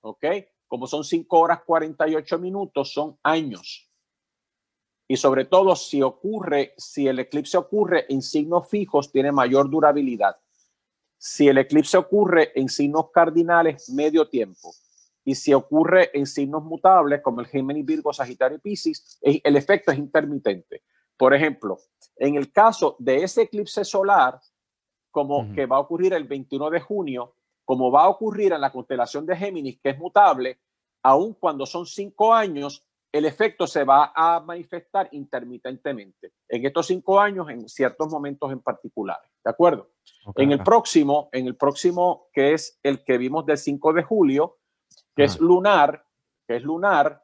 [0.00, 0.24] ¿ok?
[0.66, 3.88] Como son 5 horas 48 minutos, son años.
[5.06, 10.36] y sobre todo si ocurre, si el eclipse ocurre en signos fijos, tiene mayor durabilidad.
[11.18, 14.74] Si el eclipse ocurre en signos cardinales, medio tiempo.
[15.24, 19.90] Y si ocurre en signos mutables como el Géminis, Virgo, Sagitario y Piscis, el efecto
[19.90, 20.82] es intermitente.
[21.16, 21.78] Por ejemplo,
[22.16, 24.40] en el caso de ese eclipse solar,
[25.10, 27.34] como que va a ocurrir el 21 de junio,
[27.64, 30.58] como va a ocurrir en la constelación de Géminis, que es mutable,
[31.02, 37.20] aun cuando son cinco años, el efecto se va a manifestar intermitentemente en estos cinco
[37.20, 39.30] años en ciertos momentos en particulares.
[39.44, 39.90] ¿De acuerdo?
[40.34, 44.56] En el próximo, en el próximo, que es el que vimos del 5 de julio,
[45.14, 46.04] que es lunar,
[46.48, 47.22] que es lunar,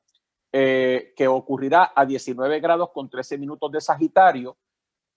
[0.52, 4.58] eh, que ocurrirá a 19 grados con 13 minutos de Sagitario,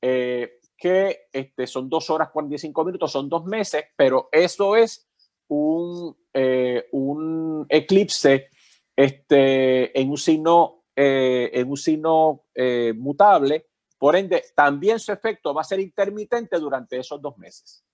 [0.06, 5.08] eh, que este, son dos horas 45 minutos, son dos meses, pero eso es
[5.48, 8.50] un, eh, un eclipse
[8.98, 13.70] este, en un signo, eh, en un signo eh, mutable.
[13.98, 17.86] Por ende, también su efecto va a ser intermitente durante esos dos meses.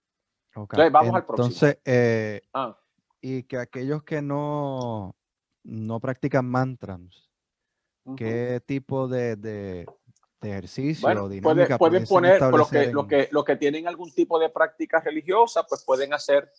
[0.56, 1.46] Entonces, vamos al próximo.
[1.46, 2.76] Entonces, ah.
[3.22, 5.16] y que aquellos que no,
[5.64, 7.30] no practican mantras,
[8.18, 9.86] ¿qué tipo de, de,
[10.42, 14.50] ejercicio bueno, dinámica pueden poner, los que, lo que, lo que tienen algún tipo de
[14.50, 16.52] práctica religiosa, pues pueden hacer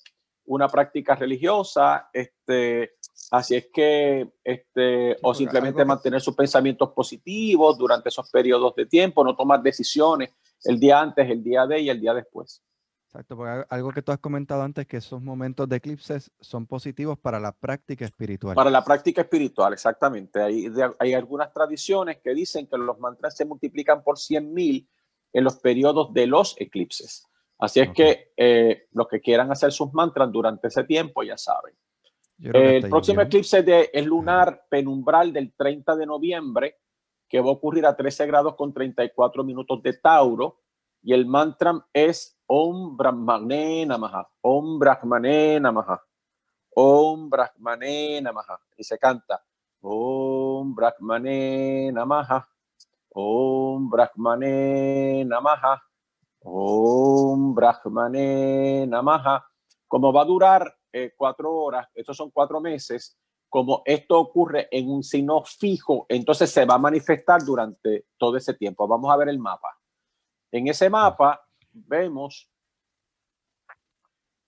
[0.46, 2.96] una práctica religiosa, este,
[3.30, 9.24] así es que, este, o simplemente mantener sus pensamientos positivos durante esos periodos de tiempo,
[9.24, 10.30] no tomar decisiones
[10.64, 12.62] el día antes, el día de y el día después.
[13.10, 17.18] Exacto, porque algo que tú has comentado antes, que esos momentos de eclipses son positivos
[17.18, 18.54] para la práctica espiritual.
[18.54, 20.40] Para la práctica espiritual, exactamente.
[20.40, 24.86] Hay, hay algunas tradiciones que dicen que los mantras se multiplican por 100.000
[25.32, 27.26] en los periodos de los eclipses.
[27.58, 31.74] Así es que eh, los que quieran hacer sus mantras durante ese tiempo ya saben.
[32.38, 36.76] el próximo eclipse de, es lunar penumbral del 30 de noviembre,
[37.28, 40.60] que va a ocurrir a 13 grados con 34 minutos de Tauro.
[41.02, 44.28] Y el mantra es Om Brahmane Namaha.
[44.42, 46.02] Om Brahmane Namaha.
[46.74, 48.60] Om Brahmane Namaha.
[48.76, 49.42] Y se canta
[49.80, 52.46] Om Brahmane Namaha.
[53.14, 55.82] Om Brahmane Namaha.
[56.42, 59.44] Om Brahmane Namaha.
[59.88, 63.16] Como va a durar eh, cuatro horas, estos son cuatro meses,
[63.48, 68.54] como esto ocurre en un signo fijo, entonces se va a manifestar durante todo ese
[68.54, 68.86] tiempo.
[68.86, 69.79] Vamos a ver el mapa.
[70.52, 72.50] En ese mapa vemos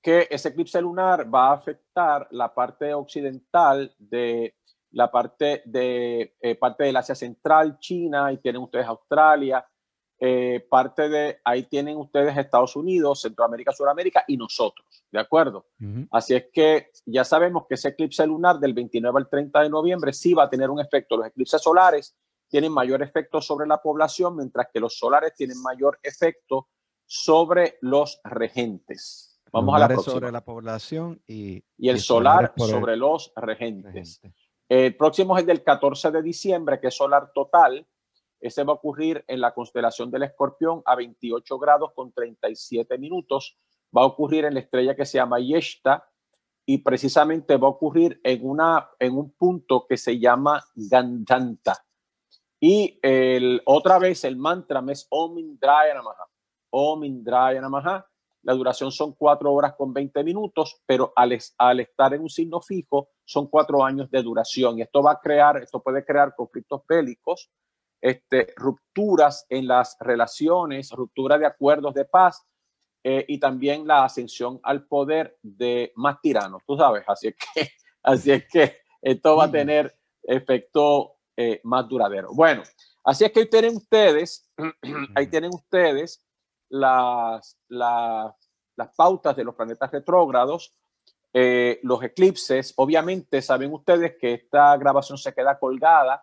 [0.02, 4.56] que ese eclipse lunar va a afectar la parte occidental de
[4.90, 9.64] la parte de eh, parte del Asia Central, China, y tienen ustedes Australia,
[10.24, 15.66] eh, parte de ahí tienen ustedes Estados Unidos, Centroamérica, Suramérica y nosotros, ¿de acuerdo?
[16.10, 20.12] Así es que ya sabemos que ese eclipse lunar del 29 al 30 de noviembre
[20.12, 21.16] sí va a tener un efecto.
[21.16, 22.14] Los eclipses solares
[22.52, 26.68] tienen mayor efecto sobre la población, mientras que los solares tienen mayor efecto
[27.06, 29.40] sobre los regentes.
[29.50, 30.14] Vamos a la próxima.
[30.14, 34.20] sobre la población y, y el solar sobre los regentes.
[34.68, 37.86] El próximo es el del 14 de diciembre, que es solar total
[38.42, 43.56] ese va a ocurrir en la constelación del escorpión a 28 grados con 37 minutos.
[43.96, 46.08] Va a ocurrir en la estrella que se llama Yeshta
[46.66, 51.84] y precisamente va a ocurrir en, una, en un punto que se llama Gandanta.
[52.64, 56.28] Y el, otra vez el mantra es Om Indraya Namaha.
[56.70, 58.06] Om Indraya Namaha.
[58.42, 62.60] La duración son cuatro horas con 20 minutos, pero al, al estar en un signo
[62.60, 64.78] fijo son cuatro años de duración.
[64.78, 67.50] Y esto va a crear, esto puede crear conflictos bélicos
[68.00, 72.44] este, rupturas en las relaciones, ruptura de acuerdos de paz
[73.02, 77.68] eh, y también la ascensión al poder de más tiranos, tú sabes, así es que,
[78.02, 82.30] así es que esto va a tener efecto eh, más duradero.
[82.32, 82.62] Bueno,
[83.04, 84.50] así es que ahí tienen ustedes,
[85.14, 86.24] ahí tienen ustedes
[86.68, 88.34] las, las,
[88.96, 90.74] pautas de los planetas retrógrados,
[91.32, 92.74] eh, los eclipses.
[92.76, 96.22] Obviamente, saben ustedes que esta grabación se queda colgada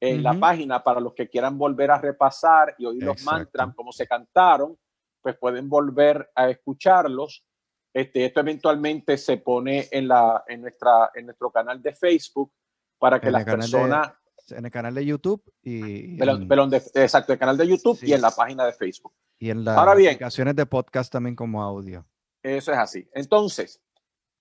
[0.00, 3.90] en la página para los que quieran volver a repasar y oír los mantras como
[3.90, 4.78] se cantaron,
[5.22, 7.44] pues pueden volver a escucharlos.
[7.92, 12.52] Este, esto eventualmente se pone en, la, en, nuestra, en nuestro canal de Facebook
[12.98, 14.12] para que las personas...
[14.50, 16.20] en el canal de YouTube y...
[16.94, 19.12] exacto, el canal de YouTube y en la página de Facebook.
[19.38, 22.06] Y en las aplicaciones de podcast también como audio.
[22.42, 23.08] Eso es así.
[23.14, 23.80] Entonces,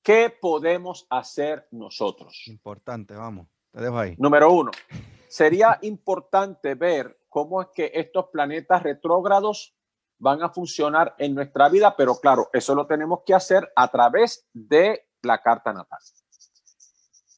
[0.02, 2.44] ¿qué podemos hacer nosotros?
[2.48, 3.48] Importante, vamos.
[3.72, 4.16] Te dejo ahí.
[4.18, 4.72] Número uno,
[5.28, 9.76] sería importante ver cómo es que estos planetas retrógrados
[10.20, 14.48] van a funcionar en nuestra vida, pero claro, eso lo tenemos que hacer a través
[14.54, 16.00] de la carta natal.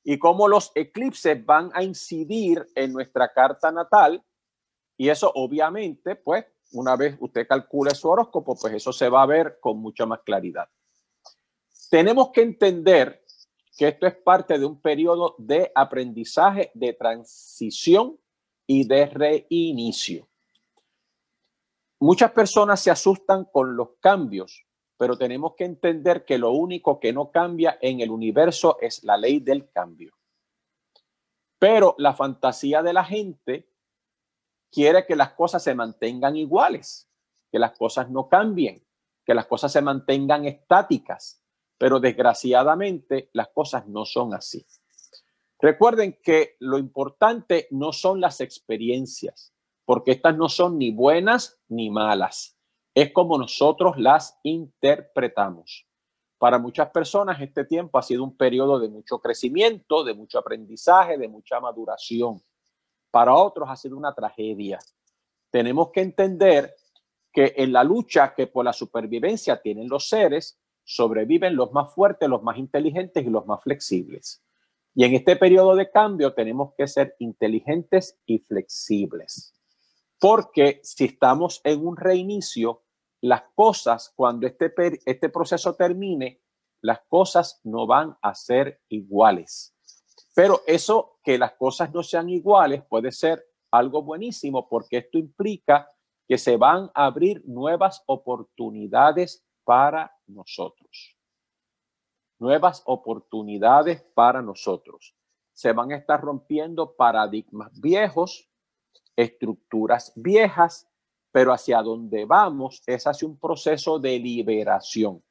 [0.07, 4.23] Y cómo los eclipses van a incidir en nuestra carta natal
[4.97, 9.25] Y eso obviamente, pues, una vez usted calcule su horóscopo, pues eso se va a
[9.25, 10.69] ver con mucha más claridad.
[11.89, 13.25] Tenemos que entender
[13.77, 18.17] que esto es parte de un periodo de aprendizaje, de transición
[18.65, 20.29] y de reinicio.
[21.99, 24.65] Muchas personas se asustan con los cambios,
[24.97, 29.17] pero tenemos que entender que lo único que no cambia en el universo es la
[29.17, 30.13] ley del cambio.
[31.59, 33.69] Pero la fantasía de la gente
[34.71, 37.09] quiere que las cosas se mantengan iguales,
[37.51, 38.85] que las cosas no cambien,
[39.25, 41.41] que las cosas se mantengan estáticas,
[41.77, 44.65] pero desgraciadamente las cosas no son así.
[45.59, 49.53] Recuerden que lo importante no son las experiencias,
[49.85, 52.54] porque estas no son ni buenas ni malas.
[52.95, 55.85] Es como nosotros las interpretamos.
[56.37, 61.17] Para muchas personas este tiempo ha sido un periodo de mucho crecimiento, de mucho aprendizaje,
[61.17, 62.41] de mucha maduración.
[63.11, 64.79] Para otros ha sido una tragedia.
[65.49, 66.73] Tenemos que entender
[67.33, 72.29] que en la lucha que por la supervivencia tienen los seres, sobreviven los más fuertes,
[72.29, 74.41] los más inteligentes y los más flexibles.
[74.93, 79.53] Y en este periodo de cambio tenemos que ser inteligentes y flexibles.
[80.17, 82.84] Porque si estamos en un reinicio,
[83.25, 84.71] las cosas, cuando este,
[85.05, 86.41] este proceso termine,
[86.81, 89.75] las cosas no van a ser iguales.
[90.35, 95.89] Pero eso, que las cosas no sean iguales, puede ser algo buenísimo porque esto implica
[96.27, 101.17] que se van a abrir nuevas oportunidades para nosotros.
[102.37, 105.15] Nuevas oportunidades para nosotros.
[105.51, 108.47] Se van a estar rompiendo paradigmas viejos,
[109.15, 110.87] estructuras viejas,
[111.35, 115.21] pero hacia donde vamos es hacia un proceso de liberación,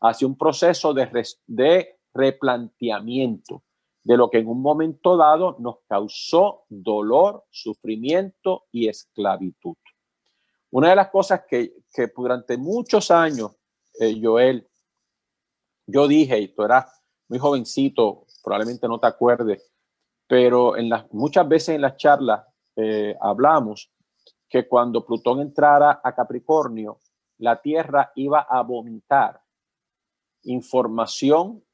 [0.00, 3.62] hacia un proceso de, replanteamiento
[4.02, 9.76] de lo que en un momento dado nos causó dolor, sufrimiento y esclavitud.
[10.70, 13.54] Una de las cosas que, que durante muchos años,
[14.00, 14.66] eh, Joel,
[15.86, 16.86] yo dije, y tú eras
[17.28, 19.70] muy jovencito, probablemente no te acuerdes,
[20.26, 22.46] pero en las, muchas veces en las charlas
[22.76, 23.93] eh, hablamos
[24.54, 27.00] que cuando Plutón entrara a Capricornio,
[27.38, 29.42] la Tierra iba a vomitar
[30.44, 31.64] información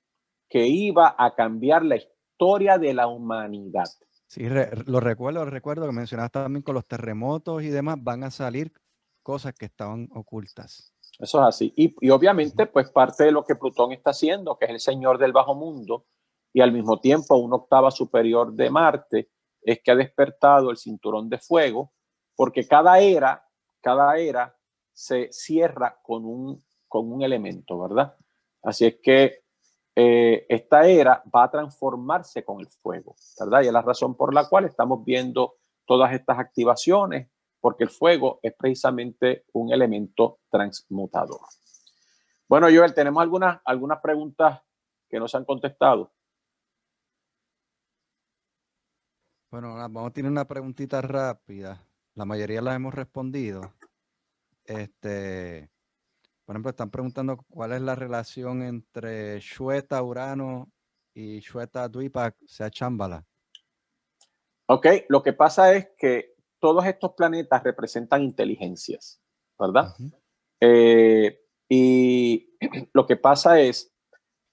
[0.48, 3.84] que iba a cambiar la historia de la humanidad.
[4.28, 4.46] Sí,
[4.86, 8.72] lo recuerdo, lo recuerdo que mencionaste también con los terremotos y demás, van a salir
[9.22, 10.94] cosas que estaban ocultas.
[11.18, 11.74] Eso es así.
[11.76, 15.18] Y, y, obviamente, pues parte de lo que Plutón está haciendo, que es el señor
[15.18, 16.06] del bajo mundo,
[16.50, 19.28] y al mismo tiempo una octava superior de Marte,
[19.60, 21.92] es que ha despertado el cinturón de fuego,
[22.40, 23.46] porque cada era,
[23.82, 24.56] cada era
[24.94, 28.16] se cierra con un, con un elemento, ¿verdad?
[28.62, 29.42] Así es que
[29.94, 33.60] eh, esta era va a transformarse con el fuego, ¿verdad?
[33.60, 37.28] Y es la razón por la cual estamos viendo todas estas activaciones,
[37.60, 41.42] porque el fuego es precisamente un elemento transmutador.
[42.48, 44.62] Bueno, Joel, tenemos algunas, algunas preguntas
[45.10, 46.10] que nos han contestado.
[49.50, 51.84] Bueno, vamos a tener una preguntita rápida.
[52.20, 53.62] La mayoría las hemos respondido.
[54.66, 55.70] Este,
[56.44, 60.70] por ejemplo, están preguntando cuál es la relación entre Shweta Urano
[61.14, 63.24] y Shweta Dwipa, sea Chambala.
[64.66, 69.22] Ok, lo que pasa es que todos estos planetas representan inteligencias,
[69.58, 69.94] ¿verdad?
[70.60, 71.40] Eh,
[71.70, 72.54] y
[72.92, 73.94] lo que pasa es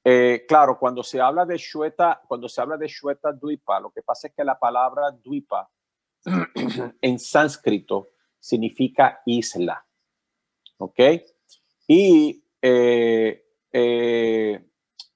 [0.05, 4.03] eh, claro, cuando se habla de Shweta, cuando se habla de Shweta Dwipa, lo que
[4.03, 5.69] pasa es que la palabra Dwipa
[7.01, 9.85] en sánscrito significa isla.
[10.77, 10.99] ¿Ok?
[11.87, 14.69] Y eh, eh,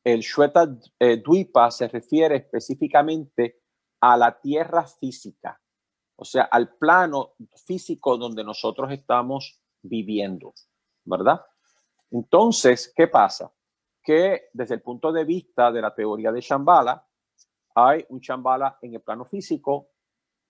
[0.04, 3.62] el Shweta Dwipa se refiere específicamente
[4.00, 5.62] a la tierra física,
[6.16, 10.54] o sea, al plano físico donde nosotros estamos viviendo,
[11.06, 11.46] ¿verdad?
[12.10, 13.54] Entonces, ¿qué pasa?
[14.04, 17.06] que desde el punto de vista de la teoría de Shambhala,
[17.76, 19.91] hay un Shambhala en el plano físico,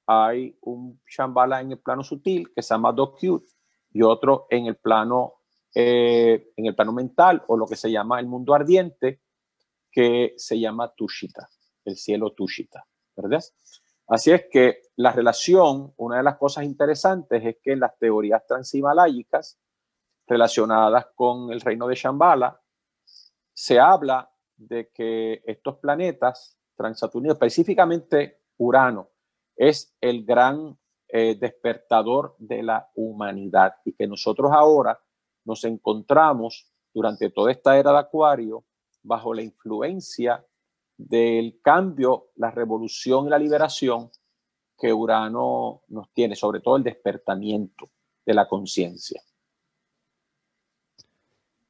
[0.06, 3.44] hay un Shambhala en el plano sutil que se llama Dokyut
[3.94, 5.36] y otro en el plano
[5.74, 9.22] eh, en el plano mental o lo que se llama el mundo ardiente
[9.90, 11.50] que se llama Tushita,
[11.86, 13.42] el cielo Tushita, ¿verdad?
[14.08, 19.58] Así es que la relación, una de las cosas interesantes es que las teorías transhimalayicas
[20.28, 22.60] relacionadas con el reino de Shambhala
[23.54, 29.10] se habla de que estos planetas transaturninos, específicamente Urano,
[29.56, 35.00] es el gran eh, despertador de la humanidad y que nosotros ahora
[35.46, 38.64] nos encontramos durante toda esta era de Acuario
[39.04, 40.46] bajo la influencia
[40.98, 44.12] del cambio, la revolución y la liberación
[44.78, 47.90] que Urano nos tiene, sobre todo el despertamiento
[48.26, 49.22] de la conciencia.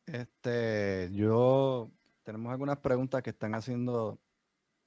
[0.06, 1.90] Este, yo
[2.24, 4.20] tenemos algunas preguntas que están haciendo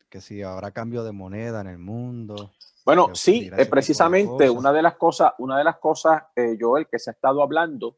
[0.09, 2.53] que si habrá cambio de moneda en el mundo.
[2.85, 6.99] Bueno, sí, eh, precisamente una de las cosas, una de las cosas, eh, Joel, que
[6.99, 7.97] se ha estado hablando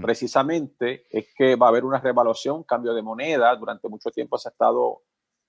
[0.00, 3.54] precisamente es que va a haber una revaluación, cambio de moneda.
[3.56, 5.02] Durante mucho tiempo se ha estado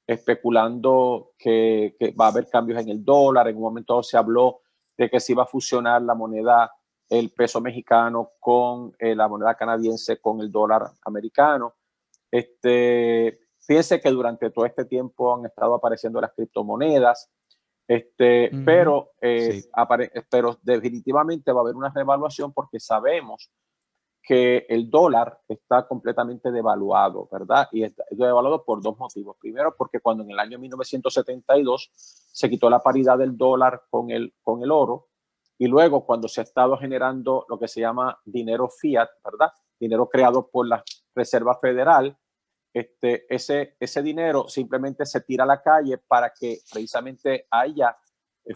[0.07, 3.47] especulando que, va a haber cambios en el dólar.
[3.47, 4.61] En un momento se habló
[4.97, 6.71] de que se iba a fusionar la moneda,
[7.07, 11.75] el peso mexicano con eh, la moneda canadiense con el dólar americano.
[12.31, 17.29] Este, fíjense que durante todo este tiempo han estado apareciendo las criptomonedas.
[17.87, 19.63] Este, pero, eh,
[20.29, 23.51] pero definitivamente va a haber una revaluación porque sabemos
[24.23, 27.67] que el dólar está completamente devaluado, ¿verdad?
[27.71, 29.37] Y está devaluado por dos motivos.
[29.39, 34.33] Primero, porque cuando en el año 1972 se quitó la paridad del dólar con el,
[34.41, 35.09] con el oro,
[35.57, 39.51] y luego cuando se ha estado generando lo que se llama dinero fiat, ¿verdad?
[39.79, 40.83] Dinero creado por la
[41.13, 42.17] Reserva Federal,
[42.75, 47.97] este, ese, ese dinero simplemente se tira a la calle para que precisamente haya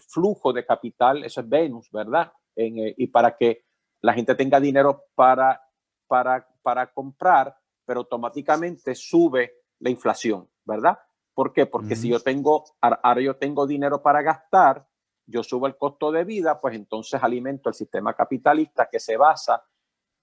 [0.08, 2.30] flujo de capital, eso es Venus, ¿verdad?
[2.54, 3.64] Eh, y para que
[4.02, 5.58] la gente tenga dinero para,
[6.06, 7.56] para, para comprar,
[7.86, 10.98] pero automáticamente sube la inflación, ¿verdad?
[11.32, 11.64] ¿Por qué?
[11.64, 14.86] Porque si yo tengo, ahora yo tengo dinero para gastar,
[15.24, 19.64] yo subo el costo de vida, pues entonces alimento el sistema capitalista que se basa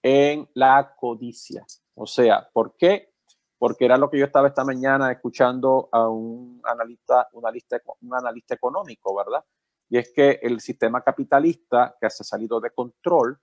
[0.04, 1.66] en la codicia.
[1.96, 3.17] O sea, ¿por qué?
[3.58, 8.14] Porque era lo que yo estaba esta mañana escuchando a un analista, un analista, un
[8.14, 9.44] analista económico, ¿verdad?
[9.90, 13.40] Y es que el sistema capitalista que ha salido de control,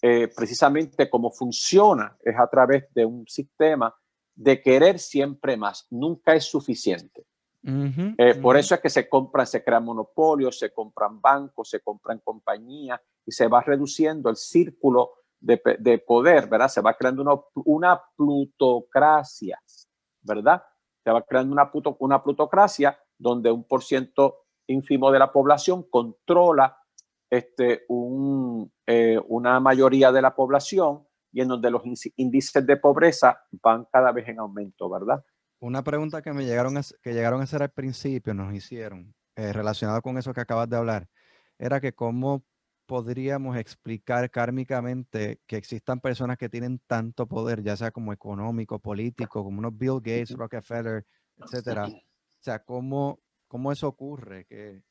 [0.00, 3.94] eh, precisamente como funciona es a través de un sistema
[4.34, 7.24] de querer siempre más, nunca es suficiente.
[7.64, 12.18] Eh, por eso es que se compran, se crean monopolios, se compran bancos, se compran
[12.18, 15.12] compañías y se va reduciendo el círculo
[15.42, 16.68] de, de poder, ¿verdad?
[16.68, 19.60] Se va creando una, una, plutocracia,
[20.22, 20.62] ¿verdad?
[21.02, 26.78] Se va creando una, una plutocracia donde un por ciento ínfimo de la población controla
[27.28, 31.82] este, un, eh, una mayoría de la población y en donde los
[32.16, 35.24] índices de pobreza van cada vez en aumento, ¿verdad?
[35.60, 39.52] Una pregunta que me llegaron a, que llegaron a hacer al principio, nos hicieron, eh,
[39.52, 41.08] relacionado con eso que acabas de hablar,
[41.58, 42.44] era que cómo
[42.92, 49.42] podríamos explicar kármicamente que existan personas que tienen tanto poder, ya sea como económico, político,
[49.42, 51.06] como unos Bill Gates, Rockefeller,
[51.38, 51.86] etcétera.
[51.86, 54.82] O sea, cómo, cómo eso ocurre, que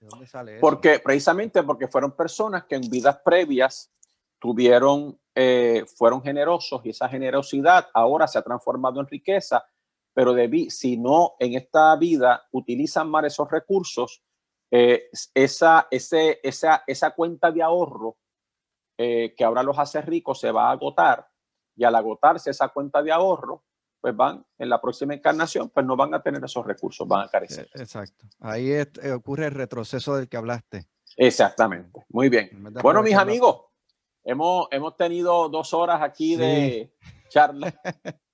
[0.00, 0.62] ¿De dónde sale eso?
[0.62, 3.92] Porque precisamente porque fueron personas que en vidas previas
[4.38, 9.66] tuvieron, eh, fueron generosos y esa generosidad ahora se ha transformado en riqueza,
[10.14, 14.22] pero de, si no en esta vida utilizan mal esos recursos,
[14.70, 18.16] eh, esa, ese, esa, esa cuenta de ahorro
[18.96, 21.26] eh, que ahora los hace ricos se va a agotar
[21.74, 23.64] y al agotarse esa cuenta de ahorro,
[24.00, 27.28] pues van en la próxima encarnación, pues no van a tener esos recursos, van a
[27.28, 27.68] carecer.
[27.74, 28.26] E, exacto.
[28.40, 30.86] Ahí eh, ocurre el retroceso del que hablaste.
[31.16, 32.04] Exactamente.
[32.10, 32.50] Muy bien.
[32.82, 33.62] Bueno, mis amigos,
[34.22, 36.94] hemos, hemos tenido dos horas aquí de
[37.28, 37.72] charla.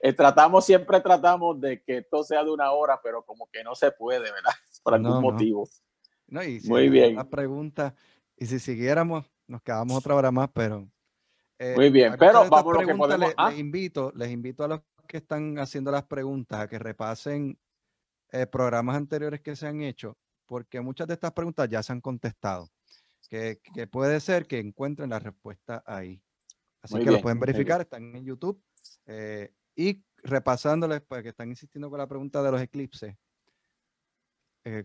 [0.00, 3.74] Eh, tratamos, siempre tratamos de que esto sea de una hora, pero como que no
[3.74, 4.52] se puede, ¿verdad?
[4.82, 5.68] Por algún motivo.
[6.26, 7.16] Muy bien.
[7.16, 7.94] La pregunta,
[8.36, 10.88] y si siguiéramos, nos quedamos otra hora más, pero
[11.58, 13.18] eh, Muy bien, pero vamos a que podemos.
[13.18, 17.58] Les, les, invito, les invito a los que están haciendo las preguntas a que repasen
[18.32, 20.16] eh, programas anteriores que se han hecho,
[20.46, 22.68] porque muchas de estas preguntas ya se han contestado.
[23.30, 26.20] Que, que puede ser que encuentren la respuesta ahí.
[26.82, 28.60] Así que lo pueden verificar, están en YouTube.
[29.06, 33.16] Eh, y repasándoles, pues que están insistiendo con la pregunta de los eclipses.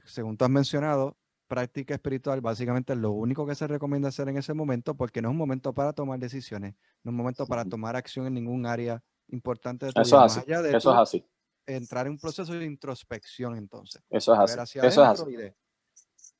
[0.05, 1.17] según tú has mencionado,
[1.49, 5.29] práctica espiritual básicamente es lo único que se recomienda hacer en ese momento porque no
[5.29, 8.65] es un momento para tomar decisiones, no es un momento para tomar acción en ningún
[8.65, 10.25] área importante de tu eso vida.
[10.27, 10.51] Es así.
[10.75, 11.25] eso es así.
[11.65, 14.01] Entrar en un proceso de introspección entonces.
[14.09, 14.79] Eso es así.
[14.79, 15.25] Eso es así.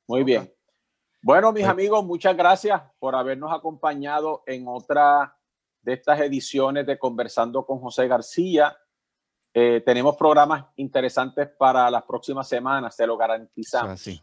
[0.06, 0.52] Muy bien.
[1.22, 5.36] Bueno, mis pues amigos, muchas gracias por habernos acompañado en otra
[5.82, 8.76] de estas ediciones de Conversando con José García.
[9.52, 13.92] Eh, tenemos programas interesantes para las próximas semanas, se lo garantizamos.
[13.92, 14.20] Así.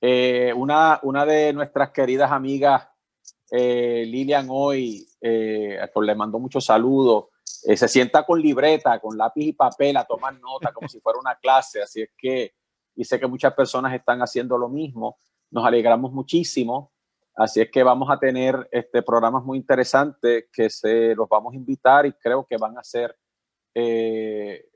[0.00, 2.88] Eh, una, una de nuestras queridas amigas,
[3.50, 7.26] eh, Lilian, hoy, eh, le mando muchos saludos,
[7.64, 11.18] eh, se sienta con libreta, con lápiz y papel a tomar nota como si fuera
[11.18, 12.54] una clase, así es que,
[12.94, 15.18] y sé que muchas personas están haciendo lo mismo,
[15.50, 16.92] nos alegramos muchísimo,
[17.40, 21.56] así es que vamos a tener este, programas muy interesantes que se los vamos a
[21.56, 23.16] invitar y creo que van a ser
[23.74, 24.68] eh,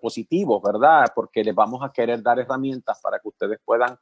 [0.00, 1.12] positivos, ¿verdad?
[1.14, 3.96] Porque les vamos a querer dar herramientas para que ustedes puedan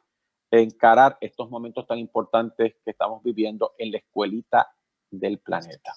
[0.51, 4.75] encarar estos momentos tan importantes que estamos viviendo en la escuelita
[5.11, 5.93] del planeta.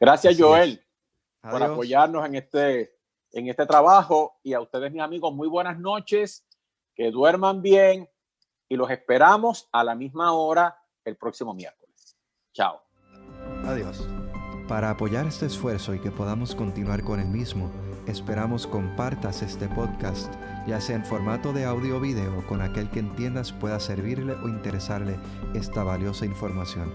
[0.00, 0.84] Gracias, Joel,
[1.40, 2.96] por apoyarnos en este,
[3.30, 6.44] en este trabajo y a ustedes, mis amigos, muy buenas noches,
[6.96, 8.10] que duerman bien
[8.68, 10.76] y los esperamos a la misma hora
[11.06, 12.16] el próximo miércoles.
[12.52, 12.82] Chao.
[13.64, 14.06] Adiós.
[14.68, 17.70] Para apoyar este esfuerzo y que podamos continuar con el mismo,
[18.06, 20.32] esperamos compartas este podcast,
[20.66, 24.48] ya sea en formato de audio o video, con aquel que entiendas pueda servirle o
[24.48, 25.16] interesarle
[25.54, 26.90] esta valiosa información.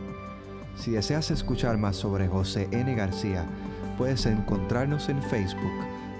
[0.75, 2.93] Si deseas escuchar más sobre José N.
[2.95, 3.45] García,
[3.97, 5.71] puedes encontrarnos en Facebook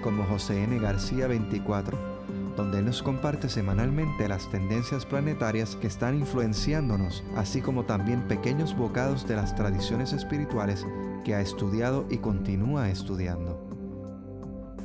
[0.02, 0.78] como José N.
[0.78, 2.11] García 24
[2.56, 9.26] donde nos comparte semanalmente las tendencias planetarias que están influenciándonos, así como también pequeños bocados
[9.26, 10.86] de las tradiciones espirituales
[11.24, 13.68] que ha estudiado y continúa estudiando.